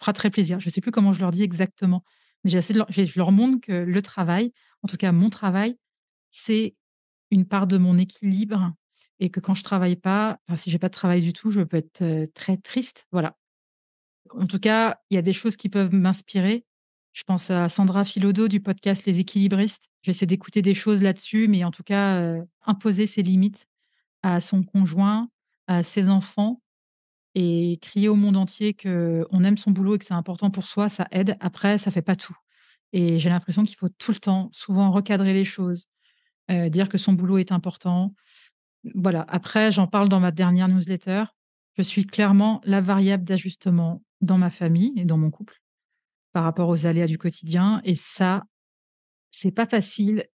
fera 0.00 0.12
très 0.14 0.30
plaisir». 0.30 0.60
Je 0.60 0.70
sais 0.70 0.82
plus 0.82 0.92
comment 0.92 1.12
je 1.14 1.20
leur 1.20 1.32
dis 1.32 1.42
exactement, 1.44 2.04
mais 2.44 2.50
de 2.74 2.84
je 3.06 3.18
leur 3.20 3.32
montre 3.32 3.60
que 3.62 3.72
le 3.72 4.02
travail, 4.02 4.52
en 4.84 4.88
tout 4.88 4.98
cas 4.98 5.12
mon 5.12 5.30
travail, 5.30 5.78
c'est 6.30 6.76
une 7.32 7.46
part 7.46 7.66
de 7.68 7.78
mon 7.78 7.98
équilibre 7.98 8.74
et 9.20 9.30
que 9.30 9.40
quand 9.40 9.54
je 9.54 9.64
travaille 9.64 9.96
pas, 9.96 10.40
enfin, 10.48 10.56
si 10.58 10.70
j'ai 10.70 10.78
pas 10.80 10.88
de 10.90 10.94
travail 10.94 11.22
du 11.22 11.32
tout, 11.34 11.50
je 11.52 11.62
peux 11.62 11.78
être, 11.78 12.02
heu, 12.02 12.26
très 12.34 12.56
triste, 12.58 13.06
voilà. 13.12 13.36
En 14.32 14.46
tout 14.46 14.60
cas, 14.60 14.98
il 15.10 15.16
y 15.16 15.18
a 15.18 15.22
des 15.22 15.32
choses 15.34 15.56
qui 15.58 15.68
peuvent 15.70 15.94
m'inspirer. 15.94 16.64
Je 17.12 17.24
pense 17.24 17.50
à 17.50 17.68
Sandra 17.68 18.04
Philodo 18.04 18.48
du 18.48 18.60
podcast 18.60 19.04
Les 19.06 19.20
Équilibristes. 19.20 19.90
J'essaie 20.02 20.26
d'écouter 20.26 20.62
des 20.62 20.74
choses 20.74 21.02
là-dessus, 21.02 21.46
mais 21.48 21.62
en 21.64 21.70
tout 21.70 21.82
cas, 21.82 22.20
heu, 22.20 22.42
imposer 22.66 23.06
ses 23.06 23.22
limites 23.22 23.66
à 24.22 24.40
son 24.40 24.62
conjoint, 24.64 25.30
à 25.68 25.82
ses 25.84 26.10
enfants 26.10 26.62
et 27.34 27.78
crier 27.82 28.08
au 28.08 28.16
monde 28.16 28.36
entier 28.36 28.74
qu'on 28.74 29.44
aime 29.44 29.58
son 29.58 29.72
boulot 29.72 29.96
et 29.96 29.98
que 30.00 30.06
c'est 30.06 30.14
important 30.14 30.50
pour 30.50 30.66
soi, 30.66 30.88
ça 30.90 31.08
aide. 31.12 31.36
Après, 31.40 31.78
ça 31.78 31.90
fait 31.92 32.02
pas 32.02 32.16
tout 32.16 32.36
et 32.92 33.18
j'ai 33.20 33.30
l'impression 33.30 33.64
qu'il 33.64 33.76
faut 33.76 33.90
tout 33.90 34.12
le 34.12 34.18
temps, 34.18 34.50
souvent 34.52 34.90
recadrer 34.92 35.34
les 35.34 35.44
choses, 35.44 35.86
heu, 36.50 36.70
dire 36.70 36.88
que 36.90 36.98
son 36.98 37.14
boulot 37.14 37.38
est 37.38 37.52
important. 37.52 38.14
Voilà, 38.94 39.24
après 39.28 39.72
j'en 39.72 39.86
parle 39.88 40.08
dans 40.10 40.20
ma 40.20 40.32
dernière 40.32 40.68
newsletter. 40.68 41.24
Je 41.78 41.82
suis 41.82 42.06
clairement 42.06 42.60
la 42.64 42.82
variable 42.82 43.24
d'ajustement 43.24 44.02
dans 44.22 44.38
ma 44.38 44.50
famille 44.50 44.92
et 44.98 45.06
dans 45.06 45.18
mon 45.18 45.30
couple, 45.30 45.61
par 46.32 46.44
rapport 46.44 46.68
aux 46.68 46.86
aléas 46.86 47.06
du 47.06 47.18
quotidien 47.18 47.80
et 47.84 47.94
ça, 47.94 48.44
c'est 49.30 49.52
pas 49.52 49.66
facile. 49.66 50.26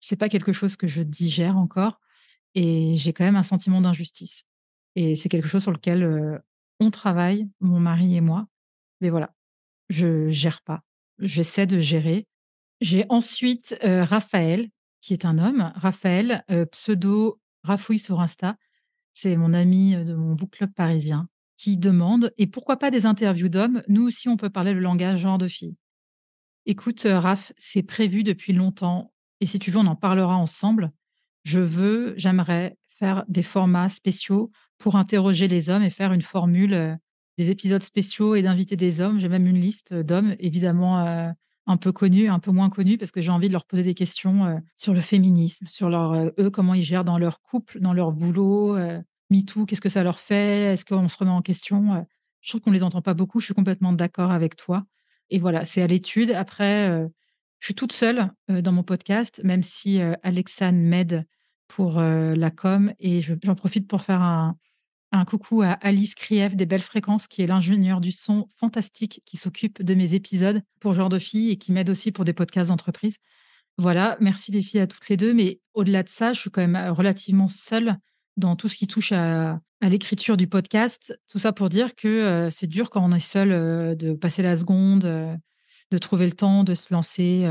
C'est 0.00 0.16
pas 0.16 0.28
quelque 0.28 0.52
chose 0.52 0.76
que 0.76 0.86
je 0.86 1.02
digère 1.02 1.56
encore 1.56 2.00
et 2.54 2.96
j'ai 2.96 3.12
quand 3.12 3.24
même 3.24 3.36
un 3.36 3.42
sentiment 3.44 3.80
d'injustice 3.80 4.44
et 4.96 5.16
c'est 5.16 5.28
quelque 5.28 5.48
chose 5.48 5.62
sur 5.62 5.72
lequel, 5.72 6.02
heu, 6.04 6.38
on 6.80 6.90
travaille, 6.90 7.48
mon 7.60 7.80
mari 7.80 8.16
et 8.16 8.20
moi, 8.20 8.46
mais 9.00 9.10
voilà, 9.10 9.34
je 9.90 10.30
gère 10.30 10.62
pas. 10.62 10.82
J'essaie 11.18 11.66
de 11.66 11.78
gérer. 11.78 12.26
J'ai 12.80 13.06
ensuite, 13.10 13.78
heu, 13.84 14.02
Raphaël, 14.02 14.70
qui 15.02 15.14
est 15.14 15.24
un 15.26 15.38
homme. 15.38 15.72
Raphaël, 15.76 16.44
heu, 16.50 16.66
pseudo 16.66 17.40
Rafouille 17.64 17.98
sur 18.00 18.20
Insta. 18.20 18.56
C'est 19.14 19.36
mon 19.36 19.54
ami, 19.54 19.96
de 19.96 20.14
mon 20.14 20.34
book 20.34 20.50
club 20.52 20.72
parisien 20.74 21.28
qui 21.58 21.78
demande: 21.78 22.32
«Et 22.38 22.48
pourquoi 22.48 22.78
pas 22.78 22.90
des 22.92 23.06
interviews 23.06 23.50
d'hommes? 23.50 23.82
Nous 23.88 24.04
aussi, 24.06 24.28
on 24.30 24.38
peut 24.38 24.50
parler 24.50 24.74
le 24.74 24.80
langage 24.80 25.20
genre 25.20 25.38
de 25.38 25.48
filles». 25.48 25.76
Écoute, 26.66 27.06
heu, 27.06 27.14
Raph, 27.16 27.52
c'est 27.58 27.82
prévu 27.82 28.22
depuis 28.24 28.52
longtemps 28.52 29.12
et 29.40 29.46
si 29.46 29.58
tu 29.60 29.70
veux, 29.70 29.78
on 29.78 29.86
en 29.86 29.96
parlera 29.96 30.36
ensemble. 30.36 30.90
Je 31.44 31.60
veux 31.60 32.14
j'aimerais 32.16 32.76
faire 32.88 33.24
des 33.28 33.42
formats 33.44 33.88
spéciaux 33.88 34.50
pour 34.78 34.96
interroger 34.96 35.48
les 35.48 35.70
hommes 35.70 35.82
et 35.84 35.90
faire 35.90 36.12
une 36.12 36.22
formule, 36.22 36.74
heu, 36.74 36.96
des 37.38 37.50
épisodes 37.50 37.82
spéciaux 37.82 38.34
et 38.34 38.42
d'inviter 38.42 38.76
des 38.76 39.00
hommes. 39.00 39.20
J'ai 39.20 39.28
même 39.28 39.46
une 39.46 39.58
liste, 39.60 39.92
heu, 39.92 40.04
d'hommes 40.04 40.34
évidemment, 40.40 40.98
un 41.66 41.76
peu 41.76 41.92
connus, 41.92 42.28
un 42.28 42.38
peu 42.40 42.50
moins 42.50 42.70
connus 42.70 42.98
parce 42.98 43.12
que 43.12 43.20
j'ai 43.20 43.30
envie 43.30 43.48
de 43.48 43.52
leur 43.52 43.66
poser 43.66 43.82
des 43.84 43.94
questions, 43.94 44.60
sur 44.76 44.94
le 44.94 45.00
féminisme, 45.00 45.66
sur 45.68 45.88
leur, 45.90 46.14
eux, 46.38 46.50
comment 46.50 46.74
ils 46.74 46.82
gèrent 46.82 47.04
dans 47.04 47.18
leur 47.18 47.40
couple, 47.42 47.80
dans 47.80 47.92
leur 47.94 48.12
boulot, 48.12 48.76
MeToo, 49.30 49.66
qu'est-ce 49.66 49.80
que 49.80 49.88
ça 49.88 50.02
leur 50.04 50.20
fait? 50.20 50.72
Est-ce 50.74 50.84
qu'on 50.84 51.08
se 51.08 51.16
remet 51.18 51.30
en 51.30 51.42
question? 51.42 51.94
Heu, 51.96 52.04
je 52.40 52.50
trouve 52.50 52.60
qu'on 52.62 52.70
les 52.70 52.82
entend 52.84 53.02
pas 53.02 53.14
beaucoup, 53.14 53.40
je 53.40 53.46
suis 53.46 53.54
complètement 53.54 53.92
d'accord 53.92 54.30
avec 54.32 54.56
toi 54.56 54.86
et 55.30 55.38
voilà, 55.38 55.64
c'est 55.66 55.82
à 55.82 55.86
l'étude. 55.86 56.30
Après, 56.30 56.88
heu, 56.90 57.10
je 57.60 57.66
suis 57.66 57.74
toute 57.74 57.92
seule, 57.92 58.30
heu, 58.50 58.62
dans 58.62 58.72
mon 58.72 58.82
podcast, 58.82 59.40
même 59.44 59.62
si, 59.62 60.00
heu, 60.00 60.14
Alexane 60.22 60.80
m'aide 60.80 61.26
pour, 61.68 62.00
la 62.00 62.50
com 62.50 62.92
et 62.98 63.20
je 63.20 63.34
j'en 63.44 63.54
profite 63.54 63.86
pour 63.88 64.00
faire 64.02 64.22
un 65.12 65.24
coucou 65.24 65.62
à 65.62 65.72
Alice 65.72 66.14
Krief 66.14 66.54
des 66.56 66.66
Belles 66.66 66.82
Fréquences, 66.82 67.28
qui 67.28 67.42
est 67.42 67.46
l'ingénieure 67.46 68.00
du 68.00 68.12
son 68.12 68.50
fantastique 68.56 69.22
qui 69.24 69.36
s'occupe 69.38 69.82
de 69.82 69.94
mes 69.94 70.14
épisodes 70.14 70.62
pour 70.80 70.94
Genre 70.94 71.08
de 71.08 71.18
Filles 71.18 71.50
et 71.50 71.56
qui 71.58 71.72
m'aide 71.72 71.90
aussi 71.90 72.12
pour 72.12 72.24
des 72.24 72.34
podcasts 72.34 72.70
d'entreprise. 72.70 73.16
Voilà, 73.78 74.16
merci 74.20 74.52
les 74.52 74.62
filles 74.62 74.80
à 74.80 74.86
toutes 74.88 75.08
les 75.08 75.16
2, 75.16 75.34
mais 75.34 75.60
au-delà 75.74 76.02
de 76.02 76.08
ça, 76.10 76.32
je 76.34 76.40
suis 76.40 76.50
quand 76.50 76.66
même, 76.66 76.92
relativement 76.92 77.48
seule 77.48 77.96
dans 78.38 78.56
tout 78.56 78.68
ce 78.68 78.76
qui 78.76 78.86
touche 78.86 79.12
à 79.12 79.60
l'écriture 79.82 80.36
du 80.36 80.46
podcast. 80.48 81.18
Tout 81.28 81.38
ça 81.38 81.52
pour 81.52 81.68
dire 81.68 81.94
que, 81.96 82.46
heu, 82.48 82.50
c'est 82.50 82.66
dur 82.66 82.90
quand 82.90 83.04
on 83.04 83.12
est 83.14 83.20
seul, 83.20 83.52
heu, 83.52 83.96
de 83.96 84.14
passer 84.14 84.42
la 84.42 84.56
seconde, 84.56 85.04
heu, 85.04 85.34
de 85.90 85.98
trouver 85.98 86.26
le 86.26 86.32
temps 86.32 86.64
de 86.64 86.74
se 86.74 86.92
lancer, 86.94 87.46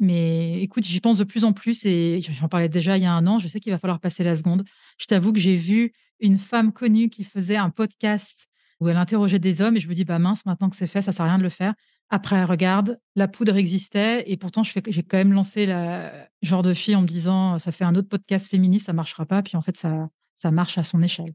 mais 0.00 0.60
écoute, 0.62 0.84
j'y 0.84 1.00
pense 1.00 1.18
de 1.18 1.24
plus 1.24 1.44
en 1.44 1.52
plus 1.52 1.84
et 1.86 2.20
j'en 2.22 2.48
parlais 2.48 2.68
déjà 2.68 2.96
il 2.96 3.02
y 3.02 3.06
a 3.06 3.12
1 3.12 3.26
an, 3.26 3.38
je 3.40 3.48
sais 3.48 3.60
qu'il 3.60 3.72
va 3.72 3.78
falloir 3.78 4.00
passer 4.00 4.24
la 4.24 4.36
seconde. 4.36 4.64
Je 4.98 5.06
t'avoue 5.06 5.32
que 5.32 5.40
j'ai 5.40 5.56
vu 5.56 5.92
une 6.20 6.38
femme 6.38 6.72
connue 6.72 7.10
qui 7.10 7.24
faisait 7.24 7.56
un 7.56 7.70
podcast 7.70 8.48
où 8.80 8.88
elle 8.88 8.96
interrogeait 8.96 9.40
des 9.40 9.60
hommes 9.62 9.76
et 9.76 9.80
je 9.80 9.88
me 9.88 9.94
dis: 9.94 10.04
«Bah 10.04 10.18
mince, 10.20 10.46
maintenant 10.46 10.70
que 10.70 10.76
c'est 10.76 10.86
fait, 10.86 11.02
ça 11.02 11.12
sert 11.12 11.24
à 11.26 11.28
rien 11.28 11.38
de 11.38 11.42
le 11.42 11.48
faire». 11.48 11.74
Après 12.10 12.42
regarde, 12.44 12.98
la 13.16 13.28
poudre 13.28 13.56
existait 13.56 14.24
et 14.30 14.36
pourtant 14.38 14.62
j'ai 14.62 14.80
quand 15.02 15.18
même 15.18 15.32
lancé 15.32 15.66
la 15.66 16.28
Genre 16.42 16.62
de 16.62 16.72
Filles 16.72 16.96
en 16.96 17.02
me 17.02 17.06
disant: 17.06 17.58
«Ça 17.58 17.70
fait 17.72 17.84
un 17.84 17.94
autre 17.94 18.08
podcast 18.08 18.48
féministe, 18.48 18.86
ça 18.86 18.92
marchera 18.94 19.26
pas», 19.26 19.42
puis 19.42 19.56
en 19.56 19.62
fait 19.62 19.76
ça 19.76 20.08
ça 20.36 20.50
marche 20.50 20.78
à 20.78 20.84
son 20.84 21.02
échelle. 21.02 21.34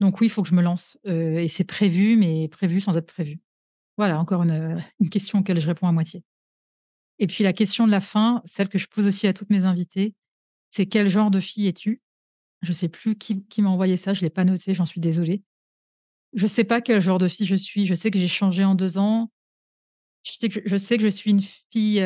Donc 0.00 0.20
oui, 0.20 0.26
il 0.26 0.30
faut 0.30 0.42
que 0.42 0.48
je 0.48 0.54
me 0.54 0.62
lance, 0.62 0.98
et 1.06 1.48
c'est 1.48 1.64
prévu, 1.64 2.16
mais 2.16 2.48
prévu 2.48 2.80
sans 2.80 2.96
être 2.96 3.06
prévu. 3.06 3.40
Voilà, 3.98 4.18
encore 4.20 4.42
une, 4.44 4.82
une 5.00 5.10
question 5.10 5.40
auquel 5.40 5.60
je 5.60 5.66
réponds 5.66 5.88
à 5.88 5.92
moitié. 5.92 6.24
Et 7.18 7.26
puis 7.26 7.44
la 7.44 7.52
question 7.52 7.86
de 7.86 7.92
la 7.92 8.00
fin, 8.00 8.42
celle 8.44 8.68
que 8.68 8.78
je 8.78 8.88
pose 8.88 9.06
aussi 9.06 9.26
à 9.26 9.32
toutes 9.32 9.50
mes 9.50 9.64
invitées, 9.64 10.14
c'est: 10.70 10.86
«Quel 10.86 11.08
genre 11.10 11.30
de 11.30 11.40
fille 11.40 11.68
es-tu?» 11.68 12.02
je 12.62 12.72
sais 12.72 12.88
plus 12.88 13.16
qui 13.16 13.44
qui 13.46 13.62
m'a 13.62 13.70
envoyé 13.70 13.96
ça, 13.96 14.14
je 14.14 14.22
l'ai 14.22 14.30
pas 14.30 14.44
noté, 14.44 14.74
j'en 14.74 14.86
suis 14.86 15.00
désolée. 15.00 15.42
Je 16.34 16.46
sais 16.46 16.64
pas 16.64 16.80
quel 16.80 17.00
genre 17.00 17.18
de 17.18 17.28
fille 17.28 17.46
je 17.46 17.56
suis, 17.56 17.86
je 17.86 17.94
sais 17.94 18.10
que 18.10 18.18
j'ai 18.18 18.28
changé 18.28 18.64
en 18.64 18.74
2 18.74 18.98
ans. 18.98 19.30
Je 20.22 20.76
sais 20.76 20.96
que 20.98 21.02
je 21.04 21.08
suis 21.08 21.30
une 21.30 21.42
fille, 21.70 22.04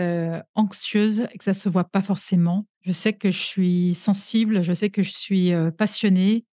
anxieuse 0.55 1.26
et 1.33 1.38
que 1.38 1.44
ça 1.44 1.55
se 1.55 1.68
voit 1.68 1.85
pas 1.85 2.02
forcément. 2.02 2.66
Je 2.83 2.92
sais 2.92 3.12
que 3.12 3.31
je 3.31 3.38
suis 3.38 3.94
sensible, 3.94 4.62
je 4.62 4.72
sais 4.72 4.90
que 4.90 5.02
je 5.02 5.12
suis, 5.12 5.52
passionnée. 5.76 6.44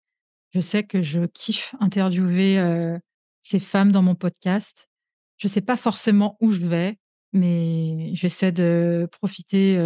Je 0.51 0.61
sais 0.61 0.83
que 0.83 1.01
je 1.01 1.27
kiffe 1.27 1.75
interviewer, 1.81 2.99
ces 3.41 3.59
femmes 3.59 3.93
dans 3.93 4.03
mon 4.03 4.15
podcast. 4.15 4.89
Je 5.39 5.49
sais 5.49 5.61
pas 5.61 5.77
forcément 5.77 6.37
où 6.41 6.53
je 6.53 6.67
vais, 6.67 6.99
mais 7.33 8.11
j'essaie 8.15 8.53
de 8.53 9.09
profiter, 9.13 9.79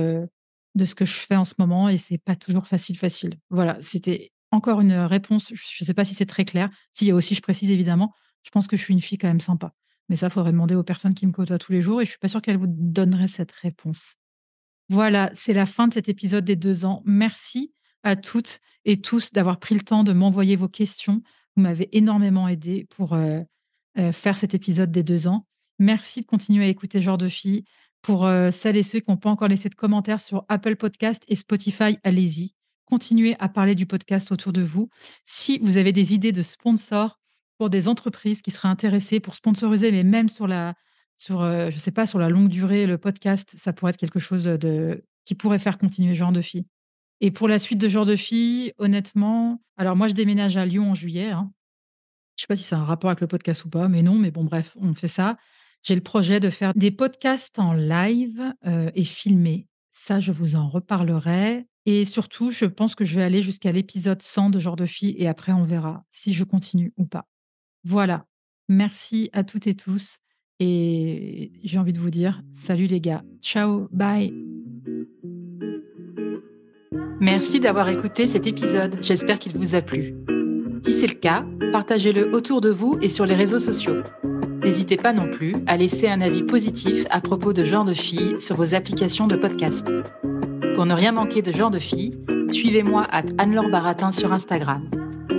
de 0.76 0.84
ce 0.84 0.94
que 0.94 1.04
je 1.04 1.14
fais 1.14 1.36
en 1.36 1.44
ce 1.44 1.54
moment 1.58 1.88
et 1.88 1.98
c'est 1.98 2.18
pas 2.18 2.36
toujours 2.36 2.66
facile, 2.66 2.96
facile. 2.96 3.34
Voilà, 3.50 3.76
c'était 3.80 4.30
encore 4.50 4.80
une, 4.80 4.92
réponse, 4.92 5.52
je 5.52 5.84
sais 5.84 5.94
pas 5.94 6.04
si 6.04 6.14
c'est 6.14 6.26
très 6.26 6.44
clair. 6.44 6.70
Si, 6.92 7.10
aussi 7.12 7.34
je 7.34 7.42
précise 7.42 7.70
évidemment, 7.70 8.14
je 8.42 8.50
pense 8.50 8.66
que 8.66 8.76
je 8.76 8.82
suis 8.82 8.94
une 8.94 9.00
fille 9.00 9.18
quand 9.18 9.28
même 9.28 9.40
sympa. 9.40 9.72
Mais 10.08 10.16
ça, 10.16 10.30
faudrait 10.30 10.52
demander 10.52 10.74
aux 10.74 10.82
personnes 10.82 11.14
qui 11.14 11.26
me 11.26 11.32
côtoient 11.32 11.58
tous 11.58 11.72
les 11.72 11.82
jours 11.82 12.00
et 12.00 12.04
je 12.04 12.10
suis 12.10 12.18
pas 12.18 12.28
sûre 12.28 12.42
qu'elles 12.42 12.58
vous 12.58 12.68
donneraient 12.68 13.28
cette 13.28 13.52
réponse. 13.52 14.14
Voilà, 14.88 15.30
c'est 15.34 15.52
la 15.52 15.66
fin 15.66 15.88
de 15.88 15.94
cet 15.94 16.08
épisode 16.08 16.44
des 16.44 16.56
2 16.56 16.84
ans. 16.84 17.02
Merci 17.04 17.72
à 18.04 18.14
toutes 18.14 18.60
et 18.84 19.00
tous 19.00 19.32
d'avoir 19.32 19.58
pris 19.58 19.74
le 19.74 19.80
temps 19.80 20.04
de 20.04 20.12
m'envoyer 20.12 20.54
vos 20.54 20.68
questions. 20.68 21.22
Vous 21.56 21.62
m'avez 21.62 21.88
énormément 21.96 22.46
aidée 22.46 22.86
pour, 22.90 23.14
heu 23.16 23.44
heu, 23.98 24.12
faire 24.12 24.36
cet 24.36 24.54
épisode 24.54 24.90
des 24.90 25.02
2 25.02 25.28
ans. 25.28 25.46
Merci 25.78 26.22
de 26.22 26.26
continuer 26.26 26.64
à 26.64 26.68
écouter 26.68 27.02
Genre 27.02 27.18
de 27.18 27.28
Filles. 27.28 27.64
Pour 28.02 28.24
euh, 28.24 28.50
celles 28.50 28.76
et 28.76 28.82
ceux 28.82 29.00
qui 29.00 29.10
n'ont 29.10 29.16
pas 29.16 29.30
encore 29.30 29.48
laissé 29.48 29.68
de 29.68 29.74
commentaires 29.74 30.20
sur 30.20 30.44
Apple 30.48 30.76
Podcast 30.76 31.24
et 31.28 31.34
Spotify, 31.34 31.98
allez-y. 32.04 32.54
Continuez 32.84 33.34
à 33.40 33.48
parler 33.48 33.74
du 33.74 33.84
podcast 33.84 34.30
autour 34.30 34.52
de 34.52 34.62
vous. 34.62 34.88
Si 35.24 35.58
vous 35.58 35.76
avez 35.76 35.92
des 35.92 36.14
idées 36.14 36.30
de 36.30 36.42
sponsors 36.42 37.18
pour 37.58 37.70
des 37.70 37.88
entreprises 37.88 38.42
qui 38.42 38.50
seraient 38.50 38.68
intéressées 38.68 39.20
pour 39.20 39.34
sponsoriser, 39.34 39.92
mais 39.92 40.04
même 40.04 40.28
sur 40.28 40.46
la, 40.46 40.74
sur, 41.16 41.42
euh, 41.42 41.70
je 41.70 41.78
sais 41.78 41.90
pas, 41.90 42.06
sur 42.06 42.18
la 42.18 42.28
longue 42.28 42.48
durée, 42.48 42.86
le 42.86 42.98
podcast, 42.98 43.54
ça 43.56 43.72
pourrait 43.72 43.90
être 43.90 43.96
quelque 43.96 44.18
chose 44.18 44.44
de, 44.44 45.04
qui 45.24 45.34
pourrait 45.34 45.58
faire 45.58 45.78
continuer 45.78 46.14
Genre 46.14 46.32
de 46.32 46.42
Filles. 46.42 46.66
Et 47.20 47.30
pour 47.30 47.48
la 47.48 47.58
suite 47.58 47.78
de 47.78 47.88
Genre 47.88 48.06
de 48.06 48.16
Filles, 48.16 48.72
honnêtement, 48.78 49.62
alors 49.76 49.96
moi 49.96 50.08
je 50.08 50.12
déménage 50.12 50.56
à 50.56 50.66
Lyon 50.66 50.90
en 50.90 50.94
juillet. 50.94 51.30
Hein. 51.30 51.50
Je 52.36 52.42
sais 52.42 52.46
pas 52.46 52.56
si 52.56 52.62
c'est 52.62 52.74
un 52.74 52.84
rapport 52.84 53.10
avec 53.10 53.22
le 53.22 53.26
podcast 53.26 53.64
ou 53.64 53.70
pas, 53.70 53.88
mais 53.88 54.02
non, 54.02 54.16
mais 54.16 54.30
bon, 54.30 54.44
bref, 54.44 54.76
on 54.80 54.92
fait 54.92 55.08
ça. 55.08 55.38
J'ai 55.82 55.94
le 55.94 56.02
projet 56.02 56.40
de 56.40 56.50
faire 56.50 56.74
des 56.74 56.90
podcasts 56.90 57.58
en 57.58 57.72
live 57.72 58.54
euh, 58.66 58.90
et 58.94 59.04
filmés. 59.04 59.68
Ça, 59.90 60.20
je 60.20 60.32
vous 60.32 60.56
en 60.56 60.68
reparlerai. 60.68 61.66
Et 61.86 62.04
surtout, 62.04 62.50
je 62.50 62.64
pense 62.64 62.94
que 62.94 63.04
je 63.04 63.14
vais 63.14 63.22
aller 63.22 63.40
jusqu'à 63.40 63.72
l'épisode 63.72 64.20
100 64.20 64.50
de 64.50 64.58
Genre 64.58 64.76
de 64.76 64.84
Filles 64.84 65.14
et 65.18 65.28
après, 65.28 65.52
on 65.52 65.64
verra 65.64 66.04
si 66.10 66.34
je 66.34 66.44
continue 66.44 66.92
ou 66.96 67.06
pas. 67.06 67.28
Voilà. 67.86 68.26
Merci 68.68 69.30
à 69.32 69.44
toutes 69.44 69.68
et 69.68 69.74
tous. 69.74 70.18
Et 70.58 71.52
j'ai 71.62 71.78
envie 71.78 71.92
de 71.92 72.00
vous 72.00 72.10
dire, 72.10 72.42
salut 72.56 72.86
les 72.86 73.00
gars. 73.00 73.22
Ciao, 73.40 73.88
bye. 73.92 74.34
Merci 77.20 77.60
d'avoir 77.60 77.88
écouté 77.88 78.26
cet 78.26 78.46
épisode. 78.46 78.98
J'espère 79.02 79.38
qu'il 79.38 79.56
vous 79.56 79.76
a 79.76 79.82
plu. 79.82 80.16
Si 80.82 80.92
c'est 80.92 81.06
le 81.06 81.14
cas, 81.14 81.46
partagez-le 81.72 82.34
autour 82.34 82.60
de 82.60 82.70
vous 82.70 82.98
et 83.02 83.08
sur 83.08 83.24
les 83.24 83.34
réseaux 83.34 83.58
sociaux. 83.60 84.02
N'hésitez 84.64 84.96
pas 84.96 85.12
non 85.12 85.30
plus 85.30 85.54
à 85.68 85.76
laisser 85.76 86.08
un 86.08 86.20
avis 86.20 86.42
positif 86.42 87.04
à 87.10 87.20
propos 87.20 87.52
de 87.52 87.64
Genre 87.64 87.84
de 87.84 87.94
Filles 87.94 88.40
sur 88.40 88.56
vos 88.56 88.74
applications 88.74 89.28
de 89.28 89.36
podcast. 89.36 89.86
Pour 90.74 90.86
ne 90.86 90.94
rien 90.94 91.12
manquer 91.12 91.40
de 91.40 91.52
Genre 91.52 91.70
de 91.70 91.78
Filles, 91.78 92.18
suivez-moi 92.50 93.06
à 93.10 93.22
Anne-Laure 93.38 93.70
Baratin 93.70 94.10
sur 94.10 94.32
Instagram. 94.32 94.90